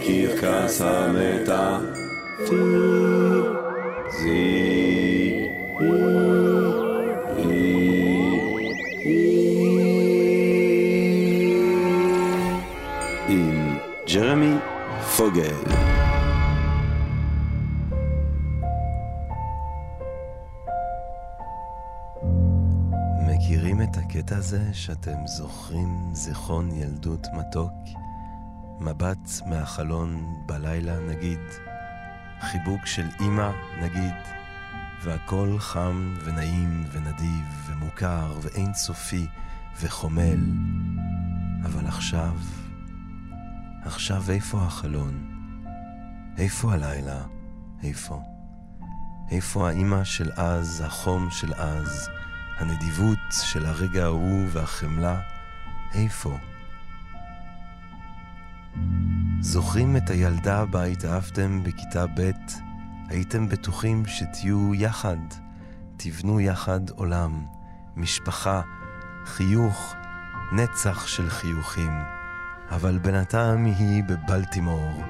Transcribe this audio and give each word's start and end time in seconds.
בקרקס 0.00 0.80
עם 13.28 13.76
ג'רמי 14.12 14.54
פוגל. 15.16 15.54
מכירים 23.26 23.82
את 23.82 23.96
הקטע 23.96 24.36
הזה 24.36 24.60
שאתם 24.72 25.26
זוכרים 25.26 26.10
זיכרון 26.12 26.70
ילדות 26.72 27.26
מתוק? 27.32 27.72
מבט 28.80 29.30
מהחלון 29.46 30.42
בלילה 30.46 30.98
נגיד, 30.98 31.40
חיבוק 32.40 32.86
של 32.86 33.06
אימא 33.20 33.50
נגיד, 33.80 34.14
והכל 35.02 35.56
חם 35.58 36.14
ונעים 36.24 36.84
ונדיב 36.92 37.44
ומוכר 37.66 38.38
ואין 38.42 38.74
סופי 38.74 39.26
וחומל. 39.80 40.40
אבל 41.64 41.86
עכשיו, 41.86 42.36
עכשיו 43.82 44.30
איפה 44.30 44.58
החלון? 44.58 45.30
איפה 46.38 46.72
הלילה? 46.72 47.22
איפה? 47.82 48.22
איפה 49.30 49.68
האימא 49.68 50.04
של 50.04 50.30
אז, 50.36 50.82
החום 50.86 51.30
של 51.30 51.54
אז, 51.54 52.08
הנדיבות 52.58 53.18
של 53.30 53.66
הרגע 53.66 54.04
ההוא 54.04 54.46
והחמלה? 54.52 55.20
איפה? 55.94 56.38
זוכרים 59.42 59.96
את 59.96 60.10
הילדה 60.10 60.64
בה 60.64 60.84
התאהבתם 60.84 61.62
בכיתה 61.62 62.06
ב'? 62.06 62.30
הייתם 63.08 63.48
בטוחים 63.48 64.06
שתהיו 64.06 64.74
יחד, 64.74 65.16
תבנו 65.96 66.40
יחד 66.40 66.90
עולם, 66.90 67.46
משפחה, 67.96 68.60
חיוך, 69.24 69.94
נצח 70.52 71.06
של 71.06 71.30
חיוכים. 71.30 71.92
אבל 72.70 72.98
בינתיים 72.98 73.64
היא 73.64 74.04
בבלטימור, 74.04 75.02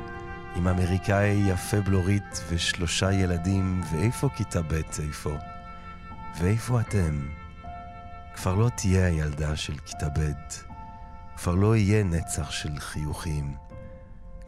עם 0.57 0.69
אמריקאי 0.69 1.45
יפה 1.49 1.81
בלורית 1.81 2.45
ושלושה 2.49 3.13
ילדים, 3.13 3.83
ואיפה 3.93 4.29
כיתה 4.37 4.63
ב' 4.63 4.81
איפה? 5.03 5.37
ואיפה 6.41 6.81
אתם? 6.81 7.21
כבר 8.35 8.55
לא 8.55 8.69
תהיה 8.77 9.07
הילדה 9.07 9.57
של 9.57 9.79
כיתה 9.79 10.09
ב', 10.09 10.33
כבר 11.37 11.55
לא 11.55 11.77
יהיה 11.77 12.05
נצח 12.05 12.51
של 12.51 12.79
חיוכים, 12.79 13.55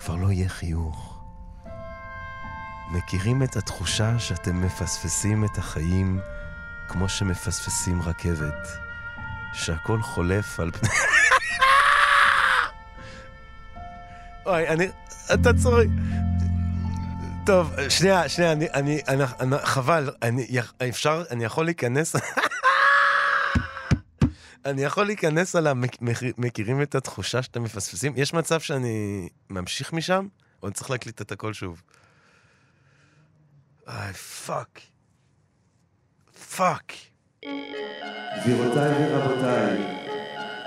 כבר 0.05 0.17
לא 0.17 0.33
יהיה 0.33 0.49
חיוך. 0.49 1.21
מכירים 2.91 3.43
את 3.43 3.57
התחושה 3.57 4.19
שאתם 4.19 4.61
מפספסים 4.61 5.45
את 5.45 5.59
החיים 5.59 6.21
כמו 6.89 7.09
שמפספסים 7.09 8.03
רכבת, 8.03 8.69
שהכל 9.53 10.03
חולף 10.03 10.61
על 10.61 10.71
פני... 10.71 10.89
אוי, 14.47 14.69
אני... 14.69 14.89
אתה 15.35 15.51
צוחק. 15.63 15.87
טוב, 17.47 17.75
שנייה, 17.89 18.29
שנייה, 18.29 18.53
אני, 18.53 18.67
אני, 18.75 19.01
אני, 19.09 19.25
אני 19.41 19.57
חבל, 19.63 20.11
אני, 20.23 20.47
אפשר, 20.89 21.25
אני 21.31 21.45
יכול 21.45 21.65
להיכנס? 21.65 22.17
אני 24.65 24.83
יכול 24.83 25.07
להיכנס 25.07 25.57
על 25.57 25.67
המכירים 25.67 26.83
את 26.83 26.95
התחושה 26.95 27.43
שאתם 27.43 27.63
מפספסים? 27.63 28.13
יש 28.17 28.35
מצב 28.35 28.61
שאני 28.61 29.29
ממשיך 29.51 29.93
משם, 29.93 30.27
או 30.63 30.69
אני 30.69 30.75
צריך 30.75 30.91
להקליט 30.91 31.21
את 31.21 31.33
הכל 31.33 31.53
שוב? 31.53 31.83
איי, 33.89 34.13
fuck. 34.13 34.81
fuck. 36.57 36.93
גבירותיי 38.43 38.93
ורבותיי, 39.01 39.79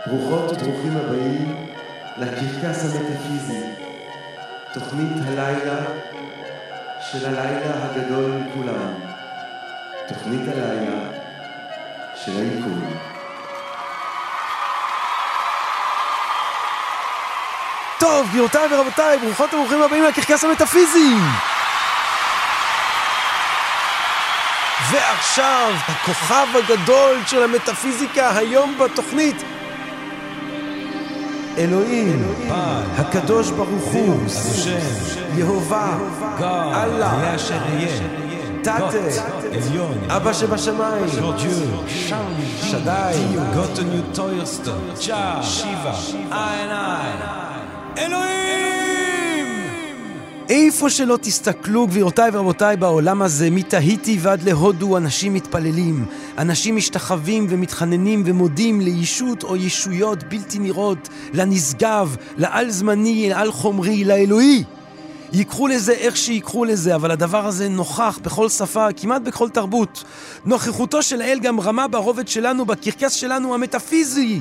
ברוכות 0.07 0.51
וברוכים 0.51 0.97
הבאים 0.97 1.55
לקרקס 2.17 2.83
המטאפיזי, 2.83 3.63
תוכנית 4.73 5.11
הלילה 5.25 5.85
של 7.11 7.25
הלילה 7.25 7.85
הגדול 7.85 8.31
מכולם, 8.31 8.93
תוכנית 10.07 10.47
הלילה 10.47 11.11
של 12.15 12.31
היקום. 12.37 12.97
טוב, 17.99 18.24
גבירותיי 18.35 18.67
ורבותיי, 18.71 19.17
ברוכות 19.19 19.53
וברוכים 19.53 19.81
הבאים 19.81 20.03
לקרקס 20.03 20.43
המטאפיזי! 20.43 21.15
ועכשיו, 24.91 25.73
הכוכב 25.87 26.47
הגדול 26.55 27.17
של 27.27 27.43
המטאפיזיקה 27.43 28.37
היום 28.37 28.77
בתוכנית. 28.77 29.43
אלוהים, 31.57 32.35
הקדוש 32.97 33.51
ברוך 33.51 33.83
הוא, 33.83 34.19
יהובה, 35.35 35.97
אללה, 36.73 37.35
תתה, 38.61 38.77
אבא 40.09 40.33
שבשמיים, 40.33 41.05
שדי, 42.61 43.35
שיבה, 45.43 45.93
איין, 46.31 47.54
אלוהים! 47.97 48.35
איפה 50.49 50.89
שלא 50.89 51.17
תסתכלו, 51.21 51.87
גבירותיי 51.87 52.29
ורבותיי, 52.33 52.77
בעולם 52.77 53.21
הזה, 53.21 53.49
מתהיטי 53.49 54.17
ועד 54.21 54.43
להודו, 54.43 54.97
אנשים 54.97 55.33
מתפללים. 55.33 56.05
אנשים 56.37 56.75
משתחווים 56.75 57.47
ומתחננים 57.49 58.23
ומודים 58.25 58.81
לישות 58.81 59.43
או 59.43 59.55
ישויות 59.55 60.23
בלתי 60.23 60.59
נראות, 60.59 61.09
לנשגב, 61.33 62.15
לעל-זמני, 62.37 63.29
לעל-חומרי, 63.29 64.03
לאלוהי. 64.03 64.63
ייקחו 65.33 65.67
לזה 65.67 65.91
איך 65.91 66.17
שיקחו 66.17 66.65
לזה, 66.65 66.95
אבל 66.95 67.11
הדבר 67.11 67.45
הזה 67.45 67.69
נוכח 67.69 68.19
בכל 68.23 68.49
שפה, 68.49 68.87
כמעט 68.97 69.21
בכל 69.21 69.49
תרבות. 69.49 70.03
נוכחותו 70.45 71.03
של 71.03 71.21
האל 71.21 71.39
גם 71.39 71.59
רמה 71.59 71.87
ברובד 71.87 72.27
שלנו, 72.27 72.65
בקרקס 72.65 73.13
שלנו 73.13 73.53
המטאפיזי. 73.53 74.39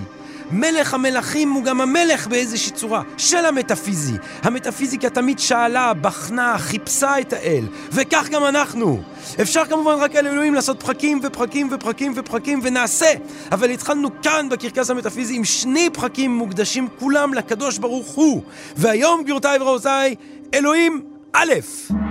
מלך 0.50 0.94
המלכים 0.94 1.52
הוא 1.52 1.64
גם 1.64 1.80
המלך 1.80 2.26
באיזושהי 2.26 2.72
צורה 2.72 3.02
של 3.16 3.46
המטאפיזי. 3.46 4.16
המטאפיזיקה 4.42 5.10
תמיד 5.10 5.38
שאלה, 5.38 5.94
בחנה, 5.94 6.58
חיפשה 6.58 7.18
את 7.20 7.32
האל, 7.32 7.64
וכך 7.92 8.28
גם 8.30 8.44
אנחנו. 8.44 9.02
אפשר 9.40 9.64
כמובן 9.64 9.94
רק 9.94 10.16
על 10.16 10.26
אלוהים 10.26 10.54
לעשות 10.54 10.82
פרקים 10.82 11.20
ופרקים 11.22 11.68
ופרקים 11.72 12.12
ופרקים 12.16 12.60
ונעשה, 12.62 13.12
אבל 13.52 13.70
התחלנו 13.70 14.22
כאן 14.22 14.48
בקרקס 14.50 14.90
המטאפיזי 14.90 15.36
עם 15.36 15.44
שני 15.44 15.90
פרקים 15.92 16.34
מוקדשים 16.34 16.88
כולם 16.98 17.34
לקדוש 17.34 17.78
ברוך 17.78 18.08
הוא. 18.08 18.42
והיום, 18.76 19.22
גבירותיי 19.22 19.58
ורבותיי, 19.60 20.14
אלוהים 20.54 21.00
א'. 21.32 22.03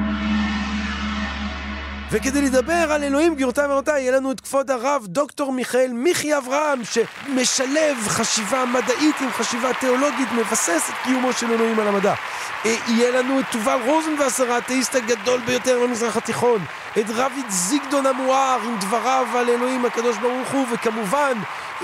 וכדי 2.14 2.42
לדבר 2.42 2.92
על 2.92 3.04
אלוהים, 3.04 3.36
גבירותיי 3.36 3.66
ורבותיי, 3.68 4.02
יהיה 4.02 4.12
לנו 4.12 4.32
את 4.32 4.40
כבוד 4.40 4.72
הרב 4.72 5.06
דוקטור 5.08 5.52
מיכאל 5.52 5.92
מיכי 5.94 6.38
אברהם, 6.38 6.82
שמשלב 6.84 7.98
חשיבה 8.08 8.66
מדעית 8.66 9.16
עם 9.22 9.32
חשיבה 9.32 9.74
תיאולוגית, 9.74 10.32
מבסס 10.32 10.90
את 10.90 10.94
קיומו 11.04 11.34
של 11.34 11.52
אלוהים 11.52 11.80
על 11.80 11.88
המדע. 11.88 12.14
אה, 12.66 12.76
יהיה 12.88 13.12
לנו 13.12 13.40
את 13.40 13.46
תובל 13.52 13.80
רוזנבסר, 13.86 14.52
האתאיסט 14.52 14.96
הגדול 14.96 15.40
ביותר 15.46 15.80
במזרח 15.84 16.18
התיכון. 16.18 16.66
את 17.00 17.06
רביד 17.10 17.46
זיגדון 17.50 18.06
המואר 18.06 18.60
עם 18.66 18.78
דבריו 18.80 19.28
על 19.36 19.50
אלוהים 19.50 19.86
הקדוש 19.86 20.18
ברוך 20.18 20.52
הוא, 20.52 20.66
וכמובן, 20.72 21.34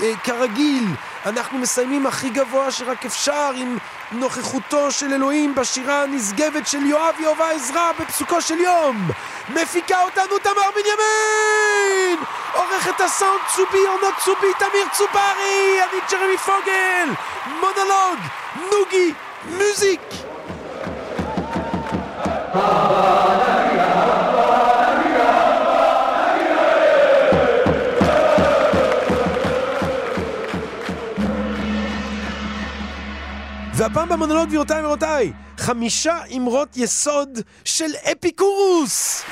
אה, 0.02 0.12
כרגיל, 0.24 0.84
אנחנו 1.26 1.58
מסיימים 1.58 2.06
הכי 2.06 2.30
גבוה 2.30 2.70
שרק 2.70 3.06
אפשר 3.06 3.50
עם 3.56 3.78
נוכחותו 4.12 4.90
של 4.90 5.12
אלוהים 5.12 5.54
בשירה 5.54 6.02
הנשגבת 6.02 6.66
של 6.66 6.86
יואב 6.86 7.14
יהובה 7.18 7.50
עזרא 7.50 7.92
בפסוקו 7.98 8.40
של 8.40 8.58
יום. 8.58 9.10
מפיקה 9.48 10.02
אותנו 10.02 10.38
תמר 10.42 10.70
בנימין! 10.74 12.24
עורכת 12.54 13.00
הסאונד 13.00 13.40
צובי 13.56 13.86
עונות 13.86 14.14
צובי 14.24 14.46
תמיר 14.58 14.86
צוברי! 14.92 15.80
אני 15.82 16.00
ג'רמי 16.10 16.36
פוגל! 16.36 17.08
מונולוג! 17.46 18.18
נוגי! 18.56 19.14
מוזיק! 19.44 20.00
והפעם 33.92 34.08
במונולוג, 34.08 34.48
גבירותיי 34.48 34.82
ורבותיי, 34.82 35.32
חמישה 35.58 36.18
אמרות 36.36 36.76
יסוד 36.76 37.38
של 37.64 37.90
אפיקורוס! 38.12 39.22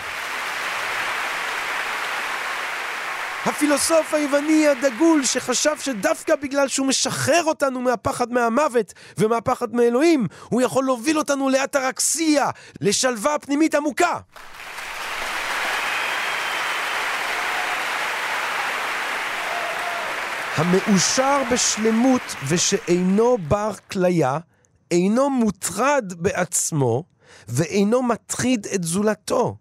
הפילוסוף 3.47 4.15
היווני 4.15 4.69
הדגול 4.69 5.25
שחשב 5.25 5.71
שדווקא 5.81 6.37
בגלל 6.37 6.69
שהוא 6.69 6.87
משחרר 6.87 7.45
אותנו 7.45 7.81
מהפחד 7.81 8.33
מהמוות 8.33 8.93
ומהפחד 9.19 9.75
מאלוהים, 9.75 10.27
הוא 10.49 10.63
יכול 10.63 10.85
להוביל 10.85 11.19
אותנו 11.19 11.49
לאטרקסיה, 11.49 12.51
לשלווה 12.81 13.39
פנימית 13.39 13.75
עמוקה. 13.75 14.19
המאושר 20.57 21.43
בשלמות 21.53 22.35
ושאינו 22.49 23.39
בר 23.39 23.73
כליה, 23.93 24.39
אינו 24.91 25.31
מוטרד 25.31 26.13
בעצמו 26.17 27.05
ואינו 27.49 28.03
מטריד 28.03 28.67
את 28.75 28.85
זולתו. 28.85 29.57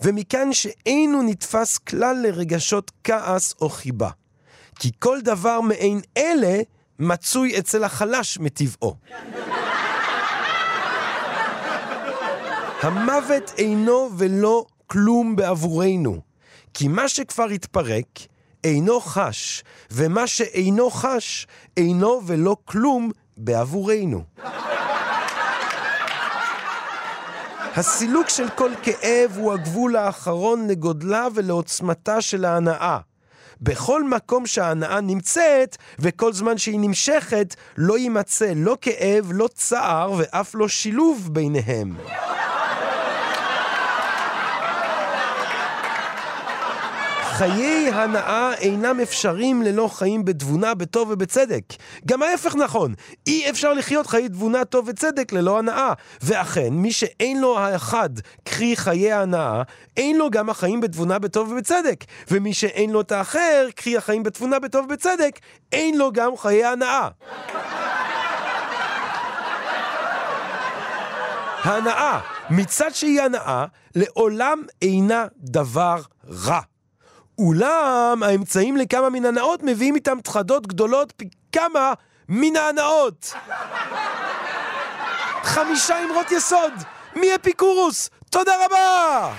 ומכאן 0.00 0.52
שאינו 0.52 1.22
נתפס 1.22 1.78
כלל 1.78 2.16
לרגשות 2.22 2.90
כעס 3.04 3.54
או 3.60 3.68
חיבה. 3.68 4.10
כי 4.78 4.90
כל 4.98 5.20
דבר 5.20 5.60
מעין 5.60 6.00
אלה 6.16 6.60
מצוי 6.98 7.58
אצל 7.58 7.84
החלש 7.84 8.38
מטבעו. 8.38 8.96
המוות 12.82 13.52
אינו 13.58 14.10
ולא 14.18 14.66
כלום 14.86 15.36
בעבורנו, 15.36 16.20
כי 16.74 16.88
מה 16.88 17.08
שכבר 17.08 17.44
התפרק 17.44 18.06
אינו 18.64 19.00
חש, 19.00 19.64
ומה 19.90 20.26
שאינו 20.26 20.90
חש 20.90 21.46
אינו 21.76 22.20
ולא 22.26 22.56
כלום 22.64 23.10
בעבורנו. 23.36 24.22
הסילוק 27.76 28.28
של 28.28 28.48
כל 28.48 28.70
כאב 28.82 29.36
הוא 29.36 29.52
הגבול 29.52 29.96
האחרון 29.96 30.68
לגודלה 30.68 31.26
ולעוצמתה 31.34 32.20
של 32.20 32.44
ההנאה. 32.44 32.98
בכל 33.60 34.04
מקום 34.04 34.46
שההנאה 34.46 35.00
נמצאת, 35.00 35.76
וכל 35.98 36.32
זמן 36.32 36.58
שהיא 36.58 36.80
נמשכת, 36.80 37.54
לא 37.76 37.98
יימצא 37.98 38.52
לא 38.56 38.76
כאב, 38.80 39.30
לא 39.34 39.48
צער 39.54 40.12
ואף 40.18 40.54
לא 40.54 40.68
שילוב 40.68 41.28
ביניהם. 41.32 41.96
חיי 47.32 47.90
הנאה 47.92 48.54
אינם 48.54 49.00
אפשריים 49.00 49.62
ללא 49.62 49.88
חיים 49.92 50.24
בתבונה, 50.24 50.74
בטוב 50.74 51.10
ובצדק. 51.10 51.64
גם 52.06 52.22
ההפך 52.22 52.56
נכון, 52.56 52.94
אי 53.26 53.50
אפשר 53.50 53.72
לחיות 53.72 54.06
חיי 54.06 54.28
תבונה, 54.28 54.64
טוב 54.64 54.88
וצדק 54.88 55.32
ללא 55.32 55.58
הנאה. 55.58 55.92
ואכן, 56.22 56.68
מי 56.70 56.92
שאין 56.92 57.40
לו 57.40 57.58
האחד, 57.58 58.10
קרי 58.44 58.76
חיי 58.76 59.12
ההנאה, 59.12 59.62
אין 59.96 60.18
לו 60.18 60.30
גם 60.30 60.50
החיים 60.50 60.80
בתבונה, 60.80 61.18
בטוב 61.18 61.52
ובצדק. 61.52 62.04
ומי 62.30 62.54
שאין 62.54 62.90
לו 62.90 63.00
את 63.00 63.12
האחר, 63.12 63.68
קרי 63.76 63.96
החיים 63.96 64.22
בתבונה, 64.22 64.58
בטוב 64.58 64.84
ובצדק, 64.84 65.38
אין 65.72 65.98
לו 65.98 66.12
גם 66.12 66.36
חיי 66.36 66.64
הנאה. 66.64 67.08
ההנאה, 71.62 72.20
מצד 72.50 72.90
שהיא 72.94 73.22
הנאה, 73.22 73.64
לעולם 73.94 74.62
אינה 74.82 75.26
דבר 75.38 75.96
רע. 76.46 76.71
אולם 77.42 78.22
האמצעים 78.22 78.76
לכמה 78.76 79.10
מן 79.10 79.24
הנאות 79.24 79.62
מביאים 79.62 79.94
איתם 79.94 80.18
תחדות 80.20 80.66
גדולות 80.66 81.12
פי 81.16 81.28
כמה 81.52 81.92
מן 82.28 82.56
ההנאות. 82.56 83.34
חמישה 85.42 86.04
אמרות 86.04 86.32
יסוד 86.32 86.72
מאפיקורוס, 87.16 88.10
תודה 88.30 88.52
רבה! 88.64 89.32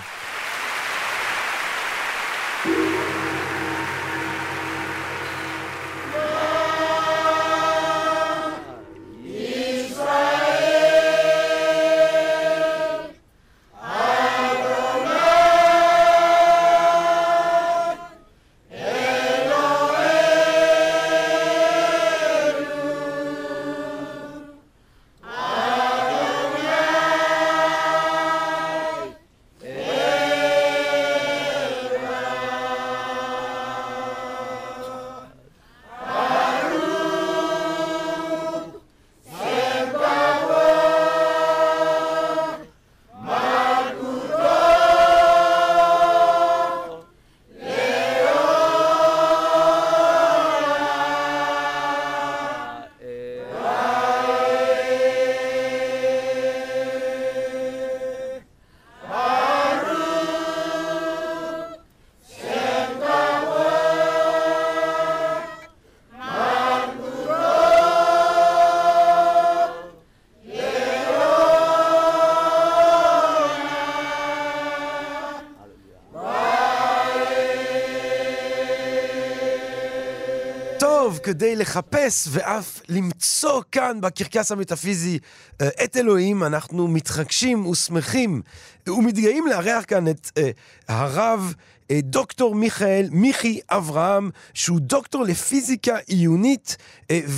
כדי 81.24 81.56
לחפש 81.56 82.28
ואף 82.30 82.80
למצוא 82.88 83.62
כאן 83.72 84.00
בקרקס 84.00 84.52
המטאפיזי 84.52 85.18
אה, 85.60 85.68
את 85.84 85.96
אלוהים, 85.96 86.42
אנחנו 86.42 86.88
מתרגשים 86.88 87.66
ושמחים 87.66 88.42
ומתגאים 88.88 89.46
לארח 89.46 89.84
כאן 89.84 90.08
את 90.08 90.26
uh, 90.26 90.40
הרב 90.88 91.54
uh, 91.82 91.86
דוקטור 92.02 92.54
מיכאל 92.54 93.08
מיכי 93.12 93.60
אברהם, 93.70 94.30
שהוא 94.54 94.80
דוקטור 94.80 95.22
לפיזיקה 95.22 95.96
עיונית 96.06 96.76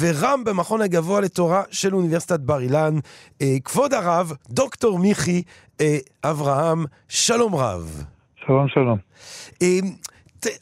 ורם 0.00 0.44
במכון 0.44 0.80
הגבוה 0.80 1.20
לתורה 1.20 1.62
של 1.70 1.94
אוניברסיטת 1.94 2.40
בר 2.40 2.60
אילן. 2.60 2.98
כבוד 3.64 3.94
הרב, 3.94 4.32
דוקטור 4.48 4.98
מיכי 4.98 5.42
אברהם, 6.24 6.84
שלום 7.08 7.54
רב. 7.54 8.04
שלום, 8.46 8.68
שלום. 8.68 8.98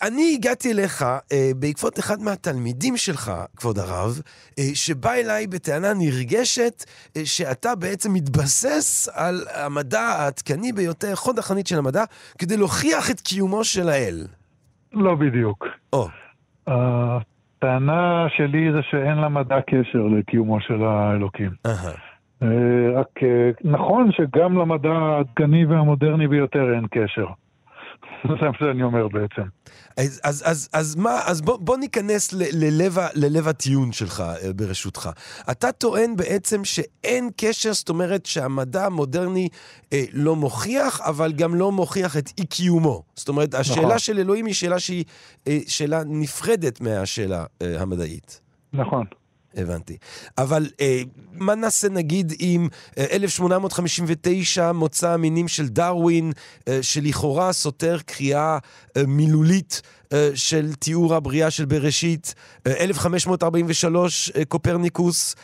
אני 0.03 0.35
הגעתי 0.39 0.73
אליך 0.73 1.03
אה, 1.03 1.51
בעקבות 1.61 1.99
אחד 1.99 2.21
מהתלמידים 2.21 2.97
שלך, 2.97 3.33
כבוד 3.57 3.79
הרב, 3.79 4.21
אה, 4.59 4.65
שבא 4.75 5.13
אליי 5.13 5.47
בטענה 5.47 5.93
נרגשת 5.95 6.85
אה, 7.17 7.23
שאתה 7.25 7.75
בעצם 7.75 8.13
מתבסס 8.13 9.09
על 9.15 9.35
המדע 9.55 10.01
העדכני 10.01 10.73
ביותר, 10.73 11.15
חוד 11.15 11.39
החנית 11.39 11.67
של 11.67 11.79
המדע, 11.79 12.05
כדי 12.39 12.57
להוכיח 12.57 13.11
את 13.11 13.21
קיומו 13.21 13.65
של 13.65 13.89
האל. 13.89 14.27
לא 14.93 15.15
בדיוק. 15.15 15.67
או. 15.93 16.09
הטענה 16.67 18.27
שלי 18.37 18.73
זה 18.73 18.83
שאין 18.91 19.19
למדע 19.19 19.61
קשר 19.61 20.03
לקיומו 20.19 20.61
של 20.61 20.83
האלוקים. 20.85 21.51
Uh-huh. 21.67 22.15
רק 22.97 23.23
אה, 23.23 23.51
נכון 23.65 24.11
שגם 24.13 24.59
למדע 24.59 24.93
העדכני 24.93 25.65
והמודרני 25.65 26.29
ביותר 26.29 26.75
אין 26.75 26.87
קשר. 26.91 27.27
זה 28.41 28.47
מה 28.47 28.59
שאני 28.59 28.83
אומר 28.83 29.09
בעצם. 29.09 29.43
אז, 29.97 30.21
אז, 30.25 30.43
אז, 30.47 30.69
אז 30.73 30.97
מה, 30.97 31.21
אז 31.27 31.41
בוא, 31.41 31.59
בוא 31.59 31.77
ניכנס 31.77 32.33
ל, 32.33 32.43
ללב, 32.53 32.99
ללב 33.15 33.49
הטיעון 33.49 33.93
שלך, 33.93 34.21
אה, 34.21 34.53
ברשותך. 34.53 35.11
אתה 35.51 35.73
טוען 35.73 36.17
בעצם 36.17 36.65
שאין 36.65 37.31
קשר, 37.37 37.73
זאת 37.73 37.89
אומרת 37.89 38.27
שהמדע 38.27 38.87
המודרני 38.87 39.49
אה, 39.93 40.05
לא 40.13 40.37
מוכיח, 40.37 41.01
אבל 41.01 41.33
גם 41.33 41.55
לא 41.55 41.73
מוכיח 41.73 42.17
את 42.17 42.31
אי-קיומו. 42.39 43.03
זאת 43.15 43.29
אומרת, 43.29 43.55
השאלה 43.55 43.87
נכון. 43.87 43.99
של 43.99 44.19
אלוהים 44.19 44.47
היא 44.47 44.55
שאלה 44.55 44.79
שהיא 44.79 45.05
אה, 45.49 45.59
שאלה 45.67 46.03
נפרדת 46.07 46.81
מהשאלה 46.81 47.45
אה, 47.63 47.83
המדעית. 47.83 48.41
נכון. 48.73 49.05
הבנתי. 49.57 49.97
אבל 50.39 50.67
אה, 50.81 51.03
מה 51.33 51.55
נעשה 51.55 51.89
נגיד 51.89 52.33
עם 52.39 52.69
אה, 52.99 53.07
1859 53.13 54.73
מוצא 54.73 55.11
המינים 55.11 55.49
של 55.49 55.69
דרווין, 55.69 56.33
אה, 56.69 56.79
שלכאורה 56.83 57.53
סותר 57.53 57.99
קריאה 58.07 58.59
אה, 58.97 59.03
מילולית 59.07 59.83
אה, 60.13 60.31
של 60.35 60.75
תיאור 60.75 61.15
הבריאה 61.15 61.51
של 61.51 61.65
בראשית, 61.65 62.35
אה, 62.67 62.73
1543 62.85 64.33
אה, 64.37 64.45
קופרניקוס, 64.45 65.35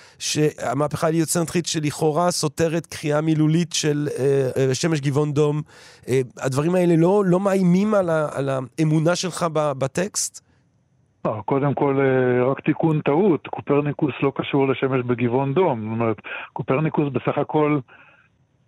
המהפכה 0.58 1.06
הליוצנטרית 1.06 1.66
שלכאורה 1.66 2.30
סותרת 2.30 2.86
קריאה 2.86 3.20
מילולית 3.20 3.72
של 3.72 4.08
אה, 4.18 4.50
אה, 4.68 4.74
שמש 4.74 5.00
גבעון 5.00 5.32
דום. 5.32 5.62
אה, 6.08 6.20
הדברים 6.38 6.74
האלה 6.74 6.96
לא, 6.96 7.22
לא 7.26 7.40
מאיימים 7.40 7.94
על, 7.94 8.10
ה, 8.10 8.28
על 8.32 8.48
האמונה 8.48 9.16
שלך 9.16 9.46
בטקסט? 9.52 10.49
לא, 11.24 11.42
קודם 11.44 11.74
כל, 11.74 12.00
אה, 12.00 12.50
רק 12.50 12.60
תיקון 12.60 13.00
טעות, 13.00 13.46
קופרניקוס 13.46 14.14
לא 14.22 14.32
קשור 14.34 14.68
לשמש 14.68 15.04
בגבעון 15.06 15.54
דום. 15.54 15.80
זאת 15.80 15.90
אומרת, 15.90 16.16
קופרניקוס 16.52 17.08
בסך 17.12 17.38
הכל 17.38 17.78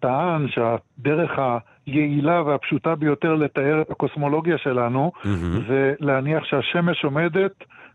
טען 0.00 0.46
שהדרך 0.48 1.30
היעילה 1.86 2.42
והפשוטה 2.42 2.94
ביותר 2.94 3.34
לתאר 3.34 3.80
את 3.80 3.90
הקוסמולוגיה 3.90 4.58
שלנו 4.58 5.12
mm-hmm. 5.14 5.28
זה 5.68 5.94
להניח 6.00 6.44
שהשמש 6.44 7.04
עומדת 7.04 7.52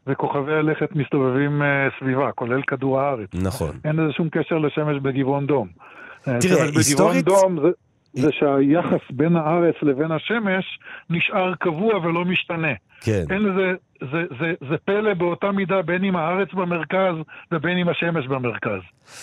וכוכבי 0.07 0.53
הלכת 0.53 0.95
מסתובבים 0.95 1.61
uh, 1.61 1.65
סביבה, 1.99 2.31
כולל 2.31 2.61
כדור 2.61 2.99
הארץ. 2.99 3.29
נכון. 3.33 3.71
אין 3.85 3.95
לזה 3.95 4.13
שום 4.13 4.29
קשר 4.29 4.57
לשמש 4.57 4.97
בגבעון 5.01 5.45
דום. 5.45 5.67
אה, 6.27 6.39
תראה, 6.39 6.63
היסטורית... 6.63 7.25
בגבעון 7.25 7.55
דום 7.55 7.65
זה... 7.65 7.71
זה 8.13 8.29
שהיחס 8.31 9.11
בין 9.11 9.35
הארץ 9.35 9.75
לבין 9.81 10.11
השמש 10.11 10.79
נשאר 11.09 11.55
קבוע 11.55 11.97
ולא 11.97 12.25
משתנה. 12.25 12.73
כן. 13.01 13.23
אין 13.29 13.43
לזה, 13.43 13.73
זה, 14.01 14.36
זה, 14.39 14.54
זה 14.70 14.75
פלא 14.86 15.13
באותה 15.13 15.51
מידה 15.51 15.82
בין 15.82 16.04
אם 16.04 16.16
הארץ 16.16 16.48
במרכז 16.54 17.16
ובין 17.51 17.77
אם 17.77 17.89
השמש 17.89 18.27
במרכז. 18.27 18.82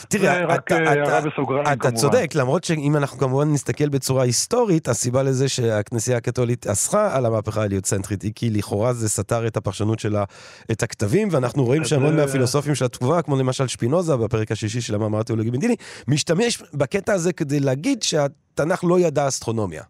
תראה, 0.09 0.45
רק 0.45 0.66
אתה, 0.66 0.76
הערה 0.76 1.19
אתה, 1.19 1.28
בסוגריים 1.28 1.62
אתה 1.62 1.76
כמובן. 1.76 1.97
צודק, 1.97 2.31
למרות 2.35 2.64
שאם 2.64 2.97
אנחנו 2.97 3.19
כמובן 3.19 3.52
נסתכל 3.52 3.88
בצורה 3.88 4.25
היסטורית, 4.25 4.88
הסיבה 4.88 5.23
לזה 5.23 5.49
שהכנסייה 5.49 6.16
הקתולית 6.16 6.66
אסרה 6.66 7.16
על 7.16 7.26
המהפכה 7.26 7.61
ההליוצנטרית 7.61 8.23
היא 8.23 8.33
כי 8.35 8.50
לכאורה 8.50 8.93
זה 8.93 9.09
סתר 9.09 9.47
את 9.47 9.57
הפרשנות 9.57 9.99
שלה, 9.99 10.25
את 10.73 10.83
הכתבים, 10.83 11.28
ואנחנו 11.31 11.64
רואים 11.64 11.85
שהמון 11.85 12.16
מהפילוסופים 12.16 12.75
של 12.75 12.85
התגובה, 12.85 13.23
כמו 13.23 13.37
למשל 13.37 13.66
שפינוזה 13.66 14.16
בפרק 14.16 14.52
השישי 14.52 14.81
של 14.81 14.95
המאמר 14.95 15.21
התיאולוגי 15.21 15.50
מדיני, 15.50 15.76
משתמש 16.09 16.62
בקטע 16.75 17.12
הזה 17.12 17.33
כדי 17.33 17.61
להגיד 17.61 18.02
שהתנ"ך 18.02 18.85
לא 18.85 19.00
ידע 19.00 19.28
אסטרונומיה. 19.28 19.83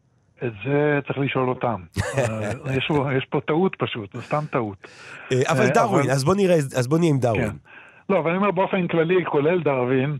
את 0.43 0.53
זה 0.64 1.00
צריך 1.07 1.19
לשאול 1.19 1.49
אותם. 1.49 1.81
אה, 2.19 2.76
יש, 2.76 2.87
פה, 2.88 3.09
יש 3.19 3.25
פה 3.25 3.41
טעות 3.47 3.76
פשוט, 3.79 4.17
זו 4.17 4.23
סתם 4.23 4.45
טעות. 4.50 4.88
אה, 5.33 5.43
אבל 5.49 5.64
אה, 5.64 5.71
דרווין, 5.71 6.11
אז 6.11 6.25
בוא 6.25 6.35
נראה, 6.35 6.55
אז 6.57 6.88
בוא 6.88 6.99
נהיה 6.99 7.11
עם 7.11 7.19
דרווין. 7.19 7.50
כן. 7.50 7.57
לא, 8.09 8.19
אבל 8.19 8.31
אני 8.31 8.38
אומר 8.38 8.50
באופן 8.50 8.88
כללי, 8.88 9.25
כולל 9.25 9.62
דרווין, 9.62 10.19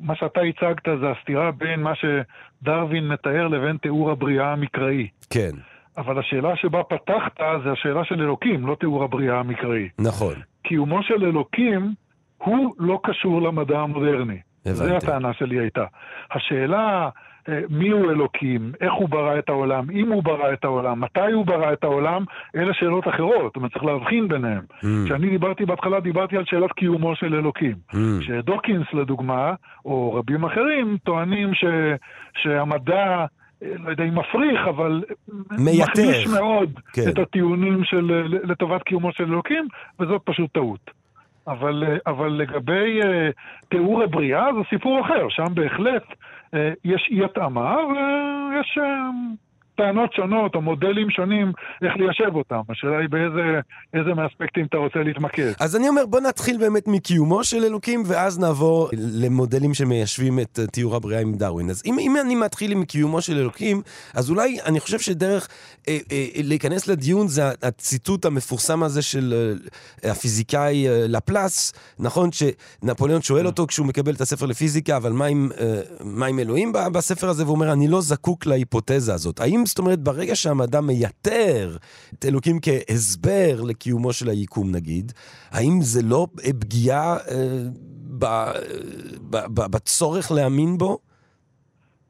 מה 0.00 0.16
שאתה 0.16 0.40
הצגת 0.40 0.98
זה 1.00 1.10
הסתירה 1.10 1.50
בין 1.50 1.82
מה 1.82 1.92
שדרווין 1.94 3.08
מתאר 3.08 3.48
לבין 3.48 3.76
תיאור 3.76 4.10
הבריאה 4.10 4.52
המקראי. 4.52 5.08
כן. 5.30 5.50
אבל 5.96 6.18
השאלה 6.18 6.56
שבה 6.56 6.82
פתחת 6.82 7.40
זה 7.64 7.72
השאלה 7.72 8.04
של 8.04 8.22
אלוקים, 8.22 8.66
לא 8.66 8.76
תיאור 8.80 9.04
הבריאה 9.04 9.40
המקראי. 9.40 9.88
נכון. 9.98 10.34
קיומו 10.62 11.02
של 11.02 11.24
אלוקים 11.24 11.94
הוא 12.38 12.74
לא 12.78 13.00
קשור 13.02 13.42
למדע 13.42 13.78
המודרני. 13.78 14.38
הבנתי. 14.66 14.74
זו 14.74 14.96
הטענה 14.96 15.32
שלי 15.32 15.58
הייתה. 15.58 15.84
השאלה 16.30 17.08
מי 17.70 17.88
הוא 17.88 18.10
אלוקים, 18.10 18.72
איך 18.80 18.92
הוא 18.92 19.08
ברא 19.08 19.38
את 19.38 19.48
העולם, 19.48 19.90
אם 19.90 20.12
הוא 20.12 20.22
ברא 20.22 20.52
את 20.52 20.64
העולם, 20.64 21.00
מתי 21.00 21.32
הוא 21.32 21.46
ברא 21.46 21.72
את 21.72 21.84
העולם, 21.84 22.24
אלה 22.56 22.74
שאלות 22.74 23.08
אחרות, 23.08 23.44
זאת 23.44 23.56
אומרת 23.56 23.72
צריך 23.72 23.84
להבחין 23.84 24.28
ביניהם. 24.28 24.62
Mm. 24.70 24.86
כשאני 25.04 25.30
דיברתי 25.30 25.64
בהתחלה, 25.64 26.00
דיברתי 26.00 26.36
על 26.36 26.44
שאלת 26.44 26.72
קיומו 26.72 27.16
של 27.16 27.34
אלוקים. 27.34 27.74
Mm. 27.92 27.96
שדוקינס 28.20 28.86
לדוגמה, 28.92 29.54
או 29.84 30.14
רבים 30.14 30.44
אחרים, 30.44 30.96
טוענים 31.04 31.54
ש, 31.54 31.64
שהמדע... 32.42 33.24
אה, 33.62 33.68
לא 33.84 33.90
יודע 33.90 34.04
אם 34.04 34.18
מפריך, 34.18 34.60
אבל 34.68 35.02
מייתר. 35.58 35.82
מחליש 35.82 36.26
מאוד 36.26 36.70
כן. 36.92 37.02
את 37.08 37.18
הטיעונים 37.18 37.84
של, 37.84 38.22
לטובת 38.44 38.82
קיומו 38.82 39.12
של 39.12 39.24
אלוקים, 39.24 39.68
וזאת 40.00 40.22
פשוט 40.24 40.52
טעות. 40.52 40.90
אבל, 41.48 41.84
אה, 41.86 41.96
אבל 42.06 42.28
לגבי 42.28 43.00
uh, 43.00 43.06
תיאור 43.68 44.02
הבריאה 44.02 44.46
זה 44.54 44.60
סיפור 44.70 45.00
אחר, 45.00 45.26
שם 45.28 45.54
בהחלט 45.54 46.02
אה, 46.02 46.14
יש 46.84 47.08
אי 47.10 47.24
התאמה 47.24 47.76
ויש 47.76 48.78
אה, 48.82 49.10
טענות 49.76 50.12
שונות 50.12 50.54
או 50.54 50.60
מודלים 50.60 51.10
שונים 51.10 51.52
איך 51.82 51.92
ליישב 51.96 52.36
אותם. 52.36 52.60
השאלה 52.68 52.98
היא 52.98 53.08
באיזה 53.08 54.14
מהאספקטים 54.14 54.66
אתה 54.66 54.76
רוצה 54.76 54.98
להתמקד. 54.98 55.52
אז 55.60 55.76
אני 55.76 55.88
אומר, 55.88 56.06
בוא 56.06 56.20
נתחיל 56.20 56.58
באמת 56.58 56.88
מקיומו 56.88 57.44
של 57.44 57.64
אלוקים, 57.64 58.02
ואז 58.06 58.38
נעבור 58.38 58.88
למודלים 58.92 59.74
שמיישבים 59.74 60.40
את 60.40 60.60
תיאור 60.72 60.96
הבריאה 60.96 61.20
עם 61.20 61.34
דרווין. 61.34 61.70
אז 61.70 61.82
אם, 61.86 61.98
אם 61.98 62.16
אני 62.20 62.34
מתחיל 62.34 62.72
עם 62.72 62.84
קיומו 62.84 63.20
של 63.20 63.38
אלוקים, 63.38 63.82
אז 64.14 64.30
אולי 64.30 64.58
אני 64.66 64.80
חושב 64.80 64.98
שדרך 64.98 65.48
אה, 65.88 65.98
אה, 66.12 66.26
להיכנס 66.44 66.88
לדיון 66.88 67.28
זה 67.28 67.42
הציטוט 67.62 68.24
המפורסם 68.24 68.82
הזה 68.82 69.02
של 69.02 69.34
אה, 70.04 70.10
הפיזיקאי 70.10 70.88
אה, 70.88 71.06
לפלס, 71.08 71.72
נכון? 71.98 72.30
שנפוליאון 72.32 73.22
שואל 73.22 73.46
אותו 73.46 73.66
כשהוא 73.66 73.86
מקבל 73.86 74.14
את 74.14 74.20
הספר 74.20 74.46
לפיזיקה, 74.46 74.96
אבל 74.96 75.12
מה 75.12 75.26
עם, 75.26 75.48
אה, 75.60 75.80
מה 76.00 76.26
עם 76.26 76.38
אלוהים 76.38 76.72
בספר 76.92 77.28
הזה? 77.28 77.44
והוא 77.44 77.54
אומר, 77.54 77.72
אני 77.72 77.88
לא 77.88 78.00
זקוק 78.00 78.46
להיפותזה 78.46 79.14
הזאת. 79.14 79.40
האם 79.40 79.65
זאת 79.66 79.78
אומרת, 79.78 79.98
ברגע 79.98 80.36
שהמדע 80.36 80.80
מייתר 80.80 81.76
את 82.14 82.24
אלוקים 82.24 82.58
כהסבר 82.62 83.62
לקיומו 83.62 84.12
של 84.12 84.28
היקום 84.28 84.70
נגיד, 84.72 85.12
האם 85.50 85.80
זה 85.80 86.02
לא 86.02 86.26
פגיעה 86.60 87.16
אה, 87.16 87.62
ב, 88.18 88.24
ב, 89.30 89.36
ב, 89.54 89.66
בצורך 89.70 90.32
להאמין 90.32 90.78
בו? 90.78 90.98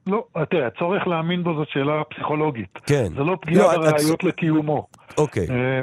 לא, 0.06 0.24
תראה, 0.50 0.66
הצורך 0.66 1.06
להאמין 1.06 1.42
בו 1.42 1.54
זאת 1.54 1.68
שאלה 1.68 2.04
פסיכולוגית. 2.04 2.78
כן. 2.86 3.08
זה 3.16 3.22
לא 3.22 3.36
פגיעה 3.40 3.76
לא, 3.76 3.78
בראיות 3.78 4.20
את... 4.20 4.24
לקיומו. 4.24 4.86
אוקיי. 5.18 5.46
אה, 5.50 5.80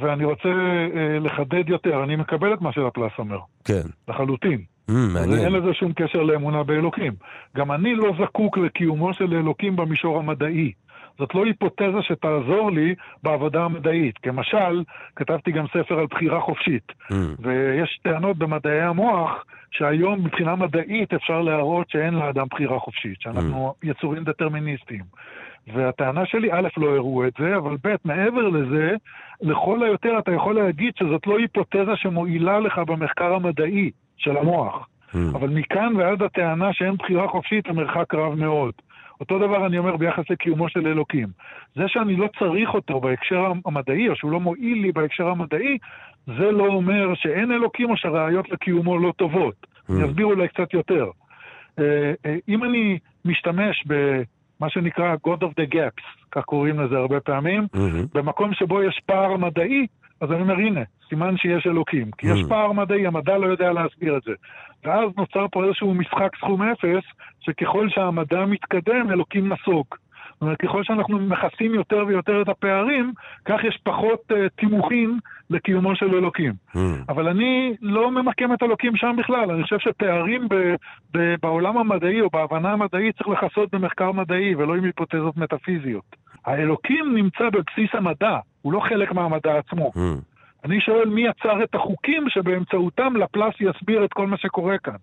ואני 0.00 0.24
רוצה 0.24 0.48
אה, 0.48 1.18
לחדד 1.18 1.68
יותר, 1.68 2.04
אני 2.04 2.16
מקבל 2.16 2.54
את 2.54 2.60
מה 2.60 2.72
שלפלס 2.72 3.12
אומר. 3.18 3.38
כן. 3.64 3.82
לחלוטין. 4.08 4.62
Mm, 4.90 4.92
מעניין. 4.92 5.38
אין 5.38 5.52
לזה 5.52 5.74
שום 5.74 5.92
קשר 5.92 6.22
לאמונה 6.22 6.62
באלוקים. 6.62 7.12
גם 7.56 7.72
אני 7.72 7.94
לא 7.94 8.12
זקוק 8.22 8.58
לקיומו 8.58 9.14
של 9.14 9.34
אלוקים 9.34 9.76
במישור 9.76 10.18
המדעי. 10.18 10.72
זאת 11.18 11.34
לא 11.34 11.44
היפותזה 11.44 12.02
שתעזור 12.02 12.70
לי 12.70 12.94
בעבודה 13.22 13.64
המדעית. 13.64 14.18
כמשל, 14.18 14.82
כתבתי 15.16 15.52
גם 15.52 15.66
ספר 15.66 15.98
על 15.98 16.06
בחירה 16.06 16.40
חופשית, 16.40 16.92
mm. 17.10 17.14
ויש 17.38 17.98
טענות 18.02 18.36
במדעי 18.36 18.80
המוח 18.80 19.44
שהיום 19.70 20.24
מבחינה 20.24 20.56
מדעית 20.56 21.14
אפשר 21.14 21.40
להראות 21.40 21.90
שאין 21.90 22.14
לאדם 22.14 22.46
בחירה 22.50 22.78
חופשית, 22.78 23.20
שאנחנו 23.20 23.74
mm. 23.84 23.86
יצורים 23.88 24.24
דטרמיניסטיים. 24.24 25.04
והטענה 25.74 26.26
שלי, 26.26 26.52
א', 26.52 26.68
לא 26.76 26.96
הראו 26.96 27.26
את 27.26 27.32
זה, 27.38 27.56
אבל 27.56 27.76
ב', 27.84 27.94
מעבר 28.04 28.48
לזה, 28.48 28.94
לכל 29.42 29.82
היותר 29.82 30.18
אתה 30.18 30.32
יכול 30.32 30.54
להגיד 30.54 30.92
שזאת 30.98 31.26
לא 31.26 31.38
היפותזה 31.38 31.96
שמועילה 31.96 32.60
לך 32.60 32.78
במחקר 32.78 33.34
המדעי 33.34 33.90
של 34.16 34.36
המוח. 34.36 34.88
Mm. 35.14 35.18
אבל 35.34 35.48
מכאן 35.48 35.96
ועד 35.96 36.22
הטענה 36.22 36.72
שאין 36.72 36.96
בחירה 36.96 37.28
חופשית, 37.28 37.68
המרחק 37.68 38.14
רב 38.14 38.34
מאוד. 38.34 38.74
אותו 39.24 39.38
דבר 39.38 39.66
אני 39.66 39.78
אומר 39.78 39.96
ביחס 39.96 40.30
לקיומו 40.30 40.68
של 40.68 40.86
אלוקים. 40.86 41.28
זה 41.74 41.82
שאני 41.86 42.16
לא 42.16 42.28
צריך 42.38 42.74
אותו 42.74 43.00
בהקשר 43.00 43.52
המדעי, 43.66 44.08
או 44.08 44.16
שהוא 44.16 44.30
לא 44.30 44.40
מועיל 44.40 44.78
לי 44.82 44.92
בהקשר 44.92 45.28
המדעי, 45.28 45.78
זה 46.26 46.50
לא 46.50 46.66
אומר 46.66 47.14
שאין 47.14 47.52
אלוקים 47.52 47.90
או 47.90 47.96
שהראיות 47.96 48.50
לקיומו 48.50 48.98
לא 48.98 49.12
טובות. 49.16 49.54
Mm. 49.66 49.92
אני 49.92 50.04
אסביר 50.04 50.26
אולי 50.26 50.48
קצת 50.48 50.74
יותר. 50.74 51.06
אה, 51.78 52.12
אה, 52.26 52.36
אם 52.48 52.64
אני 52.64 52.98
משתמש 53.24 53.84
במה 53.86 54.70
שנקרא 54.70 55.14
God 55.26 55.40
of 55.40 55.52
the 55.60 55.74
Gaps, 55.74 56.04
כך 56.32 56.44
קוראים 56.44 56.80
לזה 56.80 56.96
הרבה 56.96 57.20
פעמים, 57.20 57.66
mm-hmm. 57.76 58.06
במקום 58.14 58.54
שבו 58.54 58.82
יש 58.82 59.00
פער 59.06 59.36
מדעי, 59.36 59.86
אז 60.20 60.32
אני 60.32 60.40
אומר, 60.40 60.54
הנה, 60.54 60.80
סימן 61.08 61.36
שיש 61.36 61.66
אלוקים. 61.66 62.10
כי 62.18 62.26
יש 62.26 62.40
mm. 62.40 62.48
פער 62.48 62.72
מדעי, 62.72 63.06
המדע 63.06 63.38
לא 63.38 63.46
יודע 63.46 63.72
להסביר 63.72 64.16
את 64.16 64.22
זה. 64.22 64.32
ואז 64.84 65.10
נוצר 65.16 65.46
פה 65.52 65.64
איזשהו 65.64 65.94
משחק 65.94 66.36
סכום 66.36 66.62
אפס, 66.62 67.04
שככל 67.40 67.88
שהמדע 67.88 68.44
מתקדם, 68.44 69.10
אלוקים 69.10 69.52
נסוג. 69.52 69.86
זאת 70.32 70.42
אומרת, 70.42 70.58
ככל 70.58 70.84
שאנחנו 70.84 71.18
מכסים 71.18 71.74
יותר 71.74 72.04
ויותר 72.06 72.42
את 72.42 72.48
הפערים, 72.48 73.12
כך 73.44 73.64
יש 73.64 73.78
פחות 73.82 74.20
uh, 74.30 74.34
תימוכין 74.56 75.18
לקיומו 75.50 75.96
של 75.96 76.14
אלוקים. 76.14 76.52
Mm. 76.76 76.78
אבל 77.08 77.28
אני 77.28 77.74
לא 77.80 78.10
ממקם 78.10 78.52
את 78.52 78.62
אלוקים 78.62 78.96
שם 78.96 79.16
בכלל, 79.18 79.50
אני 79.50 79.62
חושב 79.62 79.78
שפערים 79.78 80.48
ב, 80.48 80.54
ב, 81.14 81.34
בעולם 81.42 81.78
המדעי 81.78 82.20
או 82.20 82.30
בהבנה 82.30 82.72
המדעית 82.72 83.16
צריך 83.16 83.28
לכסות 83.28 83.74
במחקר 83.74 84.12
מדעי 84.12 84.54
ולא 84.54 84.74
עם 84.74 84.84
היפותזות 84.84 85.36
מטאפיזיות. 85.36 86.16
האלוקים 86.46 87.14
נמצא 87.14 87.50
בבסיס 87.50 87.90
המדע, 87.92 88.38
הוא 88.64 88.72
לא 88.72 88.80
חלק 88.80 89.12
מהמדע 89.12 89.58
עצמו. 89.58 89.92
Mm. 89.96 90.00
אני 90.64 90.80
שואל 90.80 91.08
מי 91.08 91.26
יצר 91.26 91.64
את 91.64 91.74
החוקים 91.74 92.28
שבאמצעותם 92.28 93.16
לפלס 93.16 93.54
יסביר 93.60 94.04
את 94.04 94.12
כל 94.12 94.26
מה 94.26 94.36
שקורה 94.36 94.78
כאן. 94.78 94.96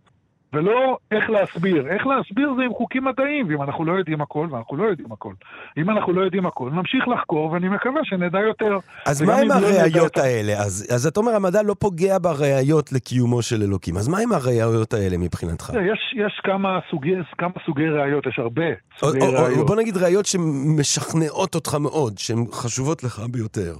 ולא 0.53 0.97
איך 1.11 1.29
להסביר. 1.29 1.87
איך 1.87 2.07
להסביר 2.07 2.53
זה 2.57 2.63
עם 2.63 2.73
חוקים 2.73 3.03
מדעיים, 3.05 3.47
ואם 3.49 3.61
אנחנו 3.61 3.85
לא 3.85 3.93
יודעים 3.93 4.21
הכל, 4.21 4.47
ואנחנו 4.51 4.77
לא 4.77 4.83
יודעים 4.83 5.11
הכל. 5.11 5.33
אם 5.77 5.89
אנחנו 5.89 6.13
לא 6.13 6.21
יודעים 6.21 6.45
הכל, 6.45 6.69
נמשיך 6.73 7.07
לחקור, 7.07 7.51
ואני 7.51 7.69
מקווה 7.69 8.01
שנדע 8.03 8.39
יותר. 8.39 8.77
אז 9.05 9.21
מה 9.21 9.35
עם 9.35 9.47
לא 9.47 9.53
הראיות 9.53 10.17
האלה? 10.17 10.53
אז, 10.53 10.87
אז 10.95 11.07
אתה 11.07 11.19
אומר, 11.19 11.35
המדע 11.35 11.63
לא 11.63 11.75
פוגע 11.79 12.17
בראיות 12.21 12.91
לקיומו 12.91 13.41
של 13.41 13.61
אלוקים. 13.61 13.97
אז 13.97 14.07
מה 14.07 14.19
עם 14.19 14.31
הראיות 14.31 14.93
האלה 14.93 15.17
מבחינתך? 15.17 15.69
יש, 15.69 16.15
יש 16.25 16.41
כמה, 16.43 16.79
סוגי, 16.91 17.15
כמה 17.37 17.51
סוגי 17.65 17.89
ראיות, 17.89 18.27
יש 18.27 18.39
הרבה 18.39 18.65
סוגי 18.97 19.19
או, 19.21 19.33
ראיות. 19.33 19.57
או, 19.59 19.65
בוא 19.65 19.75
נגיד 19.75 19.97
ראיות 19.97 20.25
שמשכנעות 20.25 21.55
אותך 21.55 21.75
מאוד, 21.75 22.17
שהן 22.17 22.45
חשובות 22.51 23.03
לך 23.03 23.19
ביותר. 23.31 23.73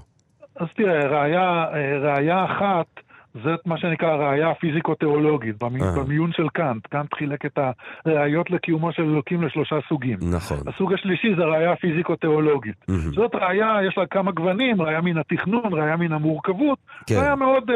אז 0.56 0.68
תראה, 0.76 1.08
ראיה, 1.08 1.66
ראיה 2.02 2.46
אחת 2.46 3.11
זאת 3.36 3.60
מה 3.66 3.78
שנקרא 3.78 4.08
הראייה 4.08 4.50
הפיזיקו-תיאולוגית, 4.50 5.64
במי, 5.64 5.82
אה. 5.82 5.92
במיון 5.96 6.32
של 6.34 6.50
קאנט. 6.50 6.88
קאנט 6.88 7.14
חילק 7.14 7.46
את 7.46 7.60
הראיות 8.06 8.52
לקיומו 8.52 8.92
של 8.92 9.04
אלוקים 9.04 9.44
לשלושה 9.44 9.76
סוגים. 9.90 10.18
נכון. 10.22 10.58
הסוג 10.68 10.94
השלישי 10.94 11.36
זה 11.38 11.44
ראייה 11.44 11.76
פיזיקו-תיאולוגית. 11.76 12.76
Mm-hmm. 12.90 13.16
זאת 13.16 13.36
ראייה, 13.36 13.78
יש 13.88 13.98
לה 13.98 14.06
כמה 14.06 14.32
גוונים, 14.32 14.82
ראייה 14.82 15.02
מן 15.02 15.18
התכנון, 15.18 15.74
ראייה 15.74 15.98
מן 15.98 16.12
המורכבות. 16.12 16.80
כן. 17.08 17.16
ראייה 17.16 17.36
מאוד 17.36 17.64
uh, 17.70 17.74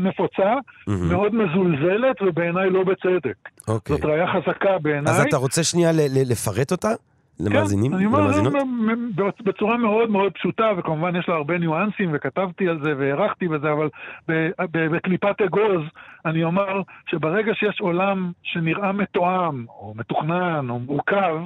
נפוצה, 0.00 0.54
mm-hmm. 0.54 0.92
מאוד 1.10 1.34
מזולזלת, 1.34 2.22
ובעיניי 2.22 2.70
לא 2.70 2.84
בצדק. 2.84 3.36
אוקיי. 3.68 3.96
זאת 3.96 4.04
ראייה 4.04 4.26
חזקה 4.26 4.78
בעיניי. 4.82 5.12
אז 5.12 5.20
אתה 5.20 5.36
רוצה 5.36 5.64
שנייה 5.64 5.90
לפרט 6.30 6.72
אותה? 6.72 6.88
למאזינים? 7.40 7.92
כן, 7.92 7.96
אני 7.96 8.06
אומר 8.06 9.30
בצורה 9.44 9.76
מאוד 9.76 10.10
מאוד 10.10 10.32
פשוטה, 10.32 10.70
וכמובן 10.78 11.16
יש 11.16 11.28
לה 11.28 11.34
הרבה 11.34 11.58
ניואנסים, 11.58 12.10
וכתבתי 12.12 12.68
על 12.68 12.80
זה 12.82 12.94
והערכתי 12.98 13.48
בזה, 13.48 13.72
אבל 13.72 13.88
בקליפת 14.72 15.40
אגוז 15.46 15.82
אני 16.26 16.44
אומר 16.44 16.82
שברגע 17.10 17.54
שיש 17.54 17.80
עולם 17.80 18.32
שנראה 18.42 18.92
מתואם, 18.92 19.64
או 19.68 19.92
מתוכנן, 19.96 20.70
או 20.70 20.78
מורכב, 20.78 21.36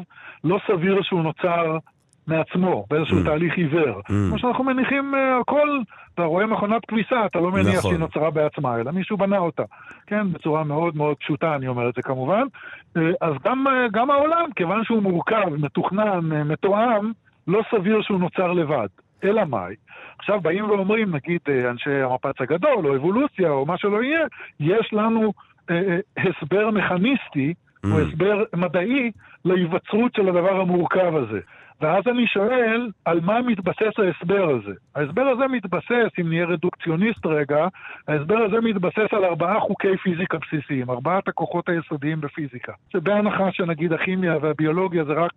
לא 0.44 0.58
סביר 0.66 1.02
שהוא 1.02 1.22
נוצר 1.22 1.78
מעצמו, 2.26 2.86
באיזשהו 2.90 3.20
mm. 3.20 3.24
תהליך 3.24 3.54
עיוור. 3.56 4.00
Mm. 4.00 4.12
כמו 4.28 4.38
שאנחנו 4.38 4.64
מניחים 4.64 5.14
uh, 5.14 5.40
הכל, 5.40 5.78
אתה 6.16 6.24
רואה 6.24 6.46
מכונת 6.46 6.84
כביסה, 6.84 7.26
אתה 7.26 7.38
לא 7.38 7.50
מניח 7.50 7.78
נכון. 7.78 7.90
שהיא 7.90 8.00
נוצרה 8.00 8.30
בעצמה, 8.30 8.76
אלא 8.76 8.90
מישהו 8.90 9.16
בנה 9.16 9.38
אותה. 9.38 9.62
כן, 10.06 10.32
בצורה 10.32 10.64
מאוד 10.64 10.96
מאוד 10.96 11.16
פשוטה, 11.16 11.54
אני 11.54 11.68
אומר 11.68 11.88
את 11.88 11.94
זה 11.94 12.02
כמובן. 12.02 12.42
Uh, 12.42 13.00
אז 13.20 13.32
גם, 13.44 13.66
uh, 13.66 13.90
גם 13.92 14.10
העולם, 14.10 14.50
כיוון 14.56 14.84
שהוא 14.84 15.02
מורכב, 15.02 15.48
מתוכנן, 15.58 16.32
uh, 16.32 16.44
מתואם, 16.44 17.12
לא 17.48 17.62
סביר 17.70 18.02
שהוא 18.02 18.20
נוצר 18.20 18.52
לבד. 18.52 18.86
אלא 19.24 19.44
מאי? 19.44 19.74
עכשיו 20.18 20.40
באים 20.40 20.70
ואומרים, 20.70 21.14
נגיד 21.14 21.40
אנשי 21.70 22.02
המפץ 22.02 22.40
הגדול, 22.40 22.86
או 22.86 22.96
אבולוציה, 22.96 23.50
או 23.50 23.66
מה 23.66 23.78
שלא 23.78 24.02
יהיה, 24.02 24.26
יש 24.60 24.92
לנו 24.92 25.32
uh, 25.70 25.72
הסבר 26.16 26.70
מכניסטי, 26.70 27.54
mm. 27.54 27.88
או 27.92 28.00
הסבר 28.00 28.42
מדעי, 28.54 29.10
להיווצרות 29.44 30.14
של 30.14 30.28
הדבר 30.28 30.60
המורכב 30.60 31.16
הזה. 31.16 31.40
ואז 31.80 32.04
אני 32.06 32.26
שואל, 32.26 32.90
על 33.04 33.20
מה 33.20 33.42
מתבסס 33.42 33.98
ההסבר 33.98 34.50
הזה? 34.50 34.72
ההסבר 34.94 35.22
הזה 35.22 35.46
מתבסס, 35.48 36.10
אם 36.20 36.28
נהיה 36.28 36.46
רדוקציוניסט 36.46 37.26
רגע, 37.26 37.66
ההסבר 38.08 38.36
הזה 38.36 38.60
מתבסס 38.60 39.12
על 39.12 39.24
ארבעה 39.24 39.60
חוקי 39.60 39.96
פיזיקה 39.96 40.38
בסיסיים, 40.38 40.90
ארבעת 40.90 41.28
הכוחות 41.28 41.68
היסודיים 41.68 42.20
בפיזיקה. 42.20 42.72
שבהנחה 42.92 43.52
שנגיד 43.52 43.92
הכימיה 43.92 44.36
והביולוגיה 44.42 45.04
זה 45.04 45.12
רק 45.12 45.32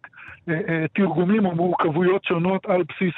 אה, 0.50 0.54
אה, 0.70 0.86
תרגומים 0.96 1.46
או 1.46 1.56
מורכבויות 1.56 2.24
שונות 2.24 2.66
על 2.66 2.84
בסיס 2.90 3.14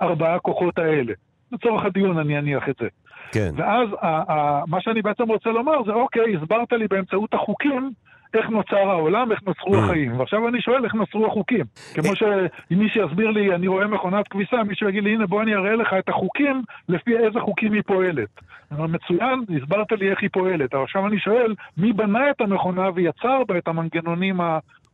הארבעה 0.00 0.38
כוחות 0.38 0.78
האלה. 0.78 1.12
לצורך 1.52 1.84
הדיון 1.84 2.18
אני 2.18 2.38
אניח 2.38 2.68
את 2.68 2.74
זה. 2.80 2.88
כן. 3.32 3.50
ואז 3.56 3.88
ה- 4.00 4.32
ה- 4.32 4.62
מה 4.66 4.80
שאני 4.80 5.02
בעצם 5.02 5.28
רוצה 5.28 5.50
לומר 5.50 5.82
זה, 5.86 5.92
אוקיי, 5.92 6.36
הסברת 6.36 6.72
לי 6.72 6.88
באמצעות 6.88 7.34
החוקים 7.34 7.90
איך 8.34 8.50
נוצר 8.50 8.90
העולם, 8.90 9.32
איך 9.32 9.40
נוצרו 9.46 9.74
mm. 9.74 9.78
החיים. 9.78 10.20
ועכשיו 10.20 10.48
אני 10.48 10.60
שואל 10.60 10.84
איך 10.84 10.94
נוצרו 10.94 11.26
החוקים. 11.26 11.64
כמו 11.94 12.10
אה. 12.10 12.16
שאם 12.16 12.78
מישהו 12.78 13.06
יסביר 13.06 13.30
לי, 13.30 13.54
אני 13.54 13.68
רואה 13.68 13.86
מכונת 13.86 14.28
כביסה, 14.28 14.62
מישהו 14.62 14.88
יגיד 14.88 15.04
לי, 15.04 15.14
הנה 15.14 15.26
בוא 15.26 15.42
אני 15.42 15.54
אראה 15.54 15.74
לך 15.74 15.88
את 15.98 16.08
החוקים, 16.08 16.62
לפי 16.88 17.16
איזה 17.16 17.40
חוקים 17.40 17.72
היא 17.72 17.82
פועלת. 17.86 18.28
מצוין, 18.70 19.44
הסברת 19.56 19.92
לי 19.92 20.10
איך 20.10 20.22
היא 20.22 20.30
פועלת. 20.32 20.74
עכשיו 20.74 21.06
אני 21.06 21.18
שואל, 21.18 21.54
מי 21.76 21.92
בנה 21.92 22.30
את 22.30 22.40
המכונה 22.40 22.88
ויצר 22.94 23.44
בה 23.48 23.58
את 23.58 23.68
המנגנונים 23.68 24.40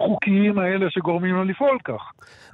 החוקיים 0.01 0.59
האלה 0.59 0.87
שגורמים 0.91 1.37
לה 1.37 1.45
לפעול 1.45 1.79
כך? 1.85 2.03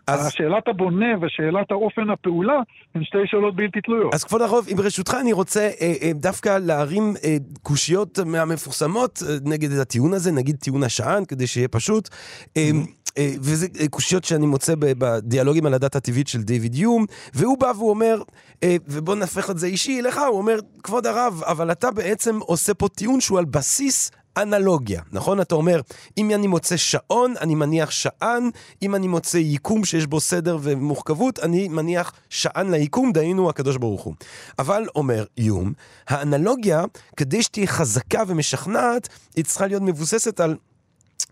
אז... 0.07 0.33
שאלת 0.33 0.69
הבונה 0.69 1.07
ושאלת 1.21 1.71
האופן 1.71 2.11
הפעולה 2.11 2.59
הן 2.95 3.05
שתי 3.05 3.19
שאלות 3.27 3.57
בלתי 3.57 3.81
תלויות. 3.81 4.15
אז 4.15 4.25
כבוד 4.25 4.43
הרוב, 4.43 4.67
אם 4.73 4.77
ברשותך 4.77 5.17
אני 5.21 5.33
רוצה 5.33 5.61
אה, 5.81 5.93
אה, 6.03 6.11
דווקא 6.15 6.59
להרים 6.59 7.15
אה, 7.25 7.37
קושיות 7.63 8.19
מהמפורסמות 8.27 9.23
אה, 9.29 9.35
נגד 9.45 9.73
הטיעון 9.73 10.13
הזה, 10.13 10.33
נגיד 10.33 10.57
טיעון 10.57 10.83
השען, 10.83 11.25
כדי 11.25 11.47
שיהיה 11.47 11.69
פשוט. 11.69 12.09
אה, 12.57 12.71
אה, 13.19 13.31
וזה 13.41 13.67
אה, 13.81 13.89
קושיות 13.89 14.25
שאני 14.25 14.47
מוצא 14.47 14.75
בדיאלוגים 14.79 15.67
על 15.67 15.75
הדת 15.75 15.97
הטבעית 15.97 16.29
של 16.29 16.43
דיוויד 16.43 16.75
יום, 16.75 17.07
והוא 17.35 17.59
בא 17.59 17.73
והוא 17.77 17.91
אומר, 17.91 18.23
אה, 18.63 18.77
ובוא 18.89 19.15
נהפך 19.15 19.51
את 19.51 19.59
זה 19.59 19.67
אישי 19.67 20.01
אליך, 20.01 20.19
הוא 20.19 20.39
אומר, 20.39 20.59
כבוד 20.83 21.07
הרב, 21.07 21.43
אבל 21.47 21.73
אתה 21.73 21.91
בעצם 21.91 22.39
עושה 22.39 22.75
פה 22.75 22.89
טיעון 22.89 23.21
שהוא 23.21 23.39
על 23.39 23.45
בסיס 23.45 24.11
אנלוגיה, 24.37 25.03
נכון? 25.13 25.41
אתה 25.41 25.55
אומר, 25.55 25.81
אם 26.19 26.31
אני 26.31 26.47
מוצא 26.47 26.77
שעון, 26.77 27.35
אני 27.41 27.55
מניח 27.55 27.91
שען, 27.91 28.51
אם 28.83 28.95
אני 28.95 29.09
מוצא 29.09 29.39
יקום 29.39 29.85
שיש 29.85 30.07
בו 30.07 30.21
סדר 30.21 30.59
ומורכבות, 30.63 31.39
אני 31.39 31.69
מניח 31.69 32.13
שען 32.31 32.71
ליקום, 32.71 33.13
דהיינו 33.13 33.51
הקדוש 33.51 33.77
ברוך 33.77 34.03
הוא. 34.03 34.15
אבל, 34.59 34.87
אומר 34.95 35.25
יום, 35.37 35.73
האנלוגיה, 36.09 36.85
כדי 37.17 37.43
שתהיה 37.43 37.67
חזקה 37.67 38.23
ומשכנעת, 38.27 39.09
היא 39.37 39.45
צריכה 39.45 39.67
להיות 39.67 39.83
מבוססת 39.83 40.41
על 40.41 40.57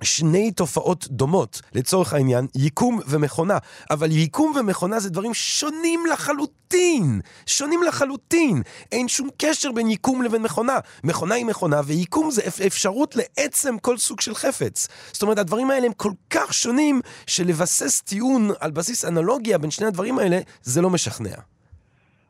שני 0.03 0.53
תופעות 0.53 1.07
דומות, 1.11 1.61
לצורך 1.75 2.13
העניין, 2.13 2.47
יקום 2.57 3.01
ומכונה. 3.09 3.59
אבל 3.91 4.07
יקום 4.11 4.53
ומכונה 4.61 5.01
זה 5.01 5.11
דברים 5.11 5.35
שונים 5.35 6.01
לחלוטין. 6.13 7.21
שונים 7.47 7.81
לחלוטין. 7.89 8.63
אין 8.93 9.09
שום 9.09 9.29
קשר 9.39 9.73
בין 9.73 9.91
יקום 9.91 10.23
לבין 10.23 10.43
מכונה. 10.43 10.79
מכונה 11.05 11.35
היא 11.35 11.47
מכונה, 11.47 11.81
ויקום 11.87 12.31
זה 12.31 12.43
אפשרות 12.67 13.15
לעצם 13.17 13.79
כל 13.79 13.97
סוג 13.97 14.21
של 14.21 14.35
חפץ. 14.35 14.89
זאת 15.13 15.23
אומרת, 15.23 15.39
הדברים 15.39 15.71
האלה 15.71 15.87
הם 15.87 15.93
כל 15.93 16.13
כך 16.31 16.55
שונים, 16.55 17.01
שלבסס 17.27 18.03
טיעון 18.03 18.49
על 18.61 18.71
בסיס 18.71 19.05
אנלוגיה 19.05 19.59
בין 19.59 19.71
שני 19.71 19.87
הדברים 19.87 20.19
האלה, 20.19 20.39
זה 20.63 20.83
לא 20.83 20.91
משכנע. 20.91 21.37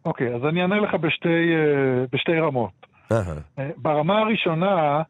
אוקיי, 0.04 0.32
okay, 0.32 0.36
אז 0.36 0.42
אני 0.48 0.62
אענה 0.62 0.80
לך 0.80 0.94
בשתי, 0.94 1.28
uh, 1.28 2.08
בשתי 2.12 2.32
רמות. 2.32 2.70
Uh-huh. 3.12 3.14
Uh, 3.58 3.62
ברמה 3.76 4.18
הראשונה, 4.18 4.66
אה, 4.66 5.02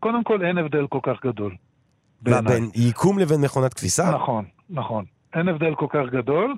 קודם 0.00 0.24
כל 0.24 0.44
אין 0.44 0.58
הבדל 0.58 0.86
כל 0.86 0.98
כך 1.02 1.24
גדול. 1.24 1.54
מה, 2.26 2.42
בין 2.42 2.70
ייקום 2.74 3.18
לבין 3.18 3.40
מכונת 3.40 3.74
כביסה? 3.74 4.10
נכון, 4.10 4.44
נכון. 4.70 5.04
אין 5.34 5.48
הבדל 5.48 5.74
כל 5.74 5.86
כך 5.88 6.12
גדול. 6.12 6.54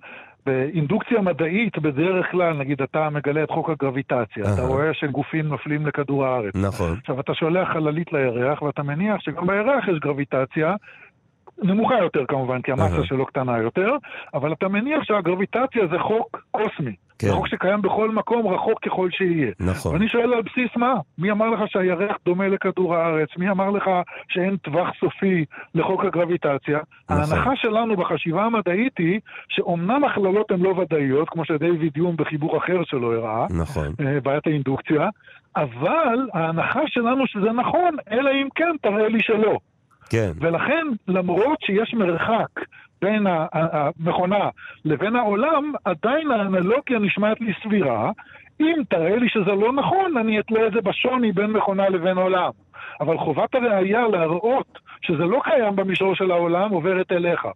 באינדוקציה 0.46 1.20
מדעית, 1.20 1.78
בדרך 1.78 2.26
כלל, 2.30 2.58
נגיד 2.58 2.82
אתה 2.82 3.10
מגלה 3.10 3.44
את 3.44 3.50
חוק 3.50 3.70
הגרביטציה, 3.70 4.54
אתה 4.54 4.62
רואה 4.62 4.94
שגופים 4.94 5.48
נופלים 5.48 5.86
לכדור 5.86 6.26
הארץ. 6.26 6.54
נכון. 6.54 6.96
עכשיו, 7.00 7.20
אתה 7.20 7.34
שולח 7.34 7.68
חללית 7.72 8.12
לירח, 8.12 8.62
ואתה 8.62 8.82
מניח 8.82 9.20
שגם 9.20 9.46
בירח 9.46 9.88
יש 9.88 9.98
גרביטציה, 9.98 10.74
נמוכה 11.62 11.98
יותר 11.98 12.24
כמובן, 12.28 12.62
כי 12.62 12.72
המסה 12.72 13.04
שלו 13.04 13.26
קטנה 13.26 13.58
יותר, 13.58 13.90
אבל 14.34 14.52
אתה 14.52 14.68
מניח 14.68 15.02
שהגרביטציה 15.04 15.86
זה 15.90 15.98
חוק 15.98 16.42
קוסמי. 16.50 16.94
כן. 17.20 17.26
זה 17.26 17.32
חוק 17.32 17.48
שקיים 17.48 17.82
בכל 17.82 18.10
מקום, 18.10 18.46
רחוק 18.46 18.84
ככל 18.84 19.08
שיהיה. 19.10 19.52
נכון. 19.60 19.92
ואני 19.92 20.08
שואל 20.08 20.34
על 20.34 20.42
בסיס 20.42 20.76
מה? 20.76 20.94
מי 21.18 21.30
אמר 21.30 21.50
לך 21.50 21.60
שהירח 21.66 22.16
דומה 22.24 22.48
לכדור 22.48 22.96
הארץ? 22.96 23.28
מי 23.38 23.50
אמר 23.50 23.70
לך 23.70 23.84
שאין 24.28 24.56
טווח 24.56 24.88
סופי 25.00 25.44
לחוק 25.74 26.04
הגרביטציה? 26.04 26.78
נכון. 27.10 27.22
ההנחה 27.22 27.50
שלנו 27.56 27.96
בחשיבה 27.96 28.44
המדעית 28.44 28.98
היא 28.98 29.20
שאומנם 29.48 30.04
הכללות 30.04 30.50
הן 30.50 30.60
לא 30.60 30.68
ודאיות, 30.68 31.28
כמו 31.28 31.44
שדייוויד 31.44 31.96
יום 31.96 32.16
בחיבור 32.16 32.58
אחר 32.58 32.84
שלו 32.84 33.12
הראה, 33.12 33.46
נכון. 33.50 33.86
אה, 34.00 34.20
בעיית 34.20 34.46
האינדוקציה, 34.46 35.08
אבל 35.56 36.28
ההנחה 36.34 36.80
שלנו 36.86 37.26
שזה 37.26 37.52
נכון, 37.52 37.96
אלא 38.10 38.30
אם 38.30 38.48
כן 38.54 38.76
תראה 38.82 39.08
לי 39.08 39.18
שלא. 39.22 39.58
כן. 40.10 40.30
ולכן, 40.40 40.86
למרות 41.08 41.58
שיש 41.60 41.94
מרחק 41.94 42.60
בין 43.02 43.26
המכונה 43.26 44.48
לבין 44.84 45.16
העולם, 45.16 45.72
עדיין 45.84 46.30
האנלוגיה 46.30 46.98
נשמעת 46.98 47.40
לי 47.40 47.52
סבירה. 47.62 48.10
אם 48.60 48.82
תראה 48.88 49.16
לי 49.16 49.28
שזה 49.28 49.50
לא 49.50 49.72
נכון, 49.72 50.16
אני 50.16 50.40
אתלה 50.40 50.66
את 50.66 50.72
זה 50.72 50.80
בשוני 50.80 51.32
בין 51.32 51.50
מכונה 51.50 51.88
לבין 51.88 52.18
עולם. 52.18 52.50
אבל 53.00 53.18
חובת 53.18 53.54
הראייה 53.54 54.08
להראות 54.08 54.78
שזה 55.02 55.24
לא 55.24 55.40
קיים 55.44 55.76
במישור 55.76 56.14
של 56.14 56.30
העולם 56.30 56.70
עוברת 56.70 57.12
אליך. 57.12 57.46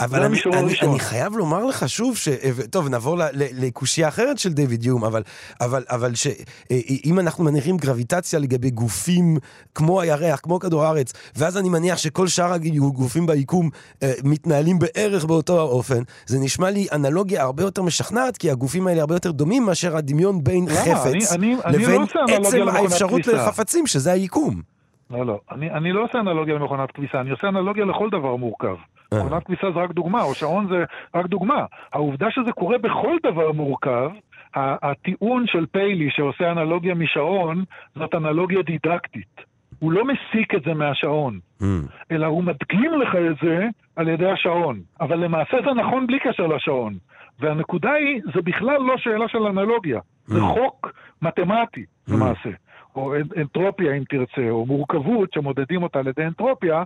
אבל 0.00 0.22
אני, 0.22 0.38
אני, 0.52 0.74
אני 0.82 0.98
חייב 0.98 1.36
לומר 1.36 1.64
לך 1.64 1.88
שוב, 1.88 2.16
ש... 2.16 2.28
טוב, 2.70 2.88
נעבור 2.88 3.16
לקושייה 3.34 4.08
אחרת 4.08 4.38
של 4.38 4.52
דיוויד 4.52 4.84
יום, 4.84 5.04
אבל, 5.04 5.22
אבל, 5.60 5.84
אבל 5.90 6.14
שאם 6.14 7.18
אנחנו 7.18 7.44
מניחים 7.44 7.76
גרביטציה 7.76 8.38
לגבי 8.38 8.70
גופים 8.70 9.36
כמו 9.74 10.00
הירח, 10.00 10.40
כמו 10.40 10.58
כדור 10.58 10.84
הארץ, 10.84 11.12
ואז 11.36 11.58
אני 11.58 11.68
מניח 11.68 11.98
שכל 11.98 12.26
שאר 12.26 12.52
הגופים 12.52 13.26
ביקום 13.26 13.70
אה, 14.02 14.12
מתנהלים 14.24 14.78
בערך 14.78 15.24
באותו 15.24 15.58
האופן, 15.60 16.02
זה 16.26 16.38
נשמע 16.40 16.70
לי 16.70 16.86
אנלוגיה 16.92 17.42
הרבה 17.42 17.62
יותר 17.62 17.82
משכנעת, 17.82 18.36
כי 18.36 18.50
הגופים 18.50 18.86
האלה 18.86 19.00
הרבה 19.00 19.14
יותר 19.14 19.30
דומים 19.30 19.66
מאשר 19.66 19.96
הדמיון 19.96 20.44
בין 20.44 20.64
למה? 20.68 20.96
חפץ 20.96 21.32
אני, 21.32 21.54
אני, 21.64 21.78
לבין 21.78 22.00
אני 22.28 22.38
לא 22.38 22.48
עצם 22.48 22.68
האפשרות 22.68 23.26
לחפצים, 23.26 23.86
שזה 23.86 24.12
היקום. 24.12 24.62
לא, 25.10 25.26
לא. 25.26 25.40
אני, 25.50 25.70
אני 25.70 25.92
לא 25.92 26.04
עושה 26.04 26.18
אנלוגיה 26.18 26.54
למכונת 26.54 26.90
כביסה, 26.90 27.20
אני 27.20 27.30
עושה 27.30 27.48
אנלוגיה 27.48 27.84
לכל 27.84 28.08
דבר 28.10 28.36
מורכב. 28.36 28.76
אה. 29.12 29.24
מכונת 29.24 29.44
כביסה 29.44 29.70
זה 29.74 29.80
רק 29.80 29.90
דוגמה, 29.90 30.22
או 30.22 30.34
שעון 30.34 30.68
זה 30.68 30.84
רק 31.14 31.26
דוגמה. 31.26 31.64
העובדה 31.92 32.30
שזה 32.30 32.52
קורה 32.52 32.78
בכל 32.78 33.16
דבר 33.22 33.52
מורכב, 33.52 34.10
הטיעון 34.54 35.44
של 35.46 35.66
פיילי 35.66 36.10
שעושה 36.10 36.50
אנלוגיה 36.52 36.94
משעון, 36.94 37.64
זאת 37.94 38.14
אנלוגיה 38.14 38.62
דידקטית. 38.62 39.50
הוא 39.78 39.92
לא 39.92 40.04
מסיק 40.04 40.54
את 40.54 40.62
זה 40.62 40.74
מהשעון, 40.74 41.38
mm. 41.62 41.64
אלא 42.10 42.26
הוא 42.26 42.44
מדגים 42.44 42.92
לך 43.00 43.14
את 43.14 43.36
זה 43.42 43.66
על 43.96 44.08
ידי 44.08 44.30
השעון. 44.30 44.80
אבל 45.00 45.16
למעשה 45.16 45.56
זה 45.64 45.72
נכון 45.74 46.06
בלי 46.06 46.18
קשר 46.18 46.46
לשעון. 46.46 46.94
והנקודה 47.38 47.92
היא, 47.92 48.22
זה 48.34 48.42
בכלל 48.42 48.80
לא 48.80 48.98
שאלה 48.98 49.28
של 49.28 49.38
אנלוגיה, 49.38 49.98
mm. 49.98 50.32
זה 50.32 50.40
חוק 50.40 50.92
מתמטי 51.22 51.80
mm. 51.80 52.12
למעשה. 52.12 52.50
או 52.96 53.14
אנטרופיה 53.36 53.92
אם 53.92 54.04
תרצה, 54.08 54.50
או 54.50 54.66
מורכבות 54.66 55.32
שמודדים 55.32 55.82
אותה 55.82 55.98
על 55.98 56.08
ידי 56.08 56.24
אנטרופיה, 56.24 56.82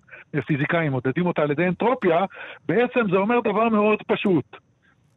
פיזיקאים 0.46 0.92
מודדים 0.92 1.26
אותה 1.26 1.42
על 1.42 1.50
ידי 1.50 1.66
אנטרופיה, 1.66 2.24
בעצם 2.68 3.00
זה 3.10 3.16
אומר 3.16 3.40
דבר 3.40 3.68
מאוד 3.68 3.98
פשוט. 4.06 4.56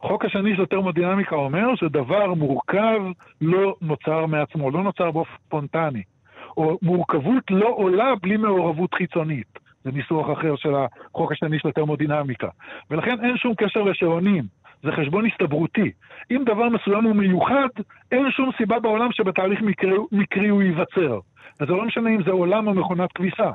חוק 0.00 0.24
השני 0.24 0.56
של 0.56 0.66
טרמודינמיקה 0.66 1.36
אומר 1.36 1.74
שדבר 1.76 2.34
מורכב 2.34 3.00
לא 3.40 3.74
נוצר 3.82 4.26
מעצמו, 4.26 4.70
לא 4.70 4.82
נוצר 4.82 5.10
באופן 5.10 5.34
ספונטני. 5.46 6.02
או 6.56 6.78
מורכבות 6.82 7.50
לא 7.50 7.68
עולה 7.76 8.14
בלי 8.22 8.36
מעורבות 8.36 8.94
חיצונית. 8.94 9.58
זה 9.84 9.90
ניסוח 9.92 10.38
אחר 10.38 10.56
של 10.56 10.74
החוק 10.74 11.32
השני 11.32 11.58
של 11.58 11.68
הטרמודינמיקה. 11.68 12.48
ולכן 12.90 13.24
אין 13.24 13.36
שום 13.36 13.54
קשר 13.54 13.82
לשעונים, 13.82 14.44
זה 14.82 14.92
חשבון 14.92 15.26
הסתברותי. 15.26 15.90
אם 16.30 16.42
דבר 16.46 16.68
מסוים 16.68 17.04
הוא 17.04 17.16
מיוחד, 17.16 17.68
אין 18.12 18.30
שום 18.30 18.50
סיבה 18.56 18.78
בעולם 18.80 19.12
שבתהליך 19.12 19.60
מקרי, 19.62 19.96
מקרי 20.12 20.48
הוא 20.48 20.62
ייווצר. 20.62 21.18
וזה 21.60 21.72
לא 21.72 21.84
משנה 21.84 22.10
אם 22.10 22.22
זה 22.22 22.30
עולם 22.30 22.66
או 22.66 22.74
מכונת 22.74 23.12
כביסה. 23.12 23.50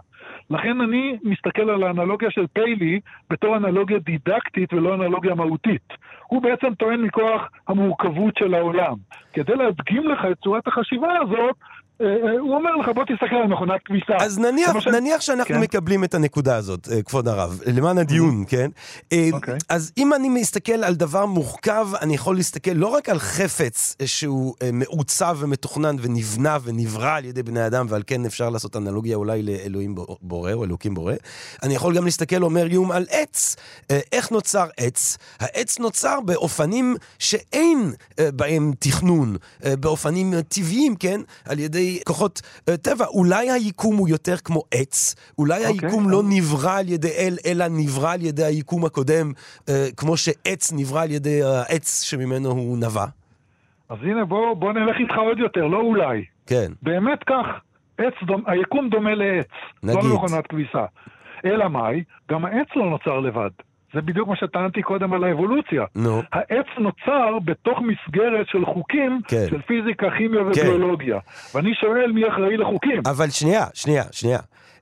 לכן 0.50 0.82
אני 0.82 1.18
מסתכל 1.24 1.70
על 1.70 1.84
האנלוגיה 1.84 2.32
של 2.32 2.48
פיילי 2.54 3.00
בתור 3.30 3.58
אנלוגיה 3.58 4.00
דידקטית 4.00 4.74
ולא 4.74 4.94
אנלוגיה 4.94 5.36
מהותית. 5.36 5.94
הוא 6.28 6.42
בעצם 6.42 6.76
טוען 6.76 7.02
מכוח 7.02 7.50
המורכבות 7.68 8.38
של 8.38 8.54
העולם. 8.54 8.96
כדי 9.34 9.56
להדגים 9.56 10.08
לך 10.08 10.26
את 10.32 10.38
צורת 10.44 10.68
החשיבה 10.68 11.08
הזאת, 11.22 11.56
הוא 12.00 12.56
אומר 12.56 12.76
לך, 12.76 12.90
בוא 12.96 13.04
תסתכל 13.04 13.36
על 13.36 13.48
מכונת 13.48 13.82
כביסה. 13.86 14.14
אז 14.20 14.40
נניח, 14.40 14.80
ש... 14.80 14.88
נניח 14.88 15.22
שאנחנו 15.22 15.56
כן? 15.56 15.62
מקבלים 15.62 16.04
את 16.04 16.14
הנקודה 16.14 16.56
הזאת, 16.56 16.88
אה, 16.92 17.04
כבוד 17.04 17.28
הרב, 17.28 17.60
למען 17.66 17.98
הדיון, 17.98 18.44
mm-hmm. 18.44 18.50
כן? 18.50 18.70
Okay. 18.74 19.34
אוקיי. 19.34 19.58
אז 19.70 19.92
אם 19.98 20.14
אני 20.14 20.30
מסתכל 20.30 20.84
על 20.84 20.96
דבר 20.96 21.26
מורכב, 21.26 21.88
אני 22.02 22.16
יכול 22.16 22.36
להסתכל 22.36 22.72
לא 22.72 22.88
רק 22.88 23.10
על 23.10 23.20
חפץ 23.20 23.96
שהוא 24.06 24.56
מעוצב 24.74 25.38
ומתוכנן 25.40 25.96
ונבנה 26.02 26.58
ונברא 26.64 27.16
על 27.16 27.26
ידי 27.26 27.44
בני 27.44 27.68
אדם, 27.68 27.86
ועל 27.90 28.04
כן 28.08 28.26
אפשר 28.26 28.50
לעשות 28.50 28.76
אנלוגיה 28.76 29.16
אולי 29.16 29.44
לאלוהים 29.44 29.96
בורא 30.22 30.54
או 30.54 30.64
אלוקים 30.64 30.94
בורא, 30.94 31.14
אני 31.64 31.76
יכול 31.76 31.96
גם 31.96 32.06
להסתכל, 32.06 32.44
אומר 32.44 32.68
יום, 32.68 32.92
על 32.92 33.06
עץ. 33.10 33.56
איך 34.12 34.32
נוצר 34.32 34.68
עץ? 34.78 35.18
העץ 35.40 35.80
נוצר 35.80 36.20
באופנים 36.26 36.96
שאין 37.20 37.94
בהם 38.20 38.72
תכנון, 38.80 39.36
באופנים 39.80 40.42
טבעיים, 40.42 40.96
כן? 40.96 41.22
על 41.46 41.60
ידי 41.60 41.83
כוחות 42.06 42.42
uh, 42.70 42.78
טבע. 42.78 43.06
אולי 43.06 43.52
היקום 43.52 43.98
הוא 43.98 44.10
יותר 44.10 44.38
כמו 44.38 44.64
עץ, 44.72 45.16
אולי 45.38 45.66
okay. 45.66 45.68
אוקיי, 45.68 45.90
היקום 45.90 46.10
לא 46.10 46.22
נברא 46.30 46.78
על 46.80 46.90
ידי 46.90 47.12
אל, 47.18 47.38
אלא 47.46 47.66
נברא 47.70 48.14
על 48.14 48.22
ידי 48.22 48.44
היקום 48.44 48.86
הקודם, 48.86 49.32
uh, 49.60 49.72
כמו 49.98 50.18
שעץ 50.18 50.74
נברא 50.74 51.02
על 51.04 51.12
ידי 51.12 51.44
העץ 51.44 52.02
שממנו 52.02 52.50
הוא 52.50 52.78
נבע. 52.78 53.06
אז 53.90 53.98
הנה, 54.02 54.26
בוא, 54.26 54.54
בוא 54.54 54.74
נלך 54.74 54.96
איתך 55.00 55.16
עוד 55.18 55.40
יותר, 55.40 55.66
לא 55.68 55.78
אולי. 55.78 56.26
כן. 56.48 56.72
באמת 56.82 57.20
כך, 57.24 57.46
עץ 57.98 58.14
דומ... 58.28 58.42
היקום 58.48 58.90
דומה 58.90 59.16
לעץ, 59.16 59.48
לא 59.84 59.94
נגיד. 59.94 60.10
לא 60.10 60.16
מכונת 60.16 60.48
כביסה. 60.48 60.86
אלא 61.46 61.68
מאי? 61.68 62.04
גם 62.32 62.46
העץ 62.46 62.68
לא 62.76 62.90
נוצר 62.90 63.20
לבד. 63.20 63.50
זה 63.94 64.02
בדיוק 64.02 64.28
מה 64.30 64.36
שטענתי 64.36 64.82
קודם 64.82 65.14
על 65.14 65.24
האבולוציה. 65.24 65.84
נו. 65.96 66.22
העץ 66.32 66.68
נוצר 66.78 67.40
בתוך 67.46 67.80
מסגרת 67.80 68.48
של 68.48 68.66
חוקים 68.66 69.22
כן. 69.28 69.46
של 69.50 69.62
פיזיקה, 69.62 70.08
כימיה 70.18 70.40
כן. 70.40 70.62
וביולוגיה. 70.62 71.20
כן. 71.20 71.58
ואני 71.58 71.74
שואל 71.76 72.12
מי 72.12 72.28
אחראי 72.28 72.58
לחוקים. 72.58 73.02
אבל 73.06 73.30
שנייה, 73.30 73.66
שנייה, 73.74 74.04
שנייה. 74.12 74.40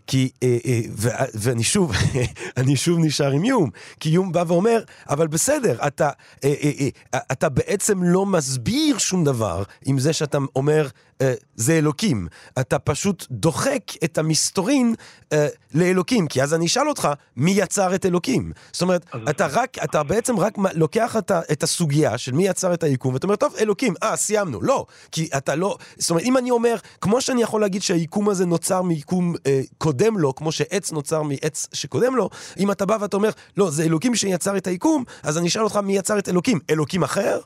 כי, 0.08 0.30
אה, 0.44 0.58
אה, 0.66 0.82
ו, 0.98 1.10
ואני 1.34 1.64
שוב, 1.64 1.92
אני 2.58 2.76
שוב 2.76 3.00
נשאר 3.00 3.32
עם 3.32 3.46
יום, 3.46 3.70
כי 4.00 4.10
יום 4.10 4.32
בא 4.32 4.44
ואומר, 4.48 4.84
אבל 5.10 5.28
בסדר, 5.28 5.88
אתה, 5.88 6.10
אה, 6.44 6.54
אה, 6.64 6.88
אה, 7.14 7.20
אתה 7.32 7.50
בעצם 7.50 8.04
לא 8.04 8.26
מסביר 8.26 8.98
שום 8.98 9.24
דבר 9.24 9.64
עם 9.86 10.00
זה 10.00 10.14
שאתה 10.14 10.38
אומר, 10.56 10.88
אה, 11.22 11.34
זה 11.56 11.78
אלוקים. 11.78 12.28
אתה 12.60 12.80
פשוט 12.80 13.26
דוחק 13.32 13.84
את 14.04 14.18
המסתורין 14.18 14.96
אה, 15.34 15.48
לאלוקים, 15.74 16.28
כי 16.28 16.44
אז 16.44 16.54
אני 16.54 16.66
אשאל 16.66 16.90
אותך, 16.90 17.10
מי 17.38 17.52
יצר 17.52 17.96
את 17.96 18.06
אלוקים? 18.06 18.52
זאת 18.72 18.82
אומרת, 18.82 19.06
אתה 19.30 19.48
רק, 19.48 19.78
אתה 19.84 20.04
בעצם 20.04 20.40
רק 20.40 20.58
לוקח 20.74 21.18
את, 21.18 21.32
את 21.52 21.64
הסוגיה 21.64 22.18
של 22.18 22.32
מי 22.32 22.48
יצר 22.48 22.74
את 22.74 22.84
היקום, 22.84 23.14
ואתה 23.14 23.28
אומר, 23.28 23.36
טוב, 23.36 23.56
אלוקים, 23.60 23.94
אה, 24.04 24.16
סיימנו. 24.16 24.62
לא, 24.62 24.86
כי 25.12 25.30
אתה 25.38 25.56
לא, 25.56 25.78
זאת 25.98 26.10
אומרת, 26.10 26.24
אם 26.24 26.38
אני 26.38 26.52
אומר, 26.52 26.76
כמו 27.02 27.22
שאני 27.22 27.42
יכול 27.42 27.62
להגיד 27.62 27.82
שהיקום 27.82 28.30
הזה 28.30 28.46
נוצר 28.46 28.82
מיקום 28.82 29.36
אה, 29.48 29.62
קודם 29.92 30.18
לו, 30.18 30.36
כמו 30.36 30.52
שעץ 30.52 30.92
נוצר 30.94 31.22
מעץ 31.24 31.70
שקודם 31.74 32.16
לו, 32.16 32.30
אם 32.60 32.72
אתה 32.72 32.86
בא 32.86 32.98
ואתה 33.02 33.18
אומר, 33.18 33.30
לא, 33.58 33.66
זה 33.70 33.84
אלוקים 33.84 34.16
שיצר 34.16 34.58
את 34.58 34.68
היקום, 34.68 35.04
אז 35.24 35.38
אני 35.38 35.48
אשאל 35.48 35.62
אותך 35.62 35.78
מי 35.84 35.98
יצר 35.98 36.20
את 36.20 36.30
אלוקים. 36.30 36.60
אלוקים 36.70 37.04
אחר? 37.04 37.38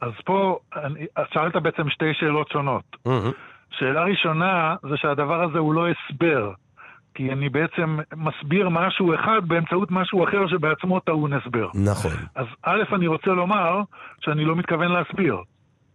אז 0.00 0.12
פה, 0.24 0.58
אני, 0.84 1.06
שאלת 1.32 1.56
בעצם 1.62 1.90
שתי 1.90 2.14
שאלות 2.14 2.48
שונות. 2.52 2.84
Mm-hmm. 3.08 3.32
שאלה 3.78 4.04
ראשונה 4.04 4.76
זה 4.82 4.96
שהדבר 4.96 5.42
הזה 5.42 5.58
הוא 5.58 5.74
לא 5.74 5.86
הסבר, 5.88 6.52
כי 7.14 7.32
אני 7.32 7.48
בעצם 7.48 7.98
מסביר 8.16 8.68
משהו 8.68 9.14
אחד 9.14 9.40
באמצעות 9.46 9.90
משהו 9.90 10.24
אחר 10.24 10.46
שבעצמו 10.46 11.00
טעון 11.00 11.32
הסבר. 11.32 11.68
נכון. 11.74 12.16
אז 12.34 12.46
א', 12.62 12.82
אני 12.92 13.06
רוצה 13.06 13.30
לומר 13.30 13.80
שאני 14.20 14.44
לא 14.44 14.56
מתכוון 14.56 14.92
להסביר. 14.92 15.36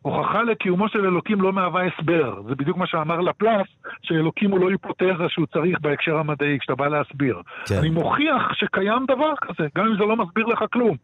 הוכחה 0.01 0.43
לקיומו 0.43 0.89
של 0.89 1.05
אלוקים 1.05 1.41
לא 1.41 1.53
מהווה 1.53 1.81
הסבר. 1.85 2.41
זה 2.47 2.55
בדיוק 2.55 2.77
מה 2.77 2.87
שאמר 2.87 3.19
לפלס, 3.19 3.67
שאלוקים 4.01 4.51
הוא 4.51 4.59
לא 4.59 4.69
היפותזה 4.69 5.29
שהוא 5.29 5.45
צריך 5.45 5.79
בהקשר 5.81 6.17
המדעי, 6.17 6.59
כשאתה 6.59 6.75
בא 6.75 6.87
להסביר. 6.87 7.41
כן. 7.65 7.75
אני 7.79 7.89
מוכיח 7.89 8.53
שקיים 8.53 9.05
דבר 9.07 9.33
כזה, 9.41 9.67
גם 9.75 9.85
אם 9.85 9.93
זה 9.97 10.03
לא 10.03 10.15
מסביר 10.15 10.45
לך 10.45 10.63
כלום. 10.73 10.97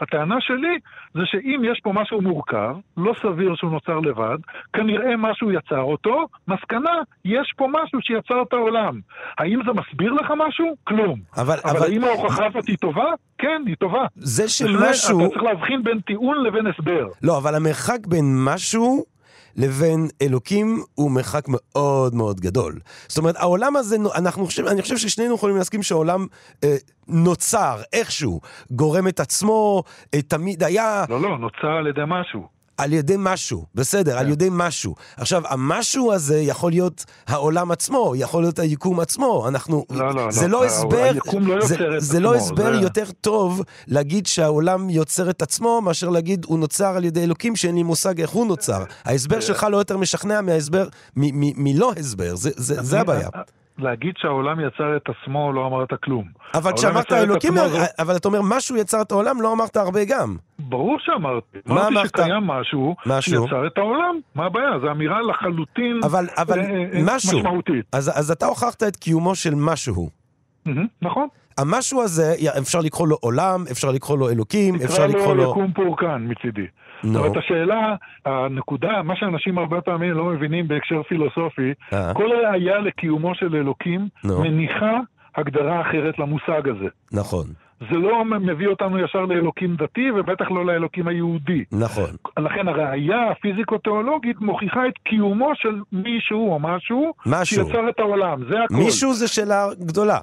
הטענה 0.00 0.36
שלי 0.40 0.78
זה 1.14 1.20
שאם 1.24 1.62
יש 1.72 1.80
פה 1.82 1.92
משהו 1.92 2.20
מורכב, 2.20 2.74
לא 2.96 3.14
סביר 3.22 3.54
שהוא 3.56 3.70
נוצר 3.70 3.98
לבד, 3.98 4.38
כנראה 4.72 5.16
משהו 5.16 5.52
יצר 5.52 5.80
אותו, 5.80 6.26
מסקנה, 6.48 6.90
יש 7.24 7.54
פה 7.56 7.68
משהו 7.72 7.98
שיצר 8.02 8.42
את 8.48 8.52
העולם. 8.52 9.00
האם 9.38 9.60
זה 9.66 9.72
מסביר 9.72 10.12
לך 10.12 10.32
משהו? 10.46 10.76
כלום. 10.84 11.20
אבל, 11.36 11.56
אבל, 11.64 11.76
אבל 11.76 11.86
האם 11.86 12.04
ההוכחה 12.04 12.46
הזאת 12.46 12.66
היא 12.66 12.76
טובה? 12.76 13.10
כן, 13.38 13.62
היא 13.66 13.76
טובה. 13.76 14.06
זה 14.16 14.48
שמשהו... 14.48 15.20
אתה 15.20 15.28
צריך 15.28 15.42
להבחין 15.42 15.82
בין 15.82 16.00
טיעון 16.00 16.44
לבין 16.44 16.66
הסבר. 16.66 17.06
לא, 17.22 17.38
אבל 17.38 17.54
המרחק 17.54 18.06
בין 18.06 18.24
משהו... 18.44 19.11
לבין 19.56 20.08
אלוקים 20.22 20.82
הוא 20.94 21.10
מרחק 21.10 21.44
מאוד 21.48 22.14
מאוד 22.14 22.40
גדול. 22.40 22.78
זאת 23.08 23.18
אומרת, 23.18 23.36
העולם 23.36 23.76
הזה, 23.76 23.96
אנחנו 24.14 24.46
חושב, 24.46 24.66
אני 24.66 24.82
חושב 24.82 24.96
ששנינו 24.96 25.34
יכולים 25.34 25.56
להסכים 25.56 25.82
שהעולם 25.82 26.26
אה, 26.64 26.76
נוצר 27.08 27.76
איכשהו, 27.92 28.40
גורם 28.70 29.08
את 29.08 29.20
עצמו, 29.20 29.82
אה, 30.14 30.22
תמיד 30.22 30.62
היה... 30.62 31.04
לא, 31.08 31.20
לא, 31.20 31.38
נוצר 31.38 31.76
על 31.78 31.86
ידי 31.86 32.00
משהו. 32.06 32.51
על 32.76 32.92
ידי 32.92 33.14
משהו, 33.18 33.64
בסדר, 33.74 34.18
על 34.18 34.26
כן. 34.26 34.32
ידי 34.32 34.48
משהו. 34.50 34.94
עכשיו, 35.16 35.42
המשהו 35.48 36.12
הזה 36.12 36.40
יכול 36.40 36.70
להיות 36.70 37.04
העולם 37.26 37.70
עצמו, 37.70 38.12
יכול 38.16 38.42
להיות 38.42 38.58
היקום 38.58 39.00
עצמו. 39.00 39.48
אנחנו... 39.48 39.84
לא, 39.90 40.14
לא, 40.14 40.30
זה 40.30 40.48
לא, 40.48 40.60
לא 40.60 40.64
הסבר... 40.64 41.02
היקום 41.02 41.46
לא 41.46 41.54
יוצר 41.54 41.74
את 41.74 41.80
עצמו. 41.80 42.00
זה 42.00 42.20
לא 42.20 42.34
הסבר 42.34 42.74
יותר 42.74 43.04
טוב 43.20 43.62
להגיד 43.86 44.26
שהעולם 44.26 44.90
יוצר 44.90 45.30
את 45.30 45.42
עצמו, 45.42 45.80
מאשר 45.80 46.08
להגיד 46.08 46.44
הוא 46.44 46.58
נוצר 46.58 46.96
על 46.96 47.04
ידי 47.04 47.22
אלוקים, 47.22 47.56
שאין 47.56 47.74
לי 47.74 47.82
מושג 47.82 48.20
איך 48.20 48.30
הוא 48.30 48.46
נוצר. 48.46 48.84
ההסבר 49.04 49.40
שלך 49.40 49.66
לא 49.70 49.76
יותר 49.76 49.96
משכנע 49.96 50.40
מההסבר, 50.40 50.88
מלא 51.16 51.92
הסבר, 51.96 52.34
זה 52.36 53.00
הבעיה. 53.00 53.28
להגיד 53.78 54.14
שהעולם 54.16 54.60
יצר 54.60 54.96
את 54.96 55.02
עצמו, 55.08 55.52
לא 55.52 55.66
אמרת 55.66 55.88
כלום. 56.04 56.24
אבל 56.54 56.72
כשאמרת 56.72 57.12
אלוקים, 57.12 57.52
אבל 57.98 58.16
אתה 58.16 58.28
אומר 58.28 58.40
משהו 58.42 58.76
יצר 58.76 59.02
את 59.02 59.12
העולם, 59.12 59.40
לא 59.40 59.52
אמרת 59.52 59.76
הרבה 59.76 60.04
גם. 60.04 60.36
ברור 60.58 60.96
שאמרתי. 61.00 61.58
מה 61.66 61.88
אמרת? 61.88 62.06
שקיים 62.08 62.46
משהו, 62.46 62.96
משהו 63.06 63.42
שיצר 63.42 63.66
את 63.66 63.78
העולם. 63.78 64.20
מה 64.34 64.46
הבעיה? 64.46 64.78
זו 64.82 64.90
אמירה 64.90 65.20
לחלוטין 65.22 66.00
אבל, 66.04 66.26
אבל 66.36 66.60
אה, 66.60 66.64
אה, 66.64 67.00
משהו. 67.04 67.38
משמעותית. 67.38 67.86
אז, 67.92 68.18
אז 68.18 68.30
אתה 68.30 68.46
הוכחת 68.46 68.82
את 68.82 68.96
קיומו 68.96 69.34
של 69.34 69.54
משהו. 69.56 70.10
נכון. 71.02 71.28
המשהו 71.58 72.02
הזה, 72.02 72.34
אפשר 72.58 72.80
לקרוא 72.80 73.08
לו 73.08 73.16
עולם, 73.20 73.64
אפשר 73.70 73.90
לקרוא 73.90 74.18
לו 74.18 74.30
אלוקים, 74.30 74.74
אפשר 74.74 75.06
לקרוא 75.06 75.20
לו... 75.20 75.24
תקרא 75.24 75.34
לו 75.34 75.50
יקום 75.50 75.72
פורקן 75.72 76.26
מצידי. 76.28 76.66
No. 77.04 77.18
אבל 77.18 77.28
את 77.28 77.36
השאלה, 77.36 77.94
הנקודה, 78.26 79.02
מה 79.04 79.16
שאנשים 79.16 79.58
הרבה 79.58 79.80
פעמים 79.80 80.12
לא 80.12 80.24
מבינים 80.24 80.68
בהקשר 80.68 81.02
פילוסופי, 81.02 81.72
uh. 81.90 81.96
כל 82.14 82.28
ראייה 82.32 82.78
לקיומו 82.78 83.34
של 83.34 83.56
אלוקים 83.56 84.08
no. 84.26 84.32
מניחה 84.42 85.00
הגדרה 85.36 85.80
אחרת 85.80 86.18
למושג 86.18 86.68
הזה. 86.68 86.88
נכון. 87.12 87.46
זה 87.90 87.96
לא 87.96 88.24
מביא 88.24 88.68
אותנו 88.68 88.98
ישר 88.98 89.24
לאלוקים 89.24 89.76
דתי, 89.76 90.10
ובטח 90.10 90.50
לא 90.50 90.66
לאלוקים 90.66 91.08
היהודי. 91.08 91.64
נכון. 91.72 92.10
לכן 92.38 92.68
הראייה 92.68 93.30
הפיזיקו-תיאולוגית 93.30 94.40
מוכיחה 94.40 94.88
את 94.88 94.98
קיומו 95.04 95.50
של 95.54 95.80
מישהו 95.92 96.52
או 96.52 96.58
משהו, 96.58 97.14
משהו. 97.26 97.66
שיצר 97.66 97.88
את 97.88 97.98
העולם, 97.98 98.44
זה 98.50 98.64
הכל. 98.64 98.74
מישהו 98.74 99.14
זה 99.14 99.28
שאלה 99.28 99.66
גדולה. 99.80 100.18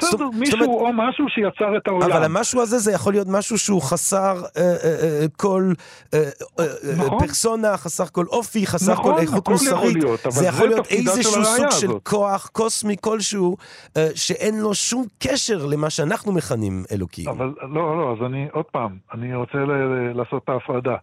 בסדר, 0.00 0.28
מישהו 0.38 0.86
או 0.86 0.92
משהו 0.92 1.28
שיצר 1.28 1.76
את 1.76 1.88
העולם. 1.88 2.12
אבל 2.12 2.24
המשהו 2.24 2.62
הזה 2.62 2.78
זה 2.78 2.92
יכול 2.92 3.12
להיות 3.12 3.26
משהו 3.30 3.58
שהוא 3.58 3.82
חסר 3.82 4.34
אה, 4.56 4.62
אה, 4.62 5.20
אה, 5.22 5.26
כל 5.36 5.72
נכון. 6.96 7.18
פרסונה, 7.18 7.76
חסר 7.76 8.04
כל 8.06 8.24
אופי, 8.26 8.66
חסר 8.66 8.92
נכון, 8.92 9.14
כל 9.14 9.20
איכות 9.20 9.48
מוסרית. 9.48 9.96
זה 10.28 10.46
יכול 10.46 10.68
להיות 10.68 10.86
איזשהו 10.86 11.44
סוג 11.44 11.70
של 11.70 11.98
כוח 12.02 12.46
קוסמי 12.52 12.96
כלשהו, 13.00 13.56
שאין 14.14 14.60
לו 14.60 14.74
שום 14.74 15.04
קשר 15.18 15.66
למה 15.66 15.90
שאנחנו 15.90 16.32
מכנים 16.32 16.82
אלוקים. 16.92 17.28
אבל 17.28 17.52
לא, 17.62 17.98
לא, 17.98 18.14
אז 18.18 18.26
אני, 18.26 18.46
עוד 18.52 18.64
פעם, 18.64 18.96
אני 19.14 19.34
רוצה 19.34 19.58
לעשות 20.14 20.44
את 20.44 20.48
ההפרדה. 20.48 20.96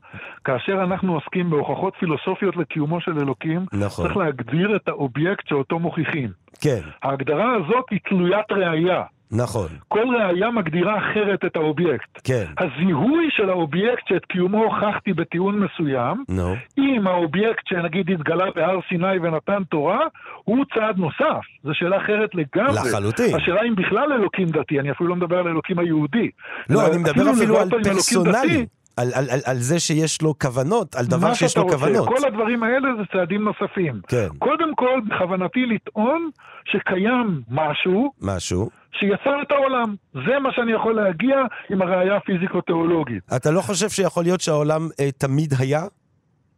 כאשר 0.43 0.83
אנחנו 0.83 1.13
עוסקים 1.13 1.49
בהוכחות 1.49 1.93
פילוסופיות 1.99 2.55
לקיומו 2.57 3.01
של 3.01 3.19
אלוקים, 3.19 3.65
נכון. 3.73 4.05
צריך 4.05 4.17
להגדיר 4.17 4.75
את 4.75 4.87
האובייקט 4.87 5.47
שאותו 5.47 5.79
מוכיחים. 5.79 6.46
כן. 6.61 6.79
ההגדרה 7.03 7.55
הזאת 7.55 7.85
היא 7.91 7.99
תלוית 8.09 8.51
ראייה. 8.51 9.03
נכון. 9.31 9.67
כל 9.87 10.05
ראייה 10.15 10.51
מגדירה 10.51 10.97
אחרת 10.97 11.45
את 11.45 11.55
האובייקט. 11.55 12.19
כן. 12.23 12.45
הזיהוי 12.57 13.27
של 13.29 13.49
האובייקט 13.49 14.07
שאת 14.07 14.25
קיומו 14.25 14.63
הוכחתי 14.63 15.13
בטיעון 15.13 15.59
מסוים, 15.59 16.23
נו. 16.31 16.77
אם 16.77 17.07
האובייקט 17.07 17.67
שנגיד 17.67 18.11
התגלה 18.11 18.45
בהר 18.55 18.79
סיני 18.89 19.19
ונתן 19.21 19.63
תורה, 19.63 19.99
הוא 20.43 20.65
צעד 20.75 20.97
נוסף. 20.97 21.41
זו 21.63 21.71
שאלה 21.73 21.97
אחרת 21.97 22.29
לגמרי. 22.35 22.75
לחלוטין. 22.75 23.35
השאלה 23.35 23.61
אם 23.67 23.75
בכלל 23.75 24.13
אלוקים 24.13 24.47
דתי, 24.47 24.79
אני 24.79 24.91
אפילו 24.91 25.09
לא 25.09 25.15
מדבר 25.15 25.37
על 25.37 25.47
אלוקים 25.47 25.79
היהודי. 25.79 26.29
לא, 26.69 26.87
אני 26.87 26.97
מדבר 26.97 27.31
אפילו 27.31 27.59
על 27.59 27.69
פרסונלי. 27.83 28.65
על, 28.97 29.07
על, 29.13 29.29
על, 29.29 29.39
על 29.45 29.57
זה 29.57 29.79
שיש 29.79 30.21
לו 30.21 30.39
כוונות, 30.39 30.95
על 30.95 31.05
דבר 31.05 31.33
שיש 31.33 31.57
לו 31.57 31.63
רוצה. 31.63 31.77
כוונות. 31.77 32.07
כל 32.07 32.27
הדברים 32.27 32.63
האלה 32.63 32.89
זה 32.97 33.03
צעדים 33.13 33.43
נוספים. 33.43 34.01
כן. 34.07 34.27
קודם 34.39 34.75
כל, 34.75 34.99
בכוונתי 35.07 35.65
לטעון 35.65 36.29
שקיים 36.65 37.41
משהו, 37.51 38.11
משהו, 38.21 38.69
שיצר 38.99 39.41
את 39.41 39.51
העולם. 39.51 39.95
זה 40.13 40.39
מה 40.39 40.49
שאני 40.51 40.71
יכול 40.71 40.95
להגיע 40.95 41.37
עם 41.69 41.81
הראייה 41.81 42.15
הפיזיקו-תיאולוגית. 42.15 43.23
אתה 43.35 43.51
לא 43.51 43.61
חושב 43.61 43.89
שיכול 43.89 44.23
להיות 44.23 44.41
שהעולם 44.41 44.81
אה, 44.99 45.11
תמיד 45.11 45.53
היה? 45.59 45.81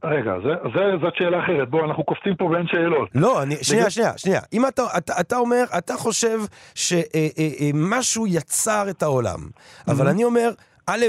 רגע, 0.04 0.32
זה, 0.44 0.50
זה, 0.74 0.98
זאת 1.02 1.14
שאלה 1.16 1.44
אחרת. 1.44 1.70
בוא, 1.70 1.86
אנחנו 1.86 2.04
קופצים 2.04 2.36
פה 2.36 2.50
בין 2.54 2.68
שאלות. 2.68 3.10
לא, 3.16 3.44
אני, 3.44 3.56
שנייה, 3.56 3.82
בגלל... 3.82 3.90
שנייה, 3.90 4.18
שנייה. 4.18 4.42
אם 4.54 4.68
אתה, 4.68 4.84
אתה, 4.98 5.14
אתה 5.20 5.38
אומר, 5.38 5.64
אתה 5.78 5.94
חושב 5.94 6.40
שמשהו 6.76 8.26
אה, 8.26 8.30
אה, 8.30 8.36
יצר 8.38 8.86
את 8.90 9.04
העולם, 9.04 9.40
אבל 9.88 10.08
mm-hmm. 10.08 10.12
אני 10.12 10.24
אומר, 10.24 10.50
א', 10.88 11.06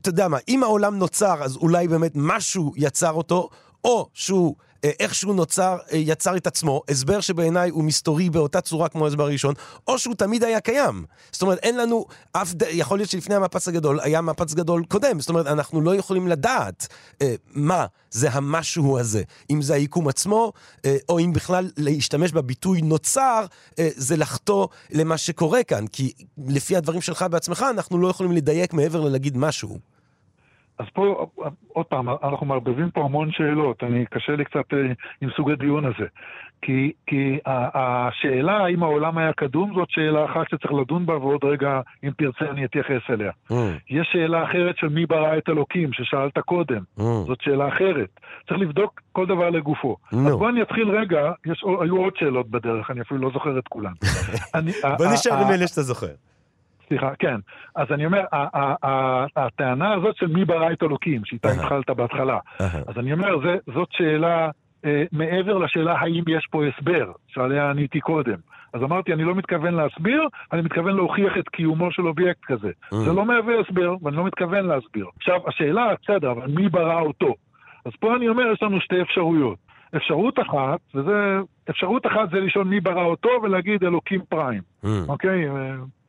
אתה 0.00 0.08
יודע 0.08 0.28
מה, 0.28 0.38
אם 0.48 0.62
העולם 0.62 0.98
נוצר, 0.98 1.42
אז 1.42 1.56
אולי 1.56 1.88
באמת 1.88 2.12
משהו 2.14 2.72
יצר 2.76 3.12
אותו, 3.12 3.48
או 3.84 4.08
שהוא 4.14 4.54
איכשהו 5.00 5.32
נוצר, 5.32 5.78
אה, 5.92 5.96
יצר 5.96 6.36
את 6.36 6.46
עצמו, 6.46 6.82
הסבר 6.88 7.20
שבעיניי 7.20 7.70
הוא 7.70 7.84
מסתורי 7.84 8.30
באותה 8.30 8.60
צורה 8.60 8.88
כמו 8.88 9.04
ההסבר 9.04 9.24
הראשון, 9.24 9.54
או 9.88 9.98
שהוא 9.98 10.14
תמיד 10.14 10.44
היה 10.44 10.60
קיים. 10.60 11.04
זאת 11.32 11.42
אומרת, 11.42 11.58
אין 11.58 11.76
לנו 11.76 12.06
אף, 12.32 12.52
יכול 12.70 12.98
להיות 12.98 13.10
שלפני 13.10 13.34
המפץ 13.34 13.68
הגדול 13.68 14.00
היה 14.00 14.20
מפץ 14.20 14.54
גדול 14.54 14.84
קודם, 14.88 15.20
זאת 15.20 15.28
אומרת, 15.28 15.46
אנחנו 15.46 15.80
לא 15.80 15.96
יכולים 15.96 16.28
לדעת 16.28 16.86
אה, 17.22 17.34
מה 17.50 17.86
זה 18.10 18.28
המשהו 18.30 18.98
הזה. 18.98 19.22
אם 19.50 19.62
זה 19.62 19.74
היקום 19.74 20.08
עצמו, 20.08 20.52
אה, 20.84 20.96
או 21.08 21.18
אם 21.18 21.32
בכלל 21.32 21.70
להשתמש 21.76 22.32
בביטוי 22.32 22.82
נוצר, 22.82 23.44
אה, 23.78 23.88
זה 23.96 24.16
לחטוא 24.16 24.66
למה 24.90 25.18
שקורה 25.18 25.62
כאן, 25.62 25.86
כי 25.86 26.12
לפי 26.46 26.76
הדברים 26.76 27.00
שלך 27.00 27.26
בעצמך, 27.30 27.64
אנחנו 27.70 27.98
לא 27.98 28.08
יכולים 28.08 28.32
לדייק 28.32 28.72
מעבר 28.72 29.00
ללהגיד 29.00 29.36
משהו. 29.36 29.93
אז 30.78 30.86
פה, 30.92 31.26
עוד 31.68 31.86
פעם, 31.86 32.08
אנחנו 32.08 32.46
מערבבים 32.46 32.90
פה 32.90 33.04
המון 33.04 33.32
שאלות, 33.32 33.82
אני, 33.82 34.04
קשה 34.10 34.36
לי 34.36 34.44
קצת 34.44 34.74
אה, 34.74 34.78
עם 35.20 35.30
סוג 35.36 35.50
הדיון 35.50 35.84
הזה. 35.84 36.06
כי, 36.62 36.92
כי 37.06 37.38
השאלה 37.74 38.56
האם 38.56 38.82
העולם 38.82 39.18
היה 39.18 39.32
קדום 39.32 39.72
זאת 39.74 39.90
שאלה 39.90 40.24
אחת 40.24 40.50
שצריך 40.50 40.72
לדון 40.72 41.06
בה, 41.06 41.16
ועוד 41.18 41.44
רגע, 41.44 41.80
אם 42.04 42.10
תרצה, 42.18 42.50
אני 42.50 42.64
אתייחס 42.64 43.10
אליה. 43.10 43.30
Mm. 43.50 43.54
יש 43.90 44.08
שאלה 44.12 44.44
אחרת 44.44 44.76
של 44.76 44.88
מי 44.88 45.06
ברא 45.06 45.38
את 45.38 45.48
אלוקים, 45.48 45.92
ששאלת 45.92 46.38
קודם. 46.38 46.80
Mm. 46.98 47.02
זאת 47.26 47.40
שאלה 47.40 47.68
אחרת. 47.68 48.20
צריך 48.48 48.60
לבדוק 48.60 49.00
כל 49.12 49.26
דבר 49.26 49.50
לגופו. 49.50 49.96
No. 50.12 50.16
אז 50.16 50.34
בוא 50.34 50.48
אני 50.48 50.62
אתחיל 50.62 50.90
רגע, 50.90 51.32
יש, 51.46 51.64
היו 51.82 51.96
עוד 51.96 52.12
שאלות 52.16 52.50
בדרך, 52.50 52.90
אני 52.90 53.00
אפילו 53.00 53.20
לא 53.20 53.30
זוכר 53.32 53.58
את 53.58 53.68
כולן. 53.68 53.92
בוא 54.98 55.06
נשאר 55.14 55.32
עם 55.32 55.50
אלה 55.50 55.66
שאתה 55.66 55.82
זוכר. 55.82 56.14
סליחה, 56.88 57.10
כן. 57.18 57.36
אז 57.76 57.86
אני 57.90 58.06
אומר, 58.06 58.24
הטענה 59.36 59.92
הזאת 59.94 60.16
של 60.16 60.26
מי 60.26 60.44
ברא 60.44 60.72
את 60.72 60.82
אלוקים, 60.82 61.24
שאיתה 61.24 61.48
התחלת 61.48 61.90
בהתחלה, 61.90 62.38
אז 62.60 62.98
אני 62.98 63.12
אומר, 63.12 63.36
זאת 63.74 63.88
שאלה 63.92 64.50
אה, 64.84 65.04
מעבר 65.12 65.58
לשאלה 65.58 65.98
האם 65.98 66.24
יש 66.28 66.46
פה 66.50 66.62
הסבר, 66.66 67.12
שעליה 67.26 67.70
עניתי 67.70 68.00
קודם. 68.00 68.36
אז 68.72 68.82
אמרתי, 68.82 69.12
אני 69.12 69.24
לא 69.24 69.34
מתכוון 69.34 69.74
להסביר, 69.74 70.28
אני 70.52 70.62
מתכוון 70.62 70.96
להוכיח 70.96 71.32
את 71.38 71.48
קיומו 71.48 71.92
של 71.92 72.06
אובייקט 72.06 72.44
כזה. 72.44 72.70
זה 72.90 73.12
לא 73.12 73.24
מהווה 73.24 73.54
הסבר, 73.60 73.94
ואני 74.02 74.16
לא 74.16 74.24
מתכוון 74.24 74.66
להסביר. 74.66 75.06
עכשיו, 75.16 75.40
השאלה, 75.48 75.86
בסדר, 76.02 76.30
אבל 76.30 76.46
מי 76.46 76.68
ברא 76.68 77.00
אותו? 77.00 77.34
אז 77.84 77.92
פה 78.00 78.16
אני 78.16 78.28
אומר, 78.28 78.52
יש 78.52 78.62
לנו 78.62 78.80
שתי 78.80 79.02
אפשרויות. 79.02 79.58
אפשרות 79.96 80.38
אחת, 80.38 80.80
וזה, 80.94 81.38
אפשרות 81.70 82.06
אחת 82.06 82.30
זה 82.30 82.40
לשאול 82.40 82.64
מי 82.64 82.80
ברא 82.80 83.04
אותו 83.04 83.28
ולהגיד 83.42 83.84
אלוקים 83.84 84.20
פריים, 84.28 84.62
אוקיי? 85.08 85.48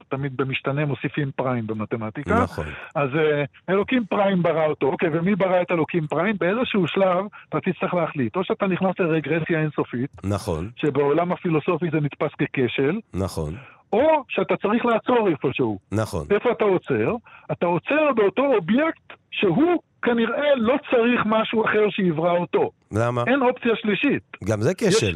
תמיד 0.09 0.37
במשתנה 0.37 0.85
מוסיפים 0.85 1.31
פריים 1.35 1.67
במתמטיקה. 1.67 2.43
נכון. 2.43 2.65
אז 2.95 3.09
אה, 3.15 3.43
אלוקים 3.69 4.05
פריים 4.05 4.43
ברא 4.43 4.65
אותו, 4.65 4.85
אוקיי, 4.85 5.09
ומי 5.13 5.35
ברא 5.35 5.61
את 5.61 5.71
אלוקים 5.71 6.07
פריים? 6.07 6.35
באיזשהו 6.39 6.87
שלב 6.87 7.25
אתה 7.49 7.57
תצטרך 7.59 7.93
להחליט. 7.93 8.35
או 8.35 8.43
שאתה 8.43 8.67
נכנס 8.67 8.99
לרגרסיה 8.99 9.59
אינסופית. 9.59 10.09
נכון. 10.23 10.69
שבעולם 10.75 11.31
הפילוסופי 11.31 11.85
זה 11.91 11.97
נתפס 11.99 12.31
ככשל. 12.39 12.99
נכון. 13.13 13.55
או 13.93 14.23
שאתה 14.29 14.53
צריך 14.57 14.85
לעצור 14.85 15.29
איפשהו. 15.29 15.79
נכון. 15.91 16.27
איפה 16.31 16.51
אתה 16.51 16.63
עוצר? 16.63 17.15
אתה 17.51 17.65
עוצר 17.65 18.13
באותו 18.15 18.41
אובייקט 18.41 19.13
שהוא 19.31 19.81
כנראה 20.01 20.55
לא 20.55 20.75
צריך 20.91 21.21
משהו 21.25 21.65
אחר 21.65 21.89
שיברא 21.89 22.31
אותו. 22.31 22.71
למה? 22.91 23.23
אין 23.27 23.41
אופציה 23.41 23.71
שלישית. 23.75 24.23
גם 24.43 24.61
זה 24.61 24.73
כשל. 24.73 25.07
יש... 25.07 25.15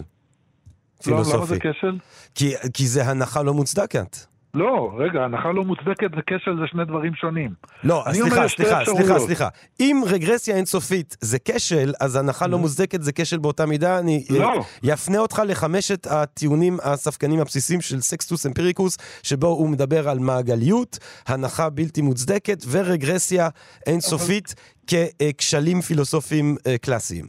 פילוסופי. 1.04 1.32
לא, 1.32 1.38
למה 1.38 1.46
זה 1.46 1.60
כשל? 1.60 1.98
כי, 2.36 2.54
כי 2.74 2.88
זה 2.88 3.06
הנחה 3.06 3.44
לא 3.44 3.54
מוצדקת. 3.54 4.18
לא, 4.54 4.92
רגע, 4.98 5.24
הנחה 5.24 5.52
לא 5.52 5.64
מוצדקת 5.64 6.10
וכשל 6.18 6.58
זה 6.60 6.68
שני 6.68 6.86
דברים 6.86 7.16
שונים. 7.16 7.52
לא, 7.84 8.04
סליחה, 8.12 8.48
סליחה, 8.48 8.86
סליחה, 8.86 9.20
סליחה. 9.20 9.48
אם 9.80 10.02
רגרסיה 10.08 10.56
אינסופית 10.56 11.18
זה 11.22 11.38
כשל, 11.46 11.92
אז 12.02 12.16
הנחה 12.16 12.48
לא. 12.48 12.58
מוצדקת 12.58 13.02
זה 13.02 13.12
כשל 13.16 13.38
באותה 13.38 13.66
מידה. 13.66 14.00
אני 14.00 14.24
לא. 14.30 14.64
יפנה 14.84 15.18
אותך 15.18 15.42
לחמשת 15.46 16.08
הטיעונים 16.12 16.78
הספקנים 16.84 17.40
הבסיסיים 17.40 17.82
של 17.82 18.00
סקסטוס 18.00 18.46
אמפיריקוס, 18.46 18.98
שבו 19.24 19.48
הוא 19.48 19.70
מדבר 19.70 20.10
על 20.10 20.20
מעגליות, 20.20 20.98
הנחה 21.28 21.70
בלתי 21.70 22.02
מוצדקת 22.02 22.58
ורגרסיה 22.72 23.50
אינסופית 23.88 24.56
ככשלים 24.88 25.82
פילוסופיים 25.82 26.56
אה, 26.68 26.78
קלאסיים. 26.78 27.26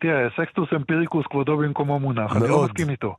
תראה, 0.00 0.28
סקסטוס 0.36 0.68
אמפיריקוס 0.76 1.26
כבודו 1.30 1.56
במקומו 1.56 1.98
מונח, 1.98 2.36
אני 2.36 2.48
לא 2.48 2.64
מסכים 2.64 2.90
איתו. 2.90 3.14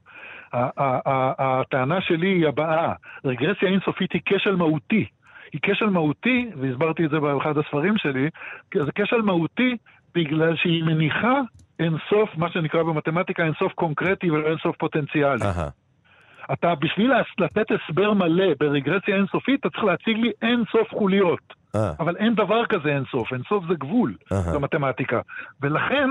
הטענה 1.37 2.01
שלי 2.01 2.27
היא 2.27 2.47
הבאה, 2.47 2.93
רגרסיה 3.25 3.69
אינסופית 3.69 4.13
היא 4.13 4.21
כשל 4.25 4.55
מהותי. 4.55 5.05
היא 5.53 5.61
כשל 5.63 5.89
מהותי, 5.89 6.49
והסברתי 6.57 7.05
את 7.05 7.09
זה 7.09 7.19
באחד 7.19 7.57
הספרים 7.57 7.97
שלי, 7.97 8.29
זה 8.75 8.91
כשל 8.95 9.21
מהותי 9.21 9.77
בגלל 10.15 10.55
שהיא 10.55 10.83
מניחה 10.83 11.39
אינסוף, 11.79 12.29
מה 12.37 12.51
שנקרא 12.51 12.83
במתמטיקה 12.83 13.43
אינסוף 13.43 13.73
קונקרטי 13.73 14.31
ולא 14.31 14.47
אינסוף 14.47 14.77
פוטנציאלי. 14.77 15.41
Uh-huh. 15.41 16.53
אתה, 16.53 16.75
בשביל 16.75 17.11
לתת 17.39 17.65
הסבר 17.71 18.13
מלא 18.13 18.45
ברגרסיה 18.59 19.15
אינסופית, 19.15 19.59
אתה 19.59 19.69
צריך 19.69 19.83
להציג 19.83 20.17
לי 20.17 20.31
אינסוף 20.41 20.89
חוליות. 20.89 21.53
אה. 21.75 21.91
אבל 21.99 22.17
אין 22.17 22.35
דבר 22.35 22.65
כזה 22.65 22.89
אינסוף, 22.89 23.33
אינסוף 23.33 23.65
זה 23.67 23.73
גבול 23.73 24.15
במתמטיקה. 24.53 25.21
ולכן 25.61 26.09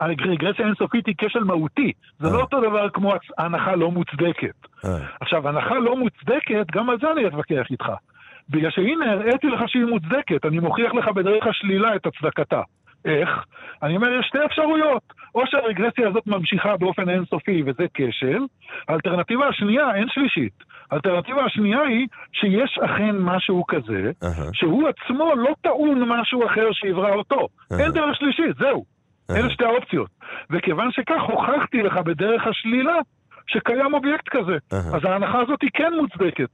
הרגרסיה 0.00 0.64
האינסופית 0.64 1.06
היא 1.06 1.14
כשל 1.18 1.44
מהותי. 1.44 1.92
זה 2.18 2.30
לא 2.30 2.40
אותו 2.40 2.60
דבר 2.60 2.88
כמו 2.90 3.14
הנחה 3.38 3.74
לא 3.74 3.90
מוצדקת. 3.90 4.66
עכשיו, 5.20 5.48
הנחה 5.48 5.74
לא 5.74 5.96
מוצדקת, 5.96 6.66
גם 6.72 6.90
על 6.90 6.96
זה 7.00 7.06
אני 7.12 7.26
אתווכח 7.26 7.70
איתך. 7.70 7.86
בגלל 8.50 8.70
שהנה, 8.70 9.12
הראיתי 9.12 9.46
לך 9.46 9.60
שהיא 9.66 9.84
מוצדקת, 9.84 10.44
אני 10.44 10.58
מוכיח 10.58 10.94
לך 10.94 11.08
בדרך 11.08 11.46
השלילה 11.46 11.96
את 11.96 12.06
הצדקתה. 12.06 12.60
איך? 13.06 13.28
אני 13.82 13.96
אומר, 13.96 14.08
יש 14.20 14.26
שתי 14.26 14.38
אפשרויות. 14.44 15.02
או 15.36 15.42
שהרגרסיה 15.46 16.08
הזאת 16.08 16.26
ממשיכה 16.26 16.76
באופן 16.76 17.08
אינסופי 17.08 17.62
וזה 17.66 17.86
כשל, 17.94 18.42
האלטרנטיבה 18.88 19.48
השנייה, 19.48 19.94
אין 19.94 20.08
שלישית. 20.08 20.52
האלטרנטיבה 20.90 21.44
השנייה 21.44 21.80
היא 21.80 22.06
שיש 22.32 22.78
אכן 22.84 23.16
משהו 23.18 23.64
כזה, 23.66 24.10
uh-huh. 24.24 24.50
שהוא 24.52 24.88
עצמו 24.88 25.32
לא 25.36 25.54
טעון 25.60 26.02
משהו 26.08 26.46
אחר 26.46 26.72
שיברא 26.72 27.14
אותו. 27.14 27.36
Uh-huh. 27.36 27.80
אין 27.80 27.92
דרך 27.92 28.16
שלישית, 28.16 28.56
זהו. 28.58 28.84
Uh-huh. 28.84 29.36
אלה 29.36 29.50
שתי 29.50 29.64
האופציות. 29.64 30.10
וכיוון 30.50 30.88
שכך 30.92 31.22
הוכחתי 31.28 31.82
לך 31.82 31.96
בדרך 31.96 32.46
השלילה 32.46 32.96
שקיים 33.46 33.94
אובייקט 33.94 34.28
כזה. 34.28 34.56
Uh-huh. 34.72 34.96
אז 34.96 35.04
ההנחה 35.04 35.40
הזאת 35.40 35.62
היא 35.62 35.70
כן 35.74 35.92
מוצדקת. 36.00 36.50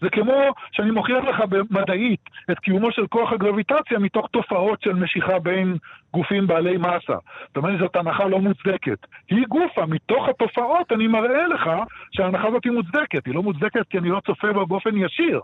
זה 0.00 0.08
כמו 0.12 0.42
שאני 0.72 0.90
מוכיח 0.90 1.24
לך 1.24 1.40
במדעית 1.48 2.20
את 2.50 2.58
קיומו 2.58 2.92
של 2.92 3.06
כוח 3.06 3.32
הגרביטציה 3.32 3.98
מתוך 3.98 4.28
תופעות 4.30 4.82
של 4.82 4.92
משיכה 4.92 5.38
בין 5.38 5.76
גופים 6.12 6.46
בעלי 6.46 6.76
מסה. 6.76 7.18
זאת 7.46 7.56
אומרת, 7.56 7.78
זאת 7.78 7.96
הנחה 7.96 8.24
לא 8.24 8.38
מוצדקת. 8.38 8.98
היא 9.30 9.46
גופה, 9.48 9.86
מתוך 9.86 10.28
התופעות 10.28 10.92
אני 10.92 11.06
מראה 11.06 11.46
לך 11.46 11.70
שההנחה 12.12 12.48
הזאת 12.48 12.64
היא 12.64 12.72
מוצדקת. 12.72 13.26
היא 13.26 13.34
לא 13.34 13.42
מוצדקת 13.42 13.88
כי 13.90 13.98
אני 13.98 14.08
לא 14.08 14.20
צופה 14.26 14.52
בה 14.52 14.64
באופן 14.64 14.96
ישיר. 14.96 15.40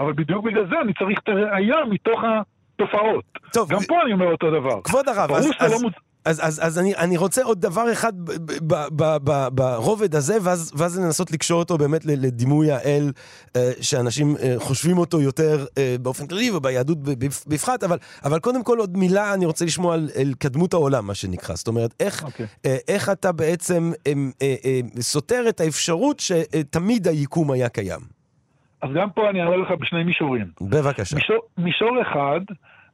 אבל 0.00 0.12
בדיוק 0.12 0.44
בגלל 0.44 0.66
זה 0.70 0.80
אני 0.80 0.92
צריך 0.94 1.18
את 1.18 1.28
הראייה 1.28 1.76
מתוך 1.90 2.20
התופעות. 2.24 3.24
טוב, 3.52 3.70
גם 3.70 3.78
פה 3.88 4.02
אני 4.02 4.12
אומר 4.12 4.32
אותו 4.32 4.50
דבר. 4.50 4.82
כבוד 4.84 5.08
הרב, 5.08 5.30
אז... 5.30 5.50
אז... 5.58 5.72
לא 5.72 5.78
מוצ... 5.82 6.07
אז, 6.28 6.40
אז, 6.46 6.66
אז 6.66 6.78
אני, 6.78 6.96
אני 6.96 7.16
רוצה 7.16 7.42
עוד 7.42 7.60
דבר 7.60 7.92
אחד 7.92 8.12
ברובד 9.52 10.14
הזה, 10.14 10.36
ואז, 10.42 10.72
ואז 10.76 10.98
לנסות 10.98 11.30
לקשור 11.30 11.58
אותו 11.58 11.78
באמת 11.78 12.04
לדימוי 12.04 12.72
האל, 12.72 13.12
אה, 13.56 13.70
שאנשים 13.80 14.36
אה, 14.42 14.54
חושבים 14.58 14.98
אותו 14.98 15.20
יותר 15.20 15.66
אה, 15.78 15.96
באופן 16.02 16.26
כללי 16.26 16.50
וביהדות 16.50 16.98
בפחת, 17.46 17.84
אבל, 17.84 17.98
אבל 18.24 18.38
קודם 18.38 18.64
כל 18.64 18.78
עוד 18.78 18.96
מילה 18.96 19.34
אני 19.34 19.46
רוצה 19.46 19.64
לשמוע 19.64 19.94
על, 19.94 20.08
על 20.20 20.34
קדמות 20.38 20.74
העולם, 20.74 21.06
מה 21.06 21.14
שנקרא. 21.14 21.54
זאת 21.54 21.68
אומרת, 21.68 21.94
איך, 22.00 22.22
okay. 22.22 22.26
אוקיי. 22.26 22.46
איך 22.88 23.08
אתה 23.10 23.32
בעצם 23.32 23.92
סותר 25.00 25.44
את 25.48 25.60
האפשרות 25.60 26.20
שתמיד 26.20 27.08
היקום 27.08 27.50
היה 27.50 27.68
קיים? 27.68 28.00
אז 28.82 28.90
גם 28.94 29.10
פה 29.10 29.30
אני 29.30 29.40
אענה 29.40 29.56
לך 29.56 29.68
בשני 29.80 30.04
מישורים. 30.04 30.46
בבקשה. 30.60 31.16
מישור, 31.16 31.38
מישור 31.58 32.02
אחד... 32.02 32.40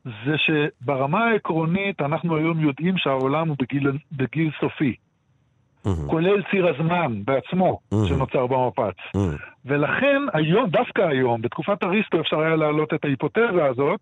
זה 0.04 0.34
שברמה 0.36 1.24
העקרונית 1.24 2.00
אנחנו 2.00 2.36
היום 2.36 2.60
יודעים 2.60 2.98
שהעולם 2.98 3.48
הוא 3.48 3.56
בגיל, 3.60 3.92
בגיל 4.12 4.50
סופי. 4.60 4.94
Mm-hmm. 4.94 6.10
כולל 6.10 6.42
ציר 6.50 6.68
הזמן 6.68 7.24
בעצמו 7.24 7.78
mm-hmm. 7.78 8.08
שנוצר 8.08 8.46
במפץ. 8.46 8.96
Mm-hmm. 9.16 9.42
ולכן 9.64 10.22
היום, 10.32 10.70
דווקא 10.70 11.02
היום, 11.02 11.42
בתקופת 11.42 11.84
אריסטו 11.84 12.20
אפשר 12.20 12.40
היה 12.40 12.56
להעלות 12.56 12.94
את 12.94 13.04
ההיפותזה 13.04 13.64
הזאת, 13.64 14.00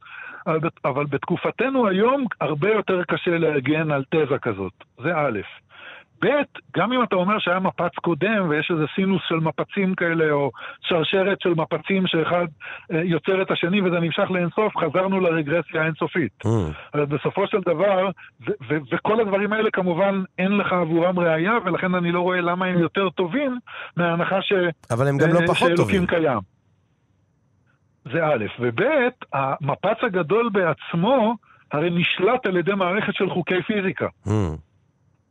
אבל 0.84 1.06
בתקופתנו 1.06 1.88
היום 1.88 2.24
הרבה 2.40 2.68
יותר 2.72 3.02
קשה 3.08 3.38
להגן 3.38 3.90
על 3.90 4.04
תזה 4.10 4.38
כזאת. 4.38 4.72
זה 5.02 5.16
א'. 5.16 5.40
ב', 6.24 6.28
גם 6.76 6.92
אם 6.92 7.02
אתה 7.02 7.16
אומר 7.16 7.38
שהיה 7.38 7.60
מפץ 7.60 7.94
קודם 8.02 8.48
ויש 8.48 8.70
איזה 8.70 8.84
סינוס 8.94 9.22
של 9.28 9.34
מפצים 9.34 9.94
כאלה, 9.94 10.32
או 10.32 10.50
שרשרת 10.80 11.40
של 11.40 11.54
מפצים 11.54 12.06
שאחד 12.06 12.46
אה, 12.92 13.02
יוצר 13.04 13.42
את 13.42 13.50
השני 13.50 13.80
וזה 13.80 14.00
נמשך 14.00 14.30
לאינסוף, 14.30 14.76
חזרנו 14.76 15.20
לרגרסיה 15.20 15.82
האינסופית. 15.82 16.32
Mm. 16.44 16.48
אבל 16.94 17.04
בסופו 17.04 17.46
של 17.46 17.58
דבר, 17.66 18.10
וכל 18.90 19.20
הדברים 19.20 19.52
האלה 19.52 19.70
כמובן 19.70 20.22
אין 20.38 20.56
לך 20.56 20.72
עבורם 20.72 21.18
ראייה, 21.18 21.52
ולכן 21.64 21.94
אני 21.94 22.12
לא 22.12 22.20
רואה 22.20 22.40
למה 22.40 22.66
הם 22.66 22.78
יותר 22.78 23.10
טובים 23.10 23.58
מההנחה 23.96 24.42
ש... 24.42 24.52
אבל 24.90 25.08
הם 25.08 25.18
גם 25.18 25.28
לא 25.28 25.40
אה, 25.40 25.46
פחות 25.46 25.70
טובים. 25.76 26.06
קיים. 26.06 26.38
זה 28.12 28.26
א', 28.26 28.44
וב', 28.60 28.82
המפץ 29.32 29.98
הגדול 30.02 30.50
בעצמו 30.52 31.36
הרי 31.72 31.90
נשלט 31.90 32.46
על 32.46 32.56
ידי 32.56 32.74
מערכת 32.74 33.14
של 33.14 33.30
חוקי 33.30 33.62
פיזיקה. 33.62 34.06
Mm. 34.26 34.30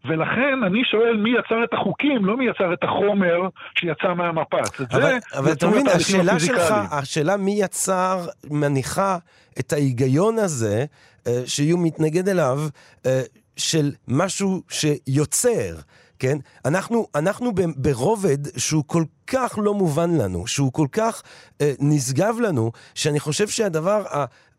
ולכן 0.06 0.64
אני 0.66 0.82
שואל 0.92 1.18
מי 1.18 1.30
יצר 1.30 1.64
את 1.64 1.74
החוקים, 1.74 2.26
לא 2.26 2.38
מי 2.38 2.46
יצר 2.46 2.74
את 2.74 2.84
החומר 2.84 3.50
שיצא 3.76 4.14
מהמפץ. 4.14 4.82
אבל, 4.92 5.18
אבל 5.34 5.52
אתה 5.52 5.68
מבין, 5.68 5.88
השאלה 5.88 6.40
שלך, 6.40 6.74
השאלה 6.92 7.38
מי 7.38 7.56
יצר, 7.60 8.26
מניחה 8.52 9.18
את 9.60 9.74
ההיגיון 9.74 10.38
הזה, 10.40 10.86
אה, 11.28 11.42
שיהיו 11.46 11.78
מתנגד 11.78 12.30
אליו, 12.30 12.60
אה, 13.06 13.22
של 13.58 13.92
משהו 14.08 14.62
שיוצר. 14.70 15.76
כן? 16.20 16.38
אנחנו, 16.66 17.08
אנחנו 17.16 17.52
ברובד 17.76 18.58
שהוא 18.58 18.84
כל 18.88 19.04
כך 19.28 19.60
לא 19.62 19.74
מובן 19.74 20.18
לנו, 20.18 20.48
שהוא 20.48 20.74
כל 20.74 20.88
כך 20.92 21.24
אה, 21.62 21.72
נשגב 21.80 22.36
לנו, 22.40 22.72
שאני 22.96 23.20
חושב 23.20 23.48
שהדבר 23.48 24.04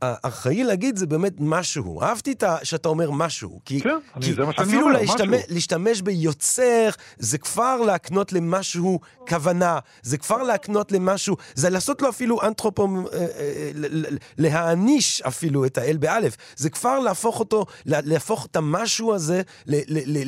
האחראי 0.03 0.65
להגיד 0.65 0.97
זה 0.97 1.07
באמת 1.07 1.33
משהו. 1.41 2.03
אהבתי 2.03 2.33
את 2.33 2.43
ה... 2.43 2.57
שאתה 2.63 2.89
אומר 2.89 3.11
משהו. 3.11 3.61
כי, 3.65 3.81
כן, 3.81 3.89
כי 4.21 4.27
אני, 4.27 4.35
זה 4.35 4.45
מה 4.45 4.53
שאני 4.53 4.83
אומר, 4.83 4.93
להשתמש, 4.93 5.21
משהו. 5.21 5.35
אפילו 5.35 5.55
להשתמש 5.55 6.03
ביוצר, 6.03 6.89
זה 7.19 7.39
כבר 7.39 7.77
להקנות 7.77 8.33
למשהו 8.33 9.01
כוונה, 9.29 9.79
זה 10.03 10.19
כבר 10.19 10.43
להקנות 10.43 10.93
למשהו, 10.93 11.37
זה 11.55 11.71
לעשות 11.71 12.03
לו 12.03 12.09
אפילו 12.09 12.43
אנתרופום, 12.43 13.05
אה, 13.13 13.19
אה, 13.19 13.71
להעניש 14.39 15.23
אפילו 15.23 15.65
את 15.65 15.79
האל 15.79 15.97
באלף. 15.97 16.37
זה 16.57 16.71
כבר 16.71 16.99
להפוך 16.99 17.41
אותו, 17.41 17.67
להפוך 17.87 18.47
את 18.47 18.57
המשהו 18.57 19.15
הזה 19.15 19.43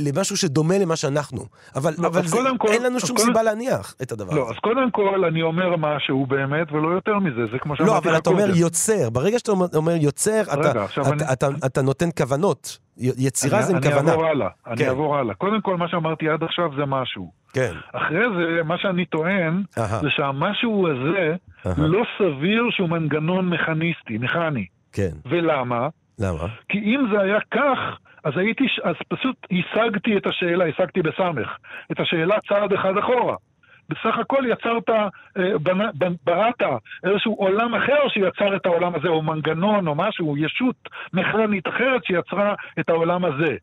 למשהו 0.06 0.36
שדומה 0.36 0.78
למה 0.78 0.96
שאנחנו. 0.96 1.44
אבל, 1.74 1.94
לא, 1.98 2.06
אבל 2.06 2.26
זה, 2.26 2.36
כל, 2.58 2.68
אין 2.68 2.82
לנו 2.82 3.00
שום 3.00 3.18
סיבה 3.18 3.42
להניח 3.42 3.94
את 4.02 4.12
הדבר 4.12 4.34
לא, 4.34 4.42
הזה. 4.42 4.50
לא, 4.50 4.50
אז 4.50 4.58
קודם 4.62 4.90
כל 4.90 5.24
אני 5.24 5.42
אומר 5.42 5.76
משהו 5.76 6.26
באמת, 6.26 6.72
ולא 6.72 6.88
יותר 6.88 7.18
מזה, 7.18 7.52
זה 7.52 7.58
כמו 7.58 7.76
שאמרתי 7.76 7.92
לא, 7.92 7.98
אבל 7.98 8.16
אתה 8.16 8.30
אומר 8.30 8.56
יוצר. 8.56 9.10
ברגע 9.10 9.38
שאתה 9.38 9.52
אומר 9.52 9.63
יוצר, 10.00 10.40
רגע, 10.40 10.70
אתה, 10.70 10.70
אתה, 10.70 11.12
אני... 11.12 11.32
אתה, 11.32 11.46
אתה 11.66 11.82
נותן 11.82 12.08
כוונות. 12.18 12.78
יצירה 12.96 13.58
אני, 13.58 13.66
זה 13.66 13.72
עם 13.72 13.78
אני 13.78 13.90
כוונה. 13.90 14.10
אעבור 14.10 14.26
הלאה, 14.26 14.48
כן. 14.64 14.70
אני 14.70 14.88
אעבור 14.88 15.16
הלאה. 15.16 15.34
קודם 15.34 15.60
כל, 15.60 15.76
מה 15.76 15.88
שאמרתי 15.88 16.28
עד 16.28 16.42
עכשיו 16.42 16.70
זה 16.76 16.84
משהו. 16.86 17.30
כן. 17.52 17.72
אחרי 17.92 18.24
זה, 18.36 18.62
מה 18.64 18.78
שאני 18.78 19.04
טוען, 19.04 19.62
Aha. 19.76 19.80
זה 19.80 20.10
שהמשהו 20.10 20.88
הזה 20.88 21.34
Aha. 21.64 21.68
לא 21.76 22.02
סביר 22.18 22.62
שהוא 22.70 22.88
מנגנון 22.88 23.48
מכניסטי, 23.48 24.18
מכני. 24.18 24.66
כן. 24.92 25.10
ולמה? 25.26 25.88
למה? 26.18 26.46
כי 26.68 26.78
אם 26.78 27.06
זה 27.12 27.20
היה 27.20 27.38
כך, 27.50 27.78
אז 28.24 28.32
הייתי, 28.36 28.64
אז 28.84 28.94
פשוט 29.08 29.36
השגתי 29.52 30.16
את 30.16 30.26
השאלה, 30.26 30.64
השגתי 30.64 31.02
בסמך, 31.02 31.48
את 31.92 32.00
השאלה 32.00 32.36
צעד 32.48 32.72
אחד 32.72 32.98
אחורה. 32.98 33.36
בסך 33.88 34.18
הכל 34.20 34.42
יצרת, 34.48 34.90
אה, 34.90 35.08
בראת 36.24 36.62
איזשהו 37.04 37.34
עולם 37.34 37.74
אחר 37.74 38.08
שיצר 38.08 38.56
את 38.56 38.66
העולם 38.66 38.94
הזה, 38.94 39.08
או 39.08 39.22
מנגנון 39.22 39.88
או 39.88 39.94
משהו, 39.94 40.36
ישות 40.36 40.76
מכנית 41.12 41.68
אחרת 41.68 42.04
שיצרה 42.04 42.54
את 42.80 42.88
העולם 42.88 43.24
הזה. 43.24 43.56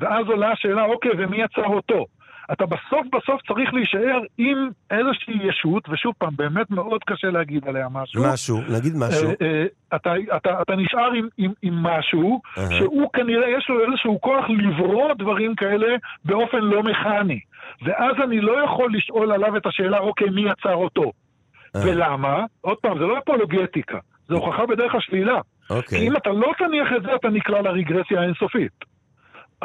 ואז 0.00 0.26
עולה 0.26 0.52
השאלה, 0.52 0.84
אוקיי, 0.84 1.10
ומי 1.18 1.36
יצר 1.42 1.66
אותו? 1.66 2.04
אתה 2.52 2.66
בסוף 2.66 3.06
בסוף 3.12 3.42
צריך 3.48 3.74
להישאר 3.74 4.20
עם 4.38 4.68
איזושהי 4.90 5.48
ישות, 5.48 5.88
ושוב 5.88 6.14
פעם, 6.18 6.36
באמת 6.36 6.70
מאוד 6.70 7.04
קשה 7.04 7.30
להגיד 7.30 7.68
עליה 7.68 7.88
משהו. 7.92 8.22
משהו, 8.32 8.60
להגיד 8.68 8.92
משהו. 8.96 9.28
אה, 9.28 9.34
אה, 9.42 9.64
אתה, 9.96 10.14
אתה, 10.36 10.62
אתה 10.62 10.76
נשאר 10.76 11.12
עם, 11.12 11.28
עם, 11.38 11.52
עם 11.62 11.82
משהו, 11.82 12.40
uh-huh. 12.44 12.74
שהוא 12.78 13.10
כנראה, 13.12 13.48
יש 13.58 13.66
לו 13.68 13.80
איזשהו 13.80 14.20
כוח 14.20 14.44
לברוא 14.48 15.14
דברים 15.14 15.54
כאלה 15.54 15.96
באופן 16.24 16.58
לא 16.58 16.82
מכני. 16.82 17.40
ואז 17.82 18.16
אני 18.24 18.40
לא 18.40 18.64
יכול 18.64 18.96
לשאול 18.96 19.32
עליו 19.32 19.56
את 19.56 19.66
השאלה, 19.66 19.98
אוקיי, 19.98 20.30
מי 20.30 20.42
יצר 20.50 20.74
אותו? 20.74 21.02
Uh-huh. 21.02 21.78
ולמה? 21.86 22.44
עוד 22.60 22.76
פעם, 22.76 22.98
זה 22.98 23.04
לא 23.04 23.18
אפולוגטיקה, 23.18 23.98
זה 24.28 24.34
הוכחה 24.34 24.66
בדרך 24.66 24.94
השלילה. 24.94 25.40
אוקיי. 25.70 25.98
כי 25.98 26.08
אם 26.08 26.16
אתה 26.16 26.30
לא 26.30 26.52
תניח 26.58 26.88
את 26.96 27.02
זה, 27.02 27.14
אתה 27.14 27.28
נקלע 27.28 27.62
לרגרסיה 27.62 28.20
האינסופית. 28.20 28.95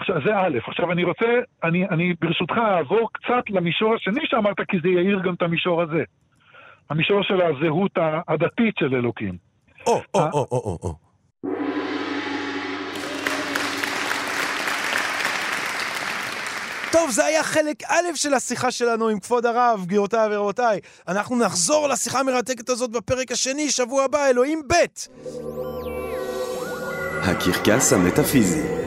עכשיו, 0.02 0.16
זה 0.26 0.38
א', 0.38 0.58
עכשיו 0.68 0.92
אני 0.92 1.04
רוצה, 1.04 1.26
אני, 1.64 1.88
אני 1.90 2.14
ברשותך 2.22 2.54
אעבור 2.58 3.10
קצת 3.14 3.50
למישור 3.50 3.96
השני 3.96 4.22
שאמרת, 4.24 4.58
כי 4.68 4.78
זה 4.84 4.90
יאיר 4.90 5.20
גם 5.24 5.34
את 5.34 5.42
המישור 5.42 5.82
הזה. 5.82 6.04
המישור 6.90 7.24
של 7.24 7.42
הזהות 7.42 7.92
הדתית 8.28 8.76
של 8.80 8.96
אלוקים. 8.96 9.38
או, 9.88 10.02
או, 10.14 10.20
או, 10.20 10.48
או, 10.52 10.58
או, 10.58 10.78
או. 10.84 10.94
טוב, 16.92 17.10
זה 17.10 17.26
היה 17.26 17.44
חלק 17.44 17.84
א' 17.84 18.16
של 18.16 18.34
השיחה 18.34 18.72
שלנו 18.72 19.08
עם 19.08 19.20
כבוד 19.20 19.46
הרב, 19.46 19.86
גבירותיי 19.86 20.36
ורבותיי. 20.36 20.80
אנחנו 21.08 21.40
נחזור 21.40 21.88
לשיחה 21.88 22.20
המרתקת 22.20 22.70
הזאת 22.70 22.92
בפרק 22.92 23.32
השני, 23.32 23.70
שבוע 23.70 24.04
הבא, 24.04 24.28
אלוהים 24.30 24.62
ב'. 24.68 24.74
הקרקס 27.24 27.94
המטאפיזי 27.94 28.81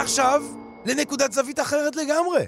ועכשיו, 0.00 0.42
לנקודת 0.86 1.32
זווית 1.32 1.60
אחרת 1.60 1.96
לגמרי. 1.96 2.44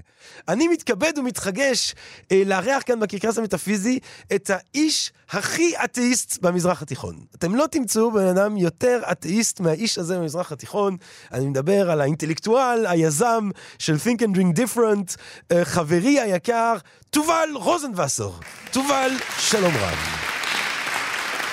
אני 0.49 0.69
מתכבד 0.69 1.13
ומתחגש 1.19 1.95
אה, 2.33 2.43
לארח 2.47 2.83
כאן 2.87 3.01
בקרקס 3.01 3.39
המטאפיזי 3.39 3.99
את 4.35 4.51
האיש 4.51 5.13
הכי 5.31 5.73
אתאיסט 5.85 6.43
במזרח 6.43 6.83
התיכון. 6.83 7.17
אתם 7.35 7.55
לא 7.55 7.67
תמצאו 7.67 8.11
בן 8.13 8.27
אדם 8.27 8.57
יותר 8.57 9.03
אתאיסט 9.13 9.61
מהאיש 9.61 9.99
הזה 9.99 10.19
במזרח 10.19 10.53
התיכון. 10.53 10.97
אני 11.33 11.47
מדבר 11.47 11.91
על 11.91 12.01
האינטלקטואל, 12.01 12.87
היזם 12.87 13.51
של 13.79 13.95
Think 13.95 14.19
and 14.19 14.37
Drink 14.37 14.59
Different, 14.59 15.17
אה, 15.53 15.65
חברי 15.65 16.21
היקר, 16.21 16.75
תובל 17.11 17.49
רוזנבסר. 17.55 18.31
תובל, 18.71 19.11
שלום 19.39 19.73
רב. 19.81 19.99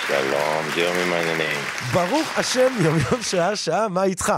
שלום, 0.07 0.63
ג'רמי 0.75 1.05
מעניינים. 1.09 1.57
ברוך 1.93 2.37
השם, 2.37 2.73
יום 2.81 2.97
יום 3.11 3.21
שעה 3.21 3.55
שעה, 3.55 3.87
מה 3.87 4.03
איתך? 4.03 4.33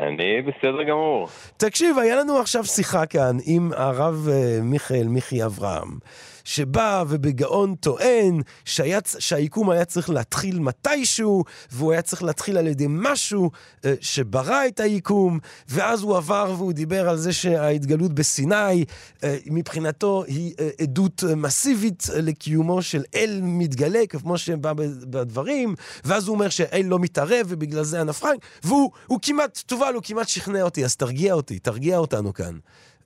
אני 0.00 0.42
בסדר 0.42 0.82
גמור. 0.82 1.28
תקשיב, 1.56 1.98
היה 1.98 2.16
לנו 2.16 2.38
עכשיו 2.38 2.64
שיחה 2.64 3.06
כאן 3.06 3.36
עם 3.44 3.70
הרב 3.76 4.28
uh, 4.28 4.62
מיכאל 4.62 5.06
מיכי 5.08 5.44
אברהם. 5.44 5.98
שבא 6.46 7.04
ובגאון 7.08 7.74
טוען 7.74 8.40
שהיה, 8.64 8.98
שהיקום 9.18 9.70
היה 9.70 9.84
צריך 9.84 10.10
להתחיל 10.10 10.58
מתישהו, 10.58 11.44
והוא 11.70 11.92
היה 11.92 12.02
צריך 12.02 12.22
להתחיל 12.22 12.58
על 12.58 12.66
ידי 12.66 12.86
משהו 12.88 13.50
אה, 13.84 13.94
שברא 14.00 14.66
את 14.66 14.80
היקום, 14.80 15.38
ואז 15.68 16.02
הוא 16.02 16.16
עבר 16.16 16.54
והוא 16.56 16.72
דיבר 16.72 17.08
על 17.08 17.16
זה 17.16 17.32
שההתגלות 17.32 18.12
בסיני, 18.12 18.84
אה, 19.24 19.36
מבחינתו 19.46 20.24
היא 20.26 20.54
אה, 20.60 20.68
עדות 20.80 21.24
מסיבית 21.36 22.06
לקיומו 22.16 22.82
של 22.82 23.02
אל 23.14 23.40
מתגלה, 23.42 24.06
כמו 24.08 24.38
שבא 24.38 24.72
בדברים, 24.72 25.74
ואז 26.04 26.28
הוא 26.28 26.34
אומר 26.34 26.48
שאל 26.48 26.84
לא 26.86 26.98
מתערב 26.98 27.46
ובגלל 27.48 27.84
זה 27.84 28.00
הנפחיים, 28.00 28.38
והוא 28.64 28.90
כמעט, 29.22 29.62
תובל, 29.66 29.94
הוא 29.94 30.02
כמעט 30.02 30.28
שכנע 30.28 30.62
אותי, 30.62 30.84
אז 30.84 30.96
תרגיע 30.96 31.34
אותי, 31.34 31.58
תרגיע 31.58 31.98
אותנו 31.98 32.34
כאן. 32.34 32.58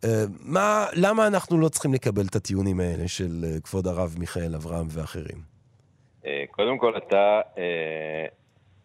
אה, 0.05 0.25
מה, 0.45 0.87
למה 0.93 1.27
אנחנו 1.27 1.61
לא 1.61 1.69
צריכים 1.69 1.95
לקבל 1.95 2.23
את 2.31 2.37
הטיעונים 2.37 2.81
האלה 2.81 3.09
של 3.09 3.45
אה, 3.45 3.61
כבוד 3.61 3.87
הרב 3.87 4.15
מיכאל 4.19 4.55
אברהם 4.55 4.87
ואחרים? 4.91 5.39
אה, 6.27 6.45
קודם 6.51 6.79
כל, 6.79 6.97
אתה 6.97 7.41
אה, 7.59 8.27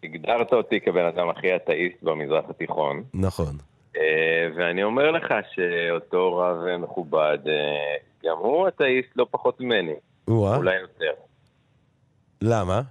הגדרת 0.04 0.52
אותי 0.52 0.80
כבן 0.80 1.04
אדם 1.04 1.28
הכי 1.28 1.56
אתאיסט 1.56 2.02
במזרח 2.02 2.44
התיכון. 2.50 3.02
נכון. 3.14 3.56
אה, 3.96 4.48
ואני 4.56 4.84
אומר 4.84 5.10
לך 5.10 5.34
שאותו 5.54 6.36
רב 6.36 6.76
מכובד, 6.78 7.38
אה, 7.46 7.96
גם 8.24 8.36
הוא 8.38 8.68
אתאיסט 8.68 9.08
לא 9.16 9.26
פחות 9.30 9.60
ממני. 9.60 9.94
אולי 10.28 10.80
יותר. 10.80 11.12
למה? 12.42 12.82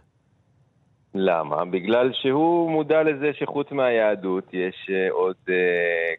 למה? 1.16 1.66
בגלל 1.66 2.12
שהוא 2.14 2.72
מודע 2.72 3.04
לזה 3.04 3.32
שחוץ 3.34 3.72
מהיהדות 3.72 4.54
יש 4.54 4.90
עוד 5.10 5.36
כנראה 5.46 6.15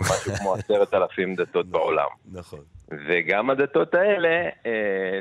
משהו 0.00 0.32
כמו 0.38 0.54
עשרת 0.54 0.94
אלפים 0.94 1.34
דתות 1.34 1.66
בעולם. 1.66 2.08
נכון. 2.32 2.60
וגם 3.08 3.50
הדתות 3.50 3.94
האלה, 3.94 4.48
uh, 4.48 4.66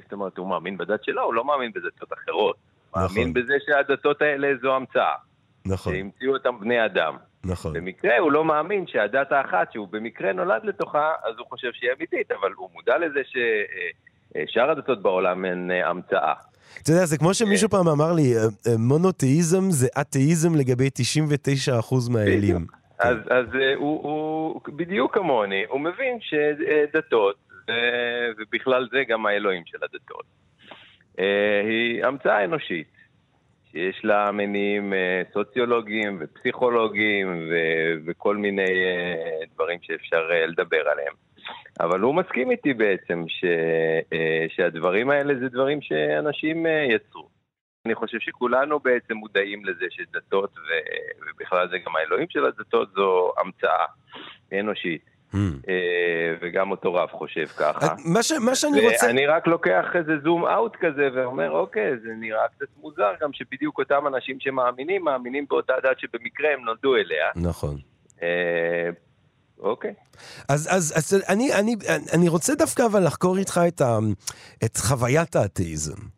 זאת 0.04 0.14
אומרת, 0.14 0.38
הוא 0.38 0.48
מאמין 0.48 0.78
בדת 0.78 1.04
שלו, 1.04 1.22
הוא 1.24 1.34
לא 1.34 1.46
מאמין 1.46 1.72
בדתות 1.72 2.14
אחרות. 2.14 2.56
נכון. 2.96 3.08
מאמין 3.08 3.34
בזה 3.34 3.54
שהדתות 3.66 4.22
האלה 4.22 4.48
זו 4.62 4.76
המצאה. 4.76 5.16
נכון. 5.66 5.94
שהמציאו 5.94 6.34
אותם 6.34 6.60
בני 6.60 6.86
אדם. 6.86 7.18
נכון. 7.44 7.74
במקרה 7.74 8.18
הוא 8.18 8.32
לא 8.32 8.46
מאמין 8.46 8.88
שהדת 8.88 9.32
האחת, 9.32 9.72
שהוא 9.72 9.88
במקרה 9.92 10.34
נולד 10.34 10.62
לתוכה, 10.64 11.12
אז 11.24 11.36
הוא 11.38 11.48
חושב 11.50 11.68
שהיא 11.74 11.90
אמיתית, 11.98 12.32
אבל 12.32 12.52
הוא 12.56 12.70
מודע 12.74 12.98
לזה 12.98 13.20
ששאר 13.26 14.72
הדתות 14.72 15.02
בעולם 15.02 15.46
הן 15.46 15.72
המצאה. 15.72 16.34
אתה 16.84 16.92
יודע, 16.92 17.06
זה 17.06 17.18
כמו 17.18 17.34
שמישהו 17.34 17.70
פעם 17.70 17.88
אמר 17.88 18.14
לי, 18.14 18.38
אה, 18.38 18.42
אה, 18.42 18.78
מונותאיזם 18.78 19.72
זה 19.72 19.88
אתאיזם 20.02 20.56
לגבי 20.56 20.90
99% 20.90 22.10
מהאלים. 22.10 22.66
אז, 23.00 23.18
אז 23.30 23.46
אה, 23.56 23.76
הוא, 23.76 24.04
הוא 24.04 24.62
בדיוק 24.68 25.14
כמוני, 25.14 25.64
הוא 25.70 25.80
מבין 25.80 26.18
שדתות, 26.22 27.36
ובכלל 28.38 28.88
זה 28.92 29.04
גם 29.08 29.26
האלוהים 29.26 29.64
של 29.66 29.78
הדתות, 29.84 30.26
היא 31.64 32.06
המצאה 32.06 32.44
אנושית, 32.44 32.88
שיש 33.72 34.06
לה 34.06 34.32
מניעים 34.32 34.94
סוציולוגיים 35.34 36.18
ופסיכולוגיים 36.22 37.50
וכל 38.06 38.38
מיני 38.38 38.74
דברים 39.56 39.80
שאפשר 39.82 40.28
לדבר 40.48 40.90
עליהם. 40.90 41.14
אבל 41.80 42.00
הוא 42.00 42.16
מסכים 42.16 42.52
איתי 42.52 42.74
בעצם 42.74 43.24
ש, 43.28 43.46
אה, 44.14 44.46
שהדברים 44.50 45.10
האלה 45.10 45.34
זה 45.40 45.50
דברים 45.50 45.82
שאנשים 45.82 46.66
אה, 46.66 46.86
יצרו. 46.90 47.35
אני 47.86 47.96
חושב 47.96 48.18
שכולנו 48.20 48.80
בעצם 48.80 49.14
מודעים 49.14 49.66
לזה 49.66 49.86
שדתות, 49.90 50.56
ובכלל 51.22 51.70
זה 51.70 51.78
גם 51.86 51.96
האלוהים 51.96 52.28
של 52.30 52.46
הדתות, 52.46 52.90
זו 52.96 53.34
המצאה 53.38 53.86
אנושית. 54.60 55.16
Mm. 55.34 55.38
וגם 56.42 56.72
אותו 56.72 56.94
רב 56.94 57.10
חושב 57.10 57.46
ככה. 57.46 57.96
מה, 58.06 58.24
ש, 58.24 58.32
מה 58.32 58.56
שאני 58.56 58.82
רוצה... 58.82 59.06
ואני 59.06 59.26
רק 59.26 59.48
לוקח 59.48 59.86
איזה 59.96 60.12
זום 60.24 60.46
אאוט 60.46 60.76
כזה 60.76 61.10
ואומר, 61.16 61.52
אוקיי, 61.52 61.92
זה 62.04 62.10
נראה 62.20 62.48
קצת 62.56 62.68
מוזר 62.82 63.12
גם 63.22 63.34
שבדיוק 63.34 63.78
אותם 63.78 64.08
אנשים 64.08 64.40
שמאמינים, 64.40 65.04
מאמינים 65.04 65.46
באותה 65.50 65.74
דת 65.84 66.00
שבמקרה 66.00 66.54
הם 66.54 66.66
נולדו 66.66 66.96
אליה. 66.96 67.28
נכון. 67.36 67.78
אוקיי. 69.60 69.94
אז, 70.50 70.70
אז, 70.72 70.94
אז 70.98 71.26
אני, 71.30 71.54
אני, 71.54 71.76
אני 72.14 72.30
רוצה 72.30 72.56
דווקא 72.56 72.84
אבל 72.86 73.06
לחקור 73.06 73.38
איתך 73.38 73.60
את, 73.68 73.82
ה, 73.82 73.98
את 74.66 74.78
חוויית 74.78 75.36
האתאיזם. 75.36 76.15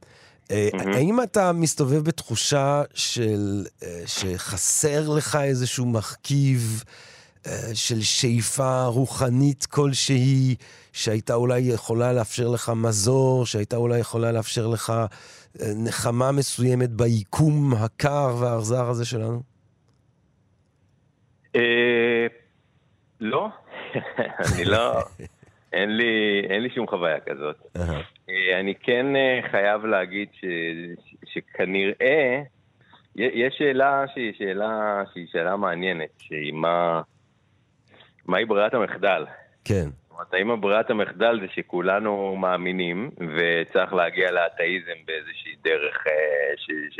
Mm-hmm. 0.48 0.96
האם 0.96 1.24
אתה 1.24 1.52
מסתובב 1.52 2.04
בתחושה 2.04 2.82
של, 2.94 3.66
אה, 3.84 4.02
שחסר 4.06 5.10
לך 5.18 5.38
איזשהו 5.44 5.86
מרכיב 5.86 6.84
אה, 7.48 7.52
של 7.74 8.02
שאיפה 8.02 8.86
רוחנית 8.86 9.66
כלשהי, 9.66 10.56
שהייתה 10.94 11.34
אולי 11.34 11.60
יכולה 11.60 12.14
לאפשר 12.14 12.48
לך 12.48 12.72
מזור, 12.76 13.46
שהייתה 13.46 13.76
אולי 13.76 14.00
יכולה 14.00 14.32
לאפשר 14.32 14.68
לך 14.68 14.94
נחמה 15.76 16.32
מסוימת 16.32 16.90
ביקום 16.90 17.74
הקר 17.74 18.36
והאכזר 18.40 18.90
הזה 18.90 19.06
שלנו? 19.06 19.42
לא, 23.20 23.50
אני 24.56 24.66
לא, 24.66 25.04
אין 25.74 25.98
לי, 25.98 26.42
אין 26.50 26.62
לי 26.64 26.70
שום 26.76 26.88
חוויה 26.88 27.20
כזאת. 27.20 27.78
אני 28.60 28.76
כן 28.76 29.16
אה, 29.16 29.40
חייב 29.52 29.86
להגיד 29.86 30.28
ש, 30.34 30.46
שכנראה, 31.26 32.42
יש 33.16 33.56
שאלה 33.58 34.06
שהיא 34.14 34.34
שאלה, 34.38 35.04
שהיא 35.14 35.28
שאלה 35.32 35.56
מעניינת, 35.56 36.10
שהיא 36.20 36.54
מה, 36.54 37.02
מהי 38.26 38.46
ברירת 38.46 38.74
המחדל. 38.74 39.26
כן. 39.66 39.84
זאת 39.84 40.12
אומרת, 40.12 40.34
האם 40.34 40.62
ברירת 40.62 40.90
המחדל 40.90 41.40
זה 41.40 41.48
שכולנו 41.56 42.36
מאמינים 42.36 43.10
וצריך 43.36 43.94
להגיע 43.94 44.32
לאתאיזם 44.32 45.06
באיזושהי 45.06 45.56
דרך 45.64 46.08
אה, 46.08 46.58
ש... 46.58 46.72
ש 46.92 47.00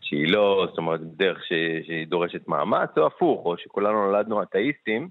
שהיא 0.00 0.32
לא, 0.32 0.66
זאת 0.68 0.78
אומרת, 0.78 1.00
דרך 1.00 1.44
ש, 1.44 1.52
שהיא 1.86 2.06
דורשת 2.06 2.48
מאמץ, 2.48 2.90
או 2.96 3.06
הפוך, 3.06 3.44
או 3.44 3.58
שכולנו 3.58 4.06
נולדנו 4.06 4.42
אתאיסטים, 4.42 5.08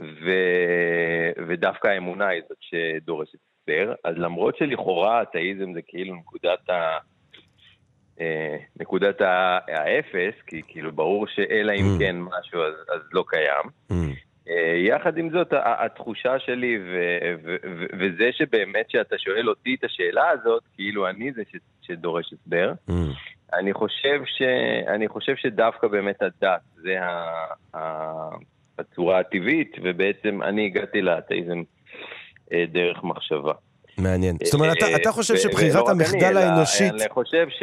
ו... 0.00 0.30
ודווקא 1.48 1.88
האמונה 1.88 2.28
היא 2.28 2.42
זאת 2.48 2.58
שדורשת 2.60 3.38
הסבר. 3.70 3.94
אז 4.04 4.14
למרות 4.18 4.56
שלכאורה 4.56 5.22
אתאיזם 5.22 5.72
זה 5.74 5.80
כאילו 5.86 6.14
נקודת 6.14 6.70
ה... 6.70 6.98
אה, 8.20 8.56
נקודת 8.80 9.20
האפס, 9.68 10.34
כי 10.46 10.62
כאילו 10.68 10.92
ברור 10.92 11.26
שאלא 11.26 11.72
אם 11.72 11.96
mm. 11.96 11.98
כן 11.98 12.16
משהו 12.20 12.62
אז, 12.62 12.74
אז 12.94 13.00
לא 13.12 13.24
קיים. 13.28 13.64
Mm. 13.92 13.94
אה, 14.48 14.76
יחד 14.76 15.18
עם 15.18 15.30
זאת, 15.30 15.48
התחושה 15.52 16.38
שלי, 16.38 16.78
ו- 16.78 17.34
ו- 17.44 17.56
ו- 17.64 17.86
וזה 17.98 18.30
שבאמת 18.32 18.90
שאתה 18.90 19.18
שואל 19.18 19.48
אותי 19.48 19.76
את 19.78 19.84
השאלה 19.84 20.28
הזאת, 20.30 20.62
כאילו 20.74 21.08
אני 21.08 21.32
זה 21.32 21.42
ש- 21.52 21.56
שדורש 21.86 22.32
הסבר, 22.32 22.72
mm. 22.90 22.92
אני, 23.52 23.72
חושב 23.72 24.22
ש- 24.24 24.86
אני 24.88 25.08
חושב 25.08 25.36
שדווקא 25.36 25.88
באמת 25.88 26.22
הדת 26.22 26.60
זה 26.74 26.96
ה- 27.74 28.36
בצורה 28.78 29.18
הטבעית, 29.18 29.76
ובעצם 29.82 30.42
אני 30.42 30.66
הגעתי 30.66 31.02
לאתאיזם 31.02 31.62
דרך 32.72 33.04
מחשבה. 33.04 33.52
מעניין. 33.98 34.36
זאת 34.44 34.54
אומרת, 34.54 34.76
אתה, 34.76 34.96
אתה 34.96 35.12
חושב 35.12 35.36
שבחירת 35.36 35.88
המחדל 35.88 36.36
האנושית... 36.36 36.92
אני 36.92 37.08
חושב 37.08 37.46
ש... 37.48 37.62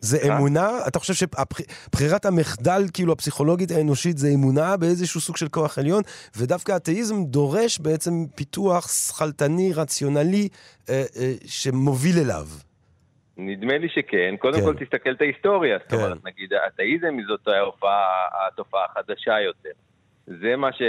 זה 0.00 0.34
אמונה? 0.34 0.68
אתה 0.88 0.98
חושב 0.98 1.14
שבחירת 1.14 2.24
המחדל, 2.24 2.82
כאילו 2.92 3.12
הפסיכולוגית 3.12 3.70
האנושית, 3.70 4.18
זה 4.18 4.28
אמונה 4.34 4.76
באיזשהו 4.76 5.20
סוג 5.20 5.36
של 5.36 5.48
כוח 5.48 5.78
עליון, 5.78 6.02
ודווקא 6.38 6.72
האתאיזם 6.72 7.24
דורש 7.24 7.78
בעצם 7.78 8.12
פיתוח 8.34 8.88
שכלתני, 8.88 9.72
רציונלי, 9.72 10.48
אה, 10.90 11.02
אה, 11.16 11.32
שמוביל 11.46 12.14
אליו. 12.24 12.46
נדמה 13.36 13.78
לי 13.78 13.88
שכן. 13.88 14.34
קודם 14.38 14.60
כן. 14.60 14.64
כל 14.64 14.74
תסתכל 14.84 15.10
את 15.10 15.20
ההיסטוריה. 15.20 15.78
כן. 15.78 15.84
זאת 15.88 16.04
אומרת, 16.04 16.24
נגיד, 16.24 16.52
האתאיזם 16.52 17.16
זאת 17.28 17.48
התופעה 18.46 18.84
החדשה 18.84 19.40
יותר. 19.40 19.70
זה 20.26 20.56
מה 20.56 20.72
ש... 20.72 20.82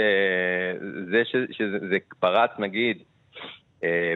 זה 1.10 1.22
ש... 1.24 1.36
שזה 1.52 1.96
פרץ, 2.18 2.50
נגיד, 2.58 2.96
אה, 2.98 3.02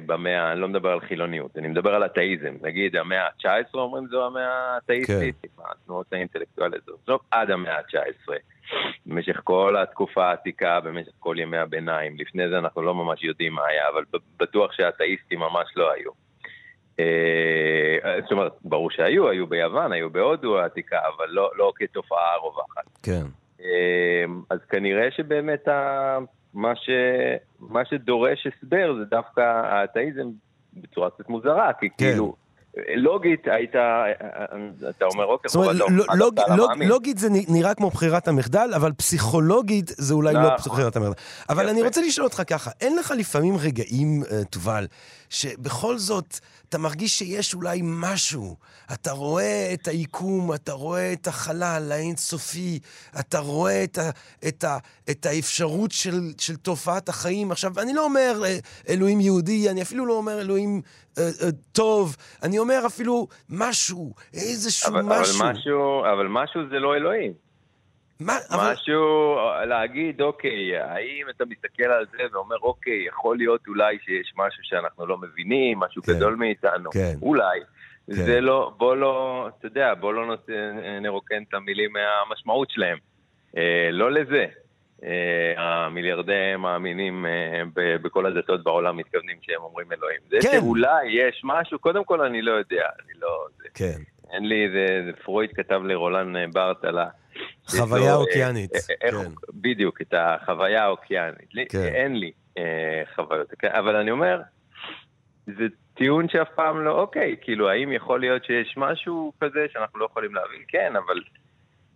במאה, 0.07 0.53
אני 0.53 0.61
לא 0.61 0.69
מדבר 0.69 0.89
על 0.89 1.01
חילוניות, 1.01 1.59
אני 1.59 1.69
מדבר 1.69 1.95
על 1.95 2.05
אתאיזם. 2.05 2.55
נגיד, 2.63 2.97
המאה 2.97 3.27
ה-19 3.27 3.75
אומרים 3.75 4.07
זו 4.07 4.27
המאה 4.27 4.75
האתאיסטית, 4.75 5.37
כן. 5.43 5.63
התנועות 5.71 6.13
האינטלקטואליות, 6.13 6.85
זו 7.07 7.19
עד 7.31 7.51
המאה 7.51 7.77
ה-19. 7.77 8.33
במשך 9.07 9.41
כל 9.45 9.77
התקופה 9.83 10.29
העתיקה, 10.29 10.81
במשך 10.81 11.13
כל 11.19 11.37
ימי 11.39 11.57
הביניים. 11.57 12.17
לפני 12.19 12.49
זה 12.49 12.59
אנחנו 12.59 12.83
לא 12.83 12.95
ממש 12.95 13.25
יודעים 13.25 13.53
מה 13.53 13.67
היה, 13.67 13.89
אבל 13.89 14.05
בטוח 14.41 14.73
שהאתאיסטים 14.73 15.39
ממש 15.39 15.73
לא 15.77 15.93
היו. 15.93 16.11
אה, 17.01 18.21
זאת 18.23 18.33
אומרת, 18.33 18.53
ברור 18.65 18.91
שהיו, 18.91 19.29
היו 19.29 19.47
ביוון, 19.47 19.93
היו 19.93 20.11
בהודו 20.11 20.59
העתיקה, 20.59 20.99
אבל 21.17 21.27
לא, 21.29 21.51
לא 21.57 21.73
כתופעה 21.77 22.37
רווחת. 22.37 22.85
כן. 23.03 23.27
אמ, 23.61 24.43
אז 24.51 24.59
כנראה 24.69 25.11
שבאמת 25.11 25.69
ה... 25.69 26.19
מה, 26.55 26.77
ש... 26.77 26.91
מה 27.61 27.85
שדורש 27.85 28.47
הסבר 28.47 28.95
זה 28.99 29.05
דווקא 29.05 29.41
האתאיזם 29.41 30.29
בצורה 30.75 31.11
קצת 31.11 31.29
מוזרה, 31.29 31.73
כי 31.81 31.91
כן. 31.91 31.97
כאילו 31.97 32.35
לוגית 32.77 33.41
היית, 33.47 33.71
אתה 34.91 35.05
אומר, 35.05 35.25
אוקיי, 35.25 35.49
זאת 35.49 35.57
אומרת, 35.57 35.77
לוג, 35.77 35.91
לוג, 36.15 36.41
לוג, 36.57 36.71
לוגית 36.83 37.19
זה 37.19 37.29
נראה 37.49 37.75
כמו 37.75 37.91
בחירת 37.91 38.29
המחדל, 38.29 38.71
אבל 38.77 38.93
פסיכולוגית 38.93 39.91
זה 39.97 40.15
אולי 40.15 40.35
לא 40.35 40.41
נכון. 40.41 40.73
בחירת 40.73 40.97
המחדל. 40.97 41.13
אבל 41.49 41.69
אני 41.69 41.83
רוצה 41.83 42.01
לשאול 42.01 42.27
אותך 42.27 42.43
ככה, 42.47 42.71
אין 42.81 42.97
לך 42.97 43.15
לפעמים 43.17 43.57
רגעים, 43.57 44.23
אה, 44.31 44.45
תובל, 44.45 44.87
שבכל 45.31 45.99
זאת 45.99 46.39
אתה 46.69 46.79
מרגיש 46.79 47.19
שיש 47.19 47.55
אולי 47.55 47.81
משהו. 47.85 48.57
אתה 48.93 49.13
רואה 49.13 49.71
את 49.75 49.89
היקום, 49.89 50.55
אתה 50.55 50.73
רואה 50.73 51.13
את 51.13 51.27
החלל 51.27 51.93
האינסופי, 51.93 52.79
אתה 53.21 53.39
רואה 53.39 53.85
את, 53.85 53.99
ה, 53.99 54.11
את, 54.49 54.65
ה, 54.65 54.79
את 55.11 55.27
האפשרות 55.27 55.93
של, 55.93 56.33
של 56.39 56.57
תופעת 56.57 57.09
החיים. 57.09 57.53
עכשיו, 57.53 57.81
אני 57.81 57.95
לא 57.95 58.05
אומר 58.05 58.43
אה, 58.45 58.59
אלוהים 58.89 59.21
יהודי, 59.21 59.71
אני 59.71 59.83
אפילו 59.83 60.07
לא 60.07 60.13
אומר 60.13 60.41
אלוהים 60.41 60.83
אה, 61.19 61.23
אה, 61.23 61.51
טוב, 61.73 62.17
אני 62.43 62.59
אומר 62.59 62.83
אפילו 62.87 63.27
משהו, 63.51 64.15
איזשהו 64.35 64.93
אבל, 64.93 65.03
משהו. 65.03 65.43
אבל 65.43 65.53
משהו. 65.53 66.05
אבל 66.15 66.27
משהו 66.29 66.61
זה 66.71 66.79
לא 66.79 66.97
אלוהים. 66.97 67.33
מה, 68.21 68.37
משהו, 68.57 69.35
אבל... 69.35 69.65
להגיד, 69.65 70.21
אוקיי, 70.21 70.77
האם 70.77 71.27
אתה 71.37 71.45
מסתכל 71.45 71.85
על 71.85 72.07
זה 72.13 72.23
ואומר, 72.33 72.57
אוקיי, 72.63 73.07
יכול 73.07 73.37
להיות 73.37 73.61
אולי 73.69 73.99
שיש 74.05 74.33
משהו 74.37 74.61
שאנחנו 74.63 75.07
לא 75.07 75.19
מבינים, 75.19 75.79
משהו 75.79 76.03
כן, 76.03 76.13
גדול 76.13 76.35
מאיתנו, 76.35 76.91
כן, 76.91 77.15
אולי. 77.23 77.61
כן. 78.07 78.13
זה 78.13 78.41
לא, 78.41 78.73
בוא 78.77 78.97
לא, 78.97 79.49
אתה 79.59 79.67
יודע, 79.67 79.95
בוא 79.95 80.15
לא 80.15 80.27
נות, 80.27 80.49
נרוקן 81.01 81.43
את 81.49 81.55
המילים 81.55 81.91
מהמשמעות 81.93 82.71
שלהם. 82.71 82.99
אה, 83.57 83.89
לא 83.93 84.13
לזה. 84.13 84.47
אה, 85.05 85.53
המיליארדי 85.57 86.57
מאמינים 86.59 87.27
אה, 87.27 87.63
בכל 87.77 88.27
הדתות 88.27 88.65
בעולם 88.65 88.97
מתכוונים 88.97 89.37
שהם 89.43 89.63
אומרים 89.63 89.93
אלוהים. 89.93 90.21
זה 90.31 90.37
כן. 90.43 90.61
שאולי 90.61 91.07
יש 91.09 91.41
משהו, 91.45 91.79
קודם 91.79 92.05
כל 92.05 92.21
אני 92.21 92.43
לא 92.43 92.53
יודע, 92.53 92.89
אני 93.05 93.21
לא... 93.21 93.47
כן. 93.75 93.99
אין 94.31 94.49
לי, 94.49 94.69
זה, 94.73 95.03
זה 95.07 95.13
פרויד 95.25 95.51
כתב 95.55 95.81
לרולן 95.85 96.37
אה, 96.37 96.45
בארט 96.53 96.85
על 96.85 96.99
ה... 96.99 97.09
חוויה 97.69 98.15
אוקיינית. 98.15 98.71
כן. 99.01 99.17
בדיוק, 99.55 100.01
את 100.01 100.15
החוויה 100.17 100.85
האוקיינית. 100.85 101.71
כן. 101.71 101.79
אין 101.79 102.17
לי 102.17 102.33
חוויות, 103.15 103.49
אבל 103.65 103.97
אני 103.97 104.11
אומר, 104.11 104.41
זה 105.47 105.67
טיעון 105.95 106.29
שאף 106.29 106.49
פעם 106.55 106.85
לא, 106.85 107.01
אוקיי, 107.01 107.37
כאילו, 107.41 107.69
האם 107.69 107.93
יכול 107.93 108.21
להיות 108.21 108.45
שיש 108.45 108.75
משהו 108.77 109.33
כזה 109.41 109.67
שאנחנו 109.73 109.99
לא 109.99 110.05
יכולים 110.05 110.35
להבין? 110.35 110.63
כן, 110.69 110.93
אבל... 110.97 111.21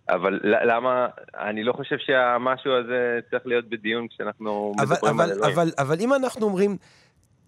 אבל 0.08 0.40
למה, 0.42 1.06
אני 1.48 1.64
לא 1.64 1.72
חושב 1.72 1.96
שהמשהו 1.98 2.72
הזה 2.72 3.20
צריך 3.30 3.46
להיות 3.46 3.68
בדיון 3.68 4.08
כשאנחנו 4.08 4.74
אבל, 4.78 4.94
מדברים 4.94 5.14
אבל, 5.14 5.24
על 5.24 5.32
אלוהים. 5.32 5.52
אבל, 5.52 5.70
אבל 5.78 5.96
אם 6.00 6.14
אנחנו 6.14 6.46
אומרים, 6.46 6.76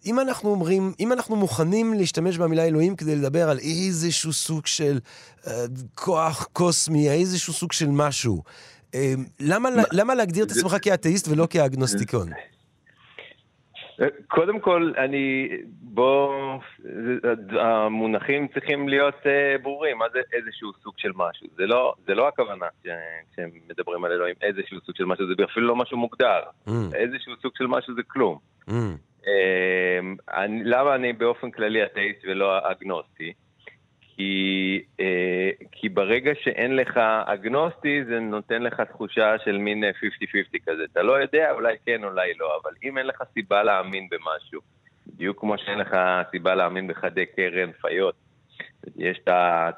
אם 0.07 0.20
אנחנו 0.20 0.50
אומרים, 0.50 0.92
אם 1.00 1.12
אנחנו 1.12 1.36
מוכנים 1.36 1.94
להשתמש 1.94 2.38
במילה 2.38 2.64
אלוהים 2.64 2.96
כדי 2.96 3.16
לדבר 3.16 3.50
על 3.50 3.59
איזשהו 3.59 4.32
סוג 4.32 4.66
של 4.66 4.98
uh, 5.42 5.48
כוח 5.94 6.48
קוסמי, 6.52 7.11
איזשהו 7.11 7.52
סוג 7.52 7.72
של 7.72 7.88
משהו, 7.88 8.42
uh, 8.92 8.94
למה, 9.40 9.70
מה, 9.70 9.82
למה 9.92 10.14
להגדיר 10.14 10.44
את 10.44 10.50
עצמך 10.50 10.76
כאתאיסט 10.82 11.28
ולא 11.28 11.46
כאגנוסטיקון? 11.50 12.28
קודם 14.28 14.61
כל, 14.61 14.92
אני, 14.99 15.49
בוא, 15.80 16.59
המונחים 17.61 18.49
צריכים 18.49 18.88
להיות 18.88 19.14
uh, 19.14 19.62
ברורים, 19.62 19.99
מה 19.99 20.05
זה 20.12 20.20
איזשהו 20.32 20.72
סוג 20.82 20.94
של 20.97 21.11
משהו. 21.14 21.47
זה 21.57 21.66
לא, 21.66 21.94
זה 22.07 22.14
לא 22.14 22.28
הכוונה 22.28 22.66
כשהם 23.32 23.51
מדברים 23.70 24.05
על 24.05 24.12
אלוהים, 24.12 24.34
איזשהו 24.42 24.80
סוג 24.86 24.97
של 24.97 25.05
משהו, 25.05 25.26
זה 25.26 25.44
אפילו 25.44 25.66
לא 25.66 25.76
משהו 25.76 25.99
מוגדר. 25.99 26.40
Mm. 26.68 26.70
איזשהו 26.94 27.32
סוג 27.42 27.53
של 27.57 27.66
משהו 27.66 27.94
זה 27.94 28.03
כלום. 28.07 28.38
Mm. 28.70 28.72
אמ, 29.26 30.16
אני, 30.34 30.64
למה 30.64 30.94
אני 30.94 31.12
באופן 31.12 31.51
כללי 31.51 31.84
אתאיסט 31.84 32.24
ולא 32.24 32.70
אגנוסטי? 32.70 33.32
כי, 34.16 34.82
אה, 35.00 35.50
כי 35.72 35.88
ברגע 35.88 36.32
שאין 36.40 36.76
לך 36.76 36.96
אגנוסטי, 37.26 38.04
זה 38.04 38.20
נותן 38.20 38.62
לך 38.62 38.80
תחושה 38.80 39.38
של 39.44 39.58
מין 39.58 39.84
50-50 39.84 40.58
כזה. 40.66 40.84
אתה 40.92 41.02
לא 41.02 41.12
יודע, 41.22 41.50
אולי 41.50 41.76
כן, 41.86 42.04
אולי 42.04 42.32
לא, 42.38 42.60
אבל 42.62 42.70
אם 42.82 42.98
אין 42.98 43.06
לך 43.06 43.22
סיבה 43.34 43.62
להאמין 43.62 44.08
במשהו, 44.10 44.60
בדיוק 45.06 45.40
כמו 45.40 45.58
שאין 45.58 45.78
לך 45.78 45.96
סיבה 46.30 46.54
להאמין 46.54 46.86
בחדי 46.86 47.26
קרן, 47.26 47.72
פיות, 47.72 48.14
יש 48.96 49.20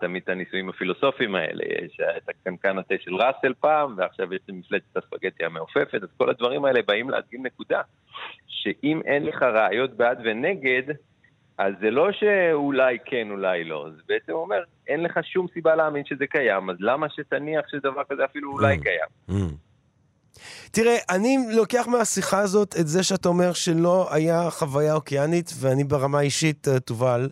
תמיד 0.00 0.22
את 0.22 0.28
הניסויים 0.28 0.68
הפילוסופיים 0.68 1.34
האלה, 1.34 1.64
יש 1.84 2.00
את 2.16 2.28
הקנקן 2.28 2.78
התה 2.78 2.94
של 3.00 3.14
ראסל 3.14 3.54
פעם, 3.60 3.94
ועכשיו 3.96 4.34
יש 4.34 4.40
את 4.44 4.50
מפלצת 4.50 4.96
הספגטי 4.96 5.44
המעופפת, 5.44 6.02
אז 6.02 6.08
כל 6.16 6.30
הדברים 6.30 6.64
האלה 6.64 6.80
באים 6.86 7.10
להדגים 7.10 7.46
נקודה, 7.46 7.80
שאם 8.46 9.00
אין 9.04 9.26
לך 9.26 9.42
ראיות 9.42 9.96
בעד 9.96 10.18
ונגד, 10.24 10.82
אז 11.58 11.74
זה 11.80 11.90
לא 11.90 12.12
שאולי 12.12 12.98
כן, 13.04 13.30
אולי 13.30 13.64
לא, 13.64 13.86
זה 13.96 14.02
בעצם 14.08 14.32
אומר, 14.32 14.62
אין 14.88 15.02
לך 15.02 15.20
שום 15.24 15.46
סיבה 15.54 15.74
להאמין 15.74 16.04
שזה 16.04 16.26
קיים, 16.26 16.70
אז 16.70 16.76
למה 16.80 17.06
שתניח 17.10 17.64
שדבר 17.70 18.02
כזה 18.10 18.24
אפילו 18.24 18.52
אולי 18.52 18.76
mm. 18.76 18.82
קיים? 18.82 19.38
Mm. 19.40 19.54
תראה, 20.72 20.96
אני 21.10 21.38
לוקח 21.56 21.86
מהשיחה 21.88 22.38
הזאת 22.38 22.74
את 22.80 22.86
זה 22.86 23.02
שאתה 23.02 23.28
אומר 23.28 23.52
שלא 23.52 24.08
היה 24.14 24.50
חוויה 24.50 24.94
אוקיינית, 24.94 25.50
ואני 25.60 25.84
ברמה 25.84 26.20
אישית, 26.20 26.68
אה, 26.68 26.80
תובל, 26.80 27.28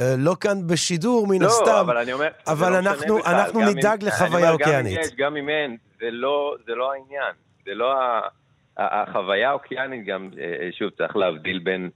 אה, 0.00 0.14
לא 0.18 0.34
כאן 0.40 0.66
בשידור, 0.66 1.26
מן 1.26 1.42
לא, 1.42 1.46
הסתם. 1.46 1.80
אבל 1.80 1.96
אני 1.96 2.12
אומר... 2.12 2.28
אבל 2.46 2.72
לא 2.72 2.78
אנחנו, 2.78 3.18
אנחנו 3.18 3.60
נדאג 3.60 4.02
אם, 4.02 4.08
לחוויה 4.08 4.50
אוקיינית. 4.50 4.94
גם 4.94 5.02
אם 5.02 5.08
יש, 5.08 5.14
גם 5.16 5.36
אם 5.36 5.48
אין, 5.48 5.76
זה 6.00 6.10
לא, 6.10 6.54
זה 6.66 6.74
לא 6.74 6.92
העניין. 6.92 7.32
זה 7.64 7.74
לא 7.74 7.92
ה... 7.92 8.20
החוויה 8.78 9.48
האוקיינית 9.48 10.06
גם, 10.06 10.30
אה, 10.40 10.68
שוב, 10.72 10.90
צריך 10.90 11.16
להבדיל 11.16 11.58
בין... 11.58 11.90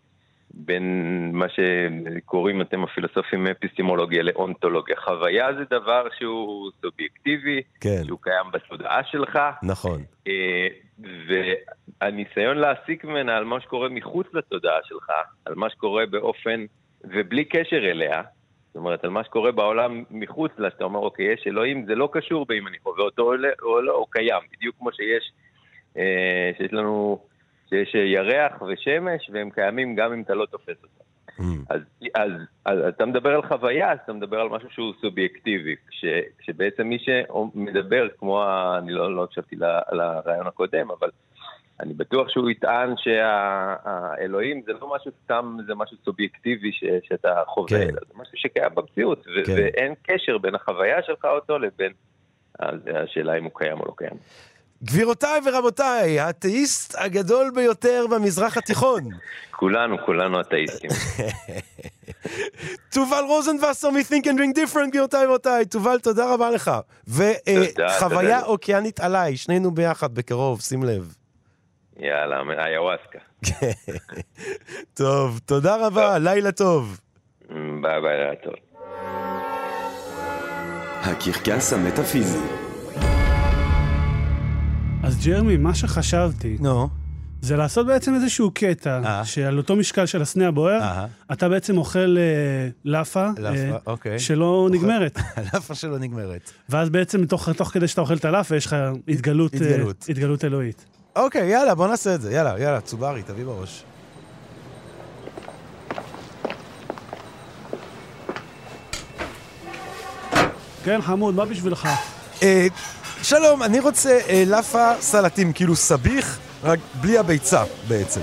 בין 0.54 1.30
מה 1.34 1.46
שקוראים 1.48 2.60
אתם 2.60 2.84
הפילוסופים 2.84 3.46
אפיסטימולוגיה 3.46 4.22
לאונתולוגיה. 4.22 4.96
חוויה 4.96 5.48
זה 5.54 5.64
דבר 5.70 6.06
שהוא 6.18 6.70
סובייקטיבי, 6.80 7.62
כן. 7.80 8.02
שהוא 8.04 8.18
קיים 8.22 8.46
בתודעה 8.52 9.04
שלך. 9.04 9.38
נכון. 9.62 10.00
אה, 10.28 10.66
והניסיון 12.00 12.58
להסיק 12.58 13.04
ממנה 13.04 13.36
על 13.36 13.44
מה 13.44 13.60
שקורה 13.60 13.88
מחוץ 13.88 14.26
לתודעה 14.32 14.78
שלך, 14.84 15.10
על 15.44 15.54
מה 15.54 15.70
שקורה 15.70 16.06
באופן, 16.06 16.64
ובלי 17.04 17.44
קשר 17.44 17.90
אליה, 17.90 18.22
זאת 18.66 18.76
אומרת, 18.76 19.04
על 19.04 19.10
מה 19.10 19.24
שקורה 19.24 19.52
בעולם 19.52 20.04
מחוץ 20.10 20.52
לה, 20.58 20.70
שאתה 20.70 20.84
אומר, 20.84 21.00
אוקיי, 21.00 21.32
יש 21.32 21.44
אלוהים, 21.46 21.86
זה 21.86 21.94
לא 21.94 22.08
קשור 22.12 22.46
באם 22.46 22.66
אני 22.66 22.76
חווה 22.82 23.04
אותו 23.04 23.32
או 23.62 23.80
לא, 23.80 23.92
הוא 23.92 24.06
קיים, 24.10 24.42
בדיוק 24.52 24.76
כמו 24.78 24.92
שיש, 24.92 25.32
אה, 25.96 26.50
שיש 26.58 26.72
לנו... 26.72 27.18
שיש 27.72 27.94
ירח 27.94 28.62
ושמש, 28.62 29.30
והם 29.32 29.50
קיימים 29.50 29.94
גם 29.94 30.12
אם 30.12 30.22
אתה 30.22 30.34
לא 30.34 30.46
תופס 30.46 30.76
אותם. 30.82 31.04
Mm. 31.38 31.42
אז, 31.70 31.80
אז, 32.14 32.30
אז 32.64 32.78
אתה 32.88 33.06
מדבר 33.06 33.30
על 33.30 33.42
חוויה, 33.42 33.92
אז 33.92 33.98
אתה 34.04 34.12
מדבר 34.12 34.40
על 34.40 34.48
משהו 34.48 34.70
שהוא 34.70 34.92
סובייקטיבי, 35.00 35.76
כש, 35.88 36.04
כשבעצם 36.38 36.86
מי 36.86 36.98
שמדבר, 36.98 38.08
כמו, 38.18 38.42
ה, 38.42 38.78
אני 38.78 38.92
לא, 38.92 39.16
לא 39.16 39.24
הקשבתי 39.24 39.56
על 39.86 40.00
הרעיון 40.00 40.46
הקודם, 40.46 40.90
אבל 40.90 41.08
אני 41.80 41.94
בטוח 41.94 42.28
שהוא 42.28 42.50
יטען 42.50 42.94
שהאלוהים 42.96 44.62
זה 44.66 44.72
לא 44.72 44.94
משהו 44.96 45.10
סתם, 45.24 45.56
זה 45.66 45.74
משהו 45.74 45.96
סובייקטיבי 46.04 46.72
ש, 46.72 46.84
שאתה 47.02 47.42
חווה, 47.46 47.68
כן. 47.68 47.82
אלא 47.82 48.00
זה 48.08 48.14
משהו 48.14 48.38
שקיים 48.38 48.74
במציאות, 48.74 49.26
ו, 49.26 49.44
כן. 49.44 49.52
ואין 49.56 49.94
קשר 50.02 50.38
בין 50.38 50.54
החוויה 50.54 51.02
שלך 51.02 51.24
אותו 51.24 51.58
לבין 51.58 51.92
השאלה 52.94 53.38
אם 53.38 53.44
הוא 53.44 53.52
קיים 53.54 53.80
או 53.80 53.84
לא 53.84 53.92
קיים. 53.96 54.16
גבירותיי 54.84 55.40
ורבותיי, 55.44 56.20
האתאיסט 56.20 56.94
הגדול 56.98 57.50
ביותר 57.54 58.06
במזרח 58.10 58.56
התיכון. 58.56 59.04
כולנו, 59.60 59.96
כולנו 60.06 60.40
אתאיסטים. 60.40 60.90
תובל 62.94 63.24
רוזנבסר 63.28 63.90
מ-Think 63.90 64.24
and 64.24 64.36
Drink 64.38 64.56
Different, 64.56 64.88
גבירותיי 64.88 65.26
ורבותיי. 65.26 65.64
תובל, 65.64 65.98
תודה 65.98 66.34
רבה 66.34 66.50
לך. 66.50 66.70
וחוויה 67.08 68.42
אוקיינית 68.42 69.00
עליי, 69.00 69.36
שנינו 69.36 69.70
ביחד 69.70 70.14
בקרוב, 70.14 70.60
שים 70.60 70.82
לב. 70.82 71.14
יאללה, 71.98 72.42
איוואסקה. 72.66 73.18
טוב, 74.94 75.40
תודה 75.46 75.86
רבה, 75.86 76.18
לילה 76.18 76.52
טוב. 76.52 77.00
ביי 77.48 78.00
ביי, 78.00 78.18
לילה 78.18 78.36
טוב. 78.36 78.54
הקרקס 81.02 81.72
המטאפיזי 81.72 82.71
אז 85.02 85.26
ג'רמי, 85.26 85.56
מה 85.56 85.74
שחשבתי, 85.74 86.56
נו. 86.60 86.88
זה 87.40 87.56
לעשות 87.56 87.86
בעצם 87.86 88.14
איזשהו 88.14 88.50
קטע, 88.54 89.00
אה. 89.04 89.24
שעל 89.24 89.58
אותו 89.58 89.76
משקל 89.76 90.06
של 90.06 90.22
הסנה 90.22 90.48
הבוער, 90.48 90.80
אה. 90.80 91.06
אתה 91.32 91.48
בעצם 91.48 91.78
אוכל 91.78 92.16
אה, 92.18 92.68
לאפה, 92.84 93.28
לאפה 93.38 93.76
אוקיי. 93.86 94.18
שלא 94.18 94.68
נגמרת. 94.72 95.18
לאפה 95.54 95.74
שלא 95.74 95.98
נגמרת. 95.98 96.50
ואז 96.68 96.90
בעצם 96.90 97.26
תוך, 97.26 97.48
תוך 97.48 97.68
כדי 97.68 97.88
שאתה 97.88 98.00
אוכל 98.00 98.14
את 98.14 98.24
הלאפה, 98.24 98.56
יש 98.56 98.66
לך 98.66 98.76
התגלות, 99.08 99.54
התגלות. 99.54 100.06
התגלות 100.08 100.44
אלוהית. 100.44 100.84
אוקיי, 101.16 101.48
יאללה, 101.48 101.74
בוא 101.74 101.88
נעשה 101.88 102.14
את 102.14 102.20
זה. 102.20 102.32
יאללה, 102.32 102.54
יאללה, 102.58 102.80
צוברי, 102.80 103.22
תביא 103.22 103.44
בראש. 103.44 103.84
כן, 110.84 111.02
חמוד, 111.02 111.34
מה 111.34 111.44
בשבילך? 111.44 111.88
שלום, 113.22 113.62
אני 113.62 113.80
רוצה 113.80 114.18
אה, 114.28 114.44
לאפה 114.46 114.92
סלטים, 115.00 115.52
כאילו 115.52 115.76
סביח, 115.76 116.38
רק 116.64 116.78
בלי 117.00 117.18
הביצה 117.18 117.64
בעצם. 117.88 118.20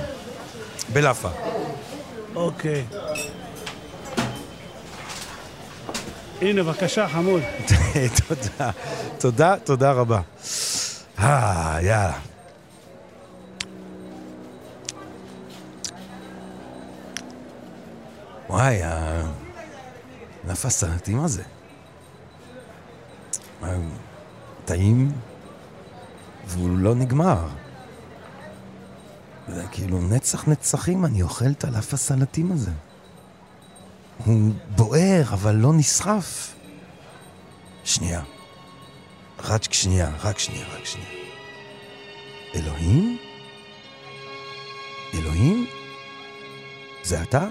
בלאפה. 0.94 1.30
אוקיי. 2.36 2.86
הנה, 6.42 6.64
בבקשה, 6.64 7.08
חמוד. 7.08 7.42
תודה, 8.28 8.72
תודה, 9.18 9.56
תודה 9.64 9.92
רבה. 9.92 10.22
אה, 11.20 11.78
יאללה. 11.82 12.20
וואי, 18.50 18.80
ענף 20.44 20.66
הסלטים 20.66 21.24
הזה. 21.24 21.44
טעים, 24.70 25.12
והוא 26.48 26.70
לא 26.78 26.96
נגמר. 26.96 27.48
זה 29.48 29.64
כאילו 29.72 30.02
נצח 30.02 30.48
נצחים 30.48 31.06
אני 31.06 31.22
אוכל 31.22 31.52
את 31.52 31.66
ענף 31.66 31.94
הסלטים 31.94 32.52
הזה. 32.52 32.72
הוא 34.26 34.52
בוער, 34.76 35.24
אבל 35.34 35.56
לא 35.56 35.74
נסחף. 35.74 36.56
שנייה. 37.84 38.22
רק 39.44 39.74
שנייה, 39.74 40.12
רק 40.24 40.40
שנייה, 40.40 40.66
רק 40.78 40.86
שנייה. 40.86 41.10
אלוהים? 42.56 43.18
אלוהים? 45.14 45.68
זה 47.04 47.22
אתה? 47.22 47.48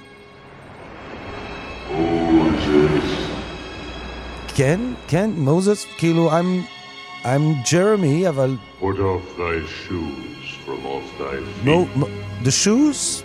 כן, 4.54 4.80
כן, 5.08 5.30
מוזס, 5.36 5.86
כאילו, 5.98 6.30
I'm, 6.38 6.77
I'm 7.23 7.63
Jeremy, 7.63 8.27
אבל... 8.29 8.57
Put 8.81 8.99
off 8.99 9.37
thy 9.37 9.65
shoes 9.83 10.47
from 10.65 10.85
off 10.85 11.07
thy 11.19 11.37
feet. 11.37 11.65
No, 11.65 11.87
no 11.95 12.07
the 12.43 12.51
shoes? 12.51 13.23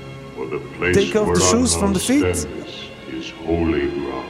Take 0.92 1.16
off 1.16 1.28
the 1.34 1.44
shoes 1.50 1.74
from 1.74 1.92
the 1.92 2.00
feet? 2.00 2.46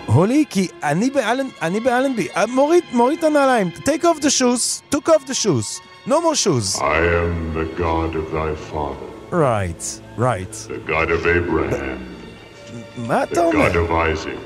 הולי, 0.06 0.44
כי 0.50 0.68
אני 0.82 1.10
באלנ... 1.10 1.48
אני 1.62 1.80
באלנבי. 1.80 2.28
מוריד, 2.48 2.84
מוריד 2.92 3.18
את 3.18 3.24
הנעליים. 3.24 3.70
Take 3.84 4.04
off 4.04 4.20
the 4.20 4.30
shoes. 4.30 4.82
Took 4.94 5.08
off 5.08 5.26
the 5.26 5.34
shoes. 5.34 5.80
No 6.06 6.20
more 6.22 6.34
shoes. 6.34 6.76
I 6.80 7.00
am 7.22 7.52
the 7.52 7.66
God 7.84 8.10
of 8.16 8.32
thy 8.32 8.54
father. 8.70 9.08
Right, 9.30 9.82
right. 10.16 10.52
The 10.52 10.80
God 10.86 11.10
of 11.10 11.26
Abraham. 11.26 11.98
מה 12.96 13.22
אתה 13.22 13.44
אומר? 13.44 13.68
The 13.68 13.74
God 13.74 13.76
of 13.76 13.90
Isaac. 13.90 14.38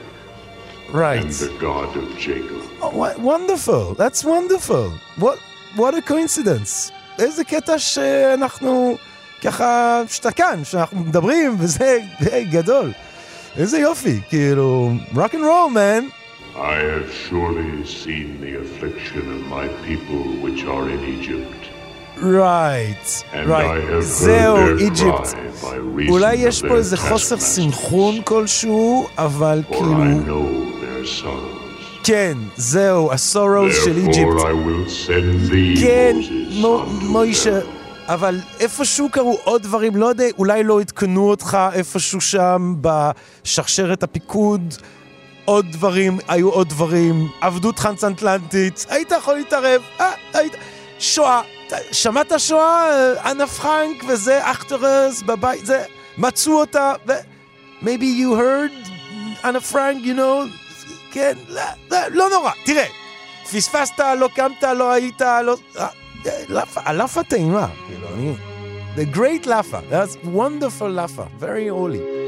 Right. 0.93 1.21
And 1.21 1.31
the 1.31 1.53
God 1.59 1.95
of 1.97 2.17
Jacob. 2.17 2.61
Oh, 2.81 3.13
wonderful. 3.17 3.93
That's 3.95 4.23
wonderful. 4.23 4.93
What, 5.17 5.39
what 5.75 5.93
a 5.95 6.01
coincidence. 6.01 6.91
איזה 7.19 7.43
קטע 7.43 7.79
שאנחנו 7.79 8.97
ככה, 9.43 10.01
שאתה 10.07 10.31
כאן, 10.31 10.63
שאנחנו 10.63 10.99
מדברים, 10.99 11.55
וזה 11.59 11.99
גדול. 12.51 12.91
איזה 13.57 13.79
יופי, 13.79 14.21
כאילו, 14.29 14.91
rock 15.13 15.33
and 15.33 15.43
roll, 15.43 15.69
man. 15.73 16.11
I 16.55 16.79
have 16.93 17.11
surely 17.29 17.85
seen 17.85 18.41
the 18.41 18.53
affliction 18.63 19.23
of 19.35 19.41
my 19.57 19.67
people 19.87 20.23
which 20.43 20.63
are 20.63 20.89
in 20.89 21.01
Egypt. 21.17 21.61
right, 22.19 23.23
right, 23.47 23.99
זהו, 23.99 24.77
Egypt. 24.77 25.33
אולי 26.09 26.35
יש 26.35 26.61
פה 26.61 26.75
איזה 26.75 26.97
חוסר 26.97 27.39
סנכרון 27.39 28.21
כלשהו, 28.21 29.07
אבל 29.17 29.61
כאילו... 29.71 30.76
כן, 32.03 32.37
זהו, 32.55 33.11
הסורו 33.11 33.71
של 33.71 33.97
Egypt. 33.97 34.27
כן, 35.81 36.15
מוישה. 37.01 37.59
אבל 38.07 38.39
איפשהו 38.59 39.09
קרו 39.09 39.37
עוד 39.43 39.63
דברים, 39.63 39.95
לא 39.95 40.05
יודע, 40.05 40.25
אולי 40.37 40.63
לא 40.63 40.79
עדכנו 40.79 41.29
אותך 41.29 41.57
איפשהו 41.73 42.21
שם 42.21 42.75
בשרשרת 42.81 44.03
הפיקוד, 44.03 44.73
עוד 45.45 45.65
דברים, 45.71 46.19
היו 46.27 46.49
עוד 46.49 46.69
דברים, 46.69 47.27
עבדות 47.41 47.75
טרנס-אטלנטית, 47.75 48.85
היית 48.89 49.11
יכול 49.11 49.35
להתערב, 49.35 49.81
אה, 49.99 50.11
היית... 50.33 50.53
שואה, 50.99 51.41
שמעת 51.91 52.31
שואה? 52.37 53.13
אנה 53.31 53.47
פרנק 53.47 54.03
וזה, 54.07 54.51
אכטרס 54.51 55.21
בבית, 55.21 55.65
זה, 55.65 55.83
מצאו 56.17 56.59
אותה, 56.59 56.93
ו... 57.07 57.11
maybe 57.81 58.07
you 58.21 58.37
heard 58.37 58.89
אנה 59.43 59.61
פרנק, 59.61 60.03
you 60.03 60.17
know, 60.17 60.66
כן, 61.17 61.37
לא, 61.47 61.61
לא, 61.91 61.97
לא 62.07 62.29
נורא, 62.29 62.51
תראה, 62.65 62.85
פספסת, 63.43 63.99
לא 64.19 64.29
קמת, 64.35 64.63
לא 64.63 64.91
היית, 64.91 65.21
לא... 65.43 65.55
הלאפה 66.75 67.23
טעימה, 67.23 67.67
כאילו, 67.87 68.07
אני... 68.13 68.33
The 68.95 69.15
great 69.15 69.45
lafa, 69.45 69.79
that's 69.91 70.15
wonderful 70.35 70.89
lafa, 70.89 71.25
very 71.39 71.67
holy. 71.69 72.26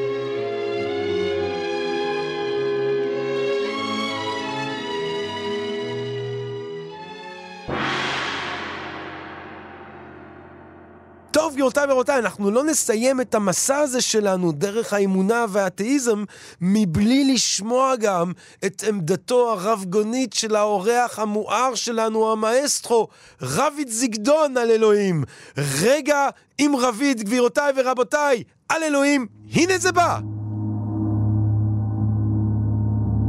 טוב, 11.50 11.56
גבירותיי 11.56 11.86
ורבותיי, 11.88 12.20
אנחנו 12.20 12.52
לא 12.52 12.64
נסיים 12.64 13.22
את 13.22 13.36
המסע 13.36 13.78
הזה 13.78 14.02
שלנו 14.02 14.52
דרך 14.52 14.94
האמונה 14.94 15.46
והאתאיזם 15.50 16.24
מבלי 16.62 17.34
לשמוע 17.34 17.96
גם 17.96 18.32
את 18.66 18.84
עמדתו 18.88 19.52
הרב-גונית 19.52 20.34
של 20.34 20.56
האורח 20.56 21.20
המואר 21.20 21.76
שלנו, 21.76 22.32
המאסטרו, 22.32 23.08
רביד 23.42 23.90
זיגדון 23.90 24.58
על 24.58 24.72
אלוהים. 24.72 25.24
רגע 25.58 26.28
עם 26.58 26.76
רביד, 26.76 27.24
גבירותיי 27.24 27.74
ורבותיי, 27.76 28.44
על 28.70 28.84
אלוהים, 28.84 29.28
הנה 29.54 29.78
זה 29.78 29.92
בא! 29.92 30.20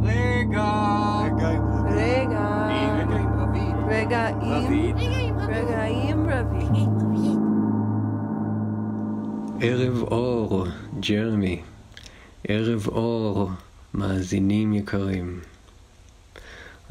רגע. 0.03 0.65
רגע 1.27 1.49
עם 1.49 1.63
רביד. 1.73 1.95
רגע. 1.97 2.67
רגע 2.69 3.11
עם 3.11 3.41
רביד. 3.41 3.77
רגע 3.89 4.29
עם 4.41 4.57
רביד. 4.57 4.97
רגע 5.49 5.83
עם 5.83 6.27
רביד. 6.31 7.10
ערב 9.63 10.03
אור, 10.03 10.67
ג'רמי. 11.01 11.61
ערב 12.49 12.89
אור, 12.89 13.51
מאזינים 13.95 14.75
יקרים. 14.75 15.41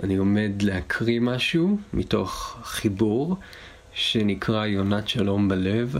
אני 0.03 0.15
עומד 0.15 0.51
להקריא 0.61 1.19
משהו 1.19 1.77
מתוך 1.93 2.57
חיבור 2.63 3.37
שנקרא 3.93 4.65
יונת 4.65 5.07
שלום 5.07 5.49
בלב, 5.49 5.95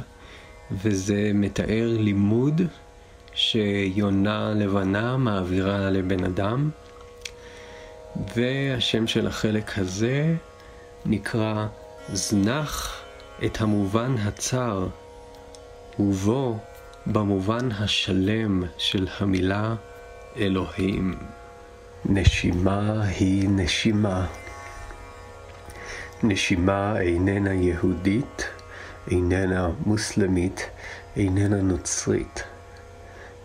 וזה 0.72 1.32
מתאר 1.34 1.96
לימוד 2.00 2.62
שיונה 3.34 4.54
לבנה 4.56 5.18
מעבירה 5.18 5.90
לבן 5.90 6.24
אדם, 6.24 6.70
והשם 8.36 9.08
של 9.08 9.28
החלק 9.28 9.78
הזה 9.78 10.36
נקרא 11.06 11.68
זנח 12.14 13.02
את 13.46 13.62
המובן 13.62 14.16
הצר 14.18 14.88
ובו 16.00 16.60
במובן 17.08 17.72
השלם 17.72 18.64
של 18.78 19.08
המילה 19.20 19.76
אלוהים. 20.38 21.16
נשימה 22.06 23.04
היא 23.04 23.50
נשימה. 23.50 24.26
נשימה 26.24 27.00
איננה 27.02 27.54
יהודית, 27.54 28.50
איננה 29.12 29.70
מוסלמית, 29.86 30.70
איננה 31.16 31.62
נוצרית. 31.62 32.44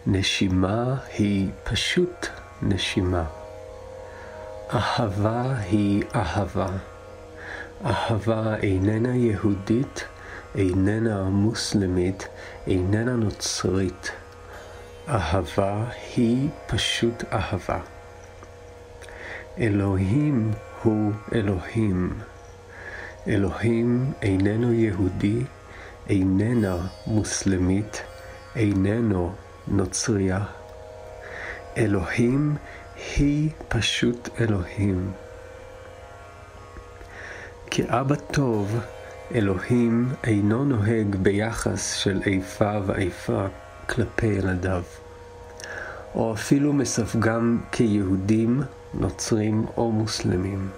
נשימה 0.06 0.94
היא 1.18 1.50
פשוט 1.64 2.26
נשימה. 2.62 3.24
אהבה 4.74 5.54
היא 5.56 6.02
אהבה. 6.14 6.68
אהבה 7.84 8.56
איננה 8.56 9.16
יהודית, 9.16 10.04
איננה 10.54 11.22
מוסלמית, 11.22 12.28
איננה 12.66 13.16
נוצרית. 13.16 14.10
אהבה 15.08 15.84
היא 16.16 16.48
פשוט 16.66 17.24
אהבה. 17.32 17.80
אלוהים 19.58 20.52
הוא 20.82 21.12
אלוהים. 21.34 22.18
אלוהים 23.28 24.12
איננו 24.22 24.72
יהודי, 24.72 25.44
איננה 26.08 26.76
מוסלמית, 27.06 28.02
איננו 28.56 29.34
נוצריה. 29.68 30.40
אלוהים 31.76 32.56
היא 33.16 33.50
פשוט 33.68 34.28
אלוהים. 34.40 35.12
כאבא 37.70 38.14
טוב, 38.14 38.78
אלוהים 39.34 40.08
אינו 40.24 40.64
נוהג 40.64 41.16
ביחס 41.16 41.94
של 41.94 42.22
איפה 42.26 42.70
ואיפה 42.86 43.46
כלפי 43.88 44.26
ילדיו, 44.26 44.82
או 46.14 46.32
אפילו 46.32 46.72
מספגם 46.72 47.60
כיהודים, 47.72 48.62
נוצרים 48.94 49.66
או 49.76 49.92
מוסלמים. 49.92 50.68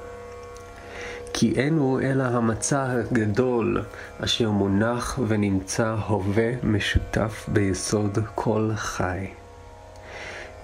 כי 1.32 1.53
אין 1.57 1.78
הוא 1.78 2.01
אלא 2.01 2.24
המצע 2.24 2.92
הגדול 2.92 3.82
אשר 4.18 4.51
מונח 4.51 5.18
ונמצא 5.28 5.97
הווה 6.07 6.51
משותף 6.62 7.47
ביסוד 7.49 8.18
כל 8.34 8.70
חי. 8.74 9.26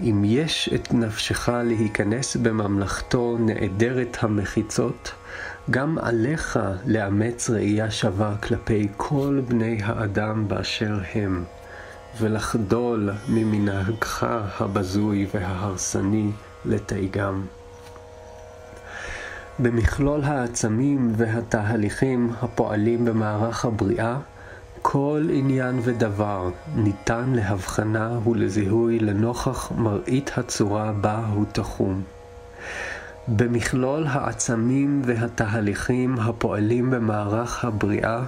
אם 0.01 0.23
יש 0.25 0.71
את 0.75 0.95
נפשך 0.95 1.49
להיכנס 1.49 2.37
בממלכתו 2.37 3.37
נעדרת 3.41 4.17
המחיצות, 4.21 5.13
גם 5.71 5.99
עליך 5.99 6.59
לאמץ 6.87 7.51
ראייה 7.51 7.91
שווה 7.91 8.35
כלפי 8.43 8.89
כל 8.97 9.41
בני 9.49 9.79
האדם 9.83 10.49
באשר 10.49 11.01
הם, 11.15 11.45
ולחדול 12.21 13.11
ממנהגך 13.29 14.27
הבזוי 14.61 15.27
וההרסני 15.35 16.31
לתייגם. 16.65 17.47
במכלול 19.59 20.25
העצמים 20.25 21.13
והתהליכים 21.17 22.33
הפועלים 22.43 23.05
במערך 23.05 23.65
הבריאה, 23.65 24.19
כל 24.83 25.27
עניין 25.31 25.79
ודבר 25.83 26.51
ניתן 26.75 27.33
להבחנה 27.35 28.19
ולזיהוי 28.29 28.99
לנוכח 28.99 29.73
מראית 29.73 30.31
הצורה 30.37 30.93
בה 30.93 31.27
הוא 31.35 31.45
תחום. 31.53 32.03
במכלול 33.29 34.07
העצמים 34.07 35.03
והתהליכים 35.05 36.19
הפועלים 36.19 36.91
במערך 36.91 37.65
הבריאה, 37.65 38.23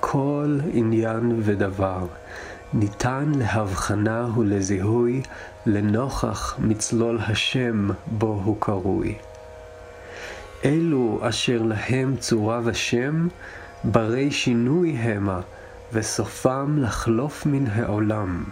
כל 0.00 0.58
עניין 0.72 1.40
ודבר 1.42 2.06
ניתן 2.74 3.32
להבחנה 3.36 4.28
ולזיהוי 4.38 5.22
לנוכח 5.66 6.56
מצלול 6.58 7.18
השם 7.28 7.88
בו 8.06 8.40
הוא 8.44 8.56
קרוי. 8.60 9.14
אלו 10.64 11.20
אשר 11.22 11.62
להם 11.62 12.16
צורה 12.16 12.60
ושם, 12.64 13.28
ברי 13.84 14.30
שינוי 14.30 14.90
המה, 14.90 15.40
וסופם 15.92 16.78
לחלוף 16.78 17.46
מן 17.46 17.66
העולם, 17.66 18.44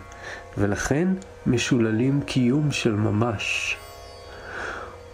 ולכן 0.59 1.09
משוללים 1.47 2.21
קיום 2.21 2.71
של 2.71 2.95
ממש. 2.95 3.77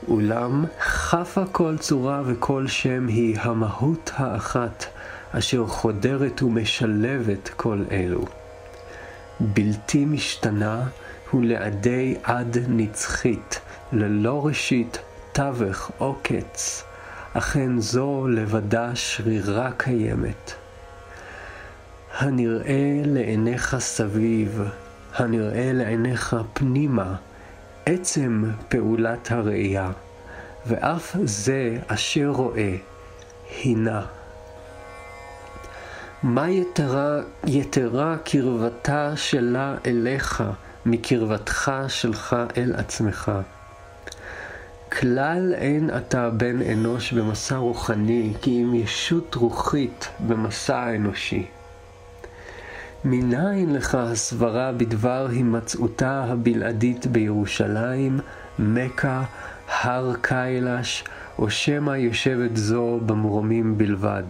אולם 0.09 0.65
חפה 0.81 1.45
כל 1.53 1.77
צורה 1.79 2.23
וכל 2.27 2.67
שם 2.67 3.07
היא 3.07 3.39
המהות 3.41 4.11
האחת, 4.15 4.85
אשר 5.33 5.67
חודרת 5.67 6.43
ומשלבת 6.43 7.49
כל 7.57 7.85
אלו. 7.91 8.25
בלתי 9.41 10.05
משתנה 10.05 10.83
ולעדי 11.35 12.17
עד 12.23 12.57
נצחית, 12.69 13.61
ללא 13.93 14.47
ראשית, 14.47 14.99
תווך 15.33 15.91
או 16.01 16.17
קץ, 16.23 16.85
אכן 17.33 17.81
זו 17.81 18.27
לבדה 18.29 18.91
שרירה 18.95 19.71
קיימת. 19.77 20.55
הנראה 22.19 23.03
לעיניך 23.05 23.77
סביב, 23.79 24.63
הנראה 25.15 25.73
לעיניך 25.73 26.37
פנימה, 26.53 27.15
עצם 27.87 28.45
פעולת 28.69 29.33
הראייה, 29.33 29.91
ואף 30.67 31.17
זה 31.25 31.79
אשר 31.87 32.27
רואה, 32.27 32.77
הינה. 33.63 34.03
מה 36.23 36.51
יתרה, 36.51 37.21
יתרה 37.47 38.17
קרבתה 38.25 39.13
שלה 39.17 39.75
אליך 39.87 40.43
מקרבתך 40.87 41.73
שלך 41.89 42.37
אל 42.57 42.75
עצמך? 42.77 43.33
כלל 44.93 45.55
אין 45.55 45.91
אתה 45.97 46.31
בן 46.31 46.63
אנוש 46.63 47.13
במסע 47.13 47.57
רוחני, 47.57 48.33
כי 48.43 48.63
אם 48.63 48.75
ישות 48.75 49.35
רוחית 49.35 50.09
במסע 50.27 50.77
האנושי. 50.79 51.47
מניין 53.05 53.75
לך 53.75 53.95
הסברה 53.95 54.73
בדבר 54.73 55.27
הימצאותה 55.31 56.25
הבלעדית 56.25 57.07
בירושלים, 57.07 58.21
מכה, 58.59 59.23
הר 59.69 60.15
קיילש, 60.21 61.05
או 61.39 61.51
שמא 61.51 61.91
יושבת 61.91 62.57
זו 62.57 63.01
במרומים 63.07 63.79
בלבד? 63.79 64.23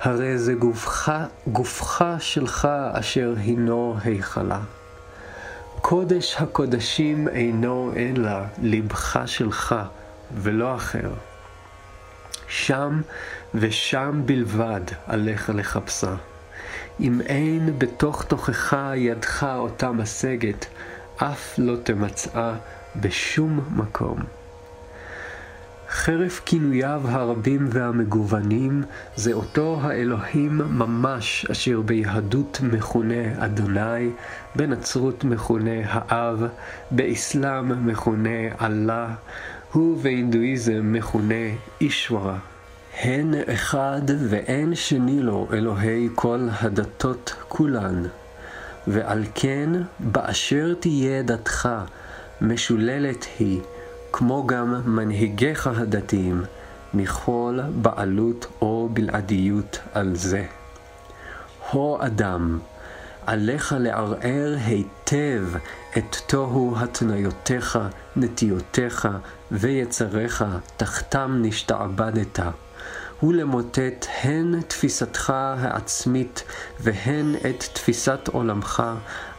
הרי 0.00 0.38
זה 0.38 0.54
גופך, 0.54 1.12
גופך 1.46 2.04
שלך 2.18 2.68
אשר 2.92 3.34
הינו 3.36 3.96
היכלה. 4.04 4.60
קודש 5.80 6.36
הקודשים 6.38 7.28
אינו 7.28 7.92
אלא 7.96 8.30
לבך 8.62 9.22
שלך, 9.26 9.74
ולא 10.34 10.76
אחר. 10.76 11.10
שם 12.48 13.00
ושם 13.54 14.22
בלבד 14.26 14.82
עליך 15.06 15.52
לחפשה. 15.54 16.14
אם 17.00 17.20
אין 17.20 17.78
בתוך 17.78 18.24
תוכך 18.24 18.76
ידך 18.96 19.46
אותה 19.58 19.92
משגת, 19.92 20.66
אף 21.16 21.54
לא 21.58 21.76
תמצאה 21.84 22.54
בשום 22.96 23.60
מקום. 23.76 24.18
חרף 25.88 26.40
כינוייו 26.44 27.02
הרבים 27.04 27.68
והמגוונים, 27.70 28.82
זה 29.16 29.32
אותו 29.32 29.78
האלוהים 29.82 30.58
ממש 30.58 31.46
אשר 31.50 31.80
ביהדות 31.80 32.60
מכונה 32.62 33.44
אדוני, 33.44 34.10
בנצרות 34.56 35.24
מכונה 35.24 35.80
האב, 35.84 36.42
באסלאם 36.90 37.86
מכונה 37.86 38.30
אללה, 38.60 39.14
ובהינדואיזם 39.74 40.92
מכונה 40.92 41.44
אישוורה. 41.80 42.53
הן 43.00 43.34
אחד 43.54 44.02
ואין 44.28 44.74
שני 44.74 45.22
לו 45.22 45.48
אלוהי 45.52 46.08
כל 46.14 46.48
הדתות 46.60 47.34
כולן, 47.48 48.02
ועל 48.86 49.24
כן 49.34 49.70
באשר 49.98 50.74
תהיה 50.80 51.22
דתך 51.22 51.68
משוללת 52.40 53.26
היא, 53.38 53.60
כמו 54.12 54.46
גם 54.46 54.96
מנהיגיך 54.96 55.66
הדתיים, 55.66 56.44
מכל 56.94 57.58
בעלות 57.82 58.46
או 58.60 58.88
בלעדיות 58.92 59.78
על 59.94 60.14
זה. 60.14 60.44
הו 61.70 61.98
אדם, 62.00 62.58
עליך 63.26 63.74
לערער 63.78 64.56
היטב 64.66 65.44
את 65.98 66.16
תוהו 66.26 66.74
התניותיך, 66.76 67.78
נטיותיך 68.16 69.08
ויצריך, 69.52 70.44
תחתם 70.76 71.38
נשתעבדת. 71.42 72.38
ולמוטט 73.22 74.06
הן 74.22 74.60
תפיסתך 74.68 75.30
העצמית 75.34 76.44
והן 76.80 77.34
את 77.50 77.64
תפיסת 77.72 78.28
עולמך 78.28 78.82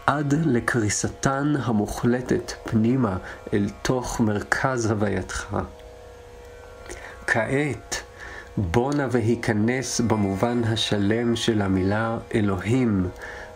עד 0.08 0.34
לקריסתן 0.46 1.54
המוחלטת 1.64 2.52
פנימה 2.64 3.18
אל 3.54 3.70
תוך 3.82 4.20
מרכז 4.20 4.92
הווייתך. 4.92 5.58
כעת, 7.28 8.02
בונה 8.58 9.08
והיכנס 9.12 10.02
במובן 10.02 10.64
השלם 10.64 11.36
של 11.36 11.62
המילה 11.62 12.18
אלוהים, 12.36 13.08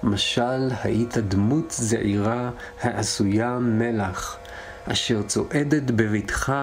משל 0.03 0.70
היית 0.84 1.17
דמות 1.17 1.72
זעירה 1.72 2.49
העשויה 2.82 3.59
מלח, 3.59 4.38
אשר 4.92 5.22
צועדת 5.22 5.84
בביתך 5.84 6.54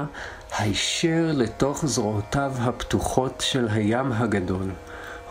הישר 0.58 1.30
לתוך 1.34 1.86
זרועותיו 1.86 2.52
הפתוחות 2.58 3.40
של 3.40 3.68
הים 3.68 4.12
הגדול, 4.12 4.70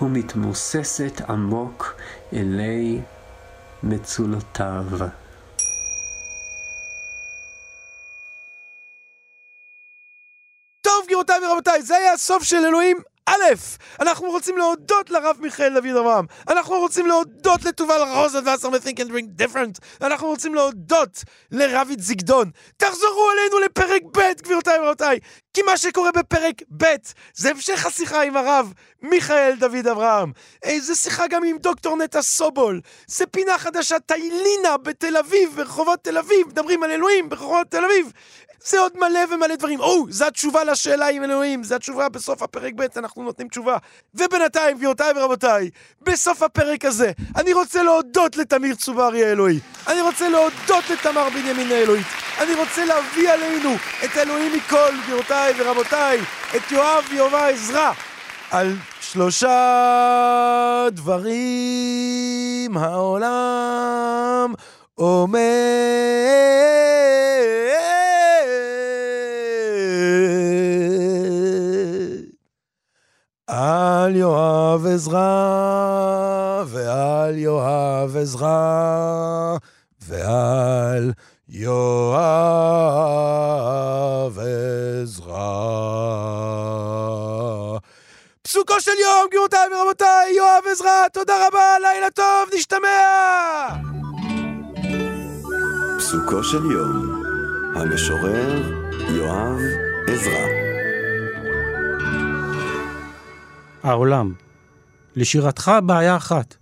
ומתמוססת 0.01 1.21
עמוק 1.29 1.95
אלי 2.33 3.01
מצולותיו. 3.83 4.85
טוב, 10.81 11.05
גבירותיי 11.05 11.39
ורבותיי, 11.47 11.81
זה 11.81 11.95
היה 11.95 12.13
הסוף 12.13 12.43
של 12.43 12.65
אלוהים 12.65 12.97
א', 13.29 13.53
אנחנו 14.01 14.29
רוצים 14.29 14.57
להודות 14.57 15.09
לרב 15.09 15.37
מיכאל 15.39 15.73
דוד 15.73 15.95
אברהם, 15.95 16.25
אנחנו 16.47 16.75
רוצים 16.75 17.05
להודות 17.05 17.65
לתובל 17.65 18.01
רוזת 18.13 18.41
והסר 18.45 18.69
ו-think 18.69 18.99
and 18.99 19.09
drink 19.09 19.41
different, 19.43 19.79
אנחנו 20.01 20.27
רוצים 20.27 20.55
להודות 20.55 21.23
לרביד 21.51 21.99
זיגדון. 22.01 22.51
תחזרו 22.77 23.31
אלינו 23.33 23.59
לפרק 23.59 24.01
ב', 24.17 24.19
גבירותיי 24.43 24.79
ורבותיי, 24.79 25.19
כי 25.55 25.61
מה 25.61 25.77
שקורה 25.77 26.11
בפרק 26.11 26.61
ב' 26.77 26.85
זה 27.35 27.49
המשך 27.49 27.85
השיחה 27.85 28.23
עם 28.23 28.37
הרב 28.37 28.73
מיכאל 29.01 29.55
דוד 29.59 29.87
אברהם. 29.91 30.31
זה 30.79 30.95
שיחה 30.95 31.27
גם 31.27 31.43
עם 31.43 31.57
דוקטור 31.57 31.97
נטע 31.97 32.21
סובול. 32.21 32.81
זה 33.07 33.25
פינה 33.25 33.57
חדשה, 33.57 33.99
טיילינה 33.99 34.77
בתל 34.83 35.17
אביב, 35.17 35.55
ברחובות 35.55 35.99
תל 36.03 36.17
אביב, 36.17 36.47
מדברים 36.47 36.83
על 36.83 36.91
אלוהים 36.91 37.29
ברחובות 37.29 37.67
תל 37.69 37.85
אביב. 37.85 38.11
זה 38.65 38.79
עוד 38.79 38.91
מלא 38.97 39.19
ומלא 39.31 39.55
דברים. 39.55 39.79
או, 39.79 40.05
זו 40.09 40.25
התשובה 40.25 40.63
לשאלה 40.63 41.07
עם 41.07 41.23
אלוהים, 41.23 41.63
זו 41.63 41.75
התשובה 41.75 42.09
בסוף 42.09 42.41
הפרק 42.41 42.73
ב', 42.75 42.85
אנחנו 42.97 43.23
נותנים 43.23 43.47
תשובה. 43.47 43.77
ובינתיים, 44.15 44.77
גבירותיי 44.77 45.13
ורבותיי, 45.15 45.69
בסוף 46.01 46.43
הפרק 46.43 46.85
הזה, 46.85 47.11
אני 47.35 47.53
רוצה 47.53 47.83
להודות 47.83 48.37
לתמיר 48.37 48.75
צוברי 48.75 49.25
האלוהי. 49.25 49.59
אני 49.87 50.01
רוצה 50.01 50.29
להודות 50.29 50.89
לתמר 50.89 51.29
בנימין 51.29 51.71
האלוהית. 51.71 52.24
אני 52.41 52.53
רוצה 52.53 52.85
להביא 52.85 53.31
עלינו 53.31 53.69
את 54.05 54.17
אלוהים 54.17 54.53
מכל, 54.53 54.91
גבירותיי 55.03 55.53
ורבותיי, 55.57 56.19
את 56.55 56.71
יואב 56.71 57.03
ויובא 57.09 57.47
עזרא, 57.47 57.91
על 58.51 58.75
שלושה 59.01 60.87
דברים 60.91 62.77
העולם 62.77 64.53
עומד. 64.95 65.41
על 73.47 74.15
יואב 74.15 74.85
עזרא 74.85 76.63
ועל 76.67 77.37
יואב 77.37 78.17
עזרא 78.17 79.57
ועל... 80.01 81.11
יואב 81.57 81.89
עזרא. 84.39 85.33
פסוקו 88.41 88.81
של 88.81 88.91
יום, 89.01 89.27
גבירותיי 89.29 89.67
ורבותיי, 89.75 90.33
יואב 90.37 90.63
עזרא, 90.71 91.07
תודה 91.13 91.33
רבה, 91.47 91.79
לילה 91.81 92.09
טוב, 92.09 92.49
נשתמע! 92.55 92.87
פסוקו 95.97 96.43
של 96.43 96.71
יום, 96.71 97.23
המשורר 97.75 98.61
יואב 99.09 99.59
עזרא. 100.07 100.47
העולם. 103.83 104.33
לשירתך 105.15 105.71
בעיה 105.85 106.17
אחת, 106.17 106.55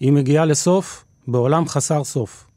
היא 0.00 0.12
מגיעה 0.12 0.44
לסוף 0.44 1.04
בעולם 1.28 1.68
חסר 1.68 2.04
סוף. 2.04 2.49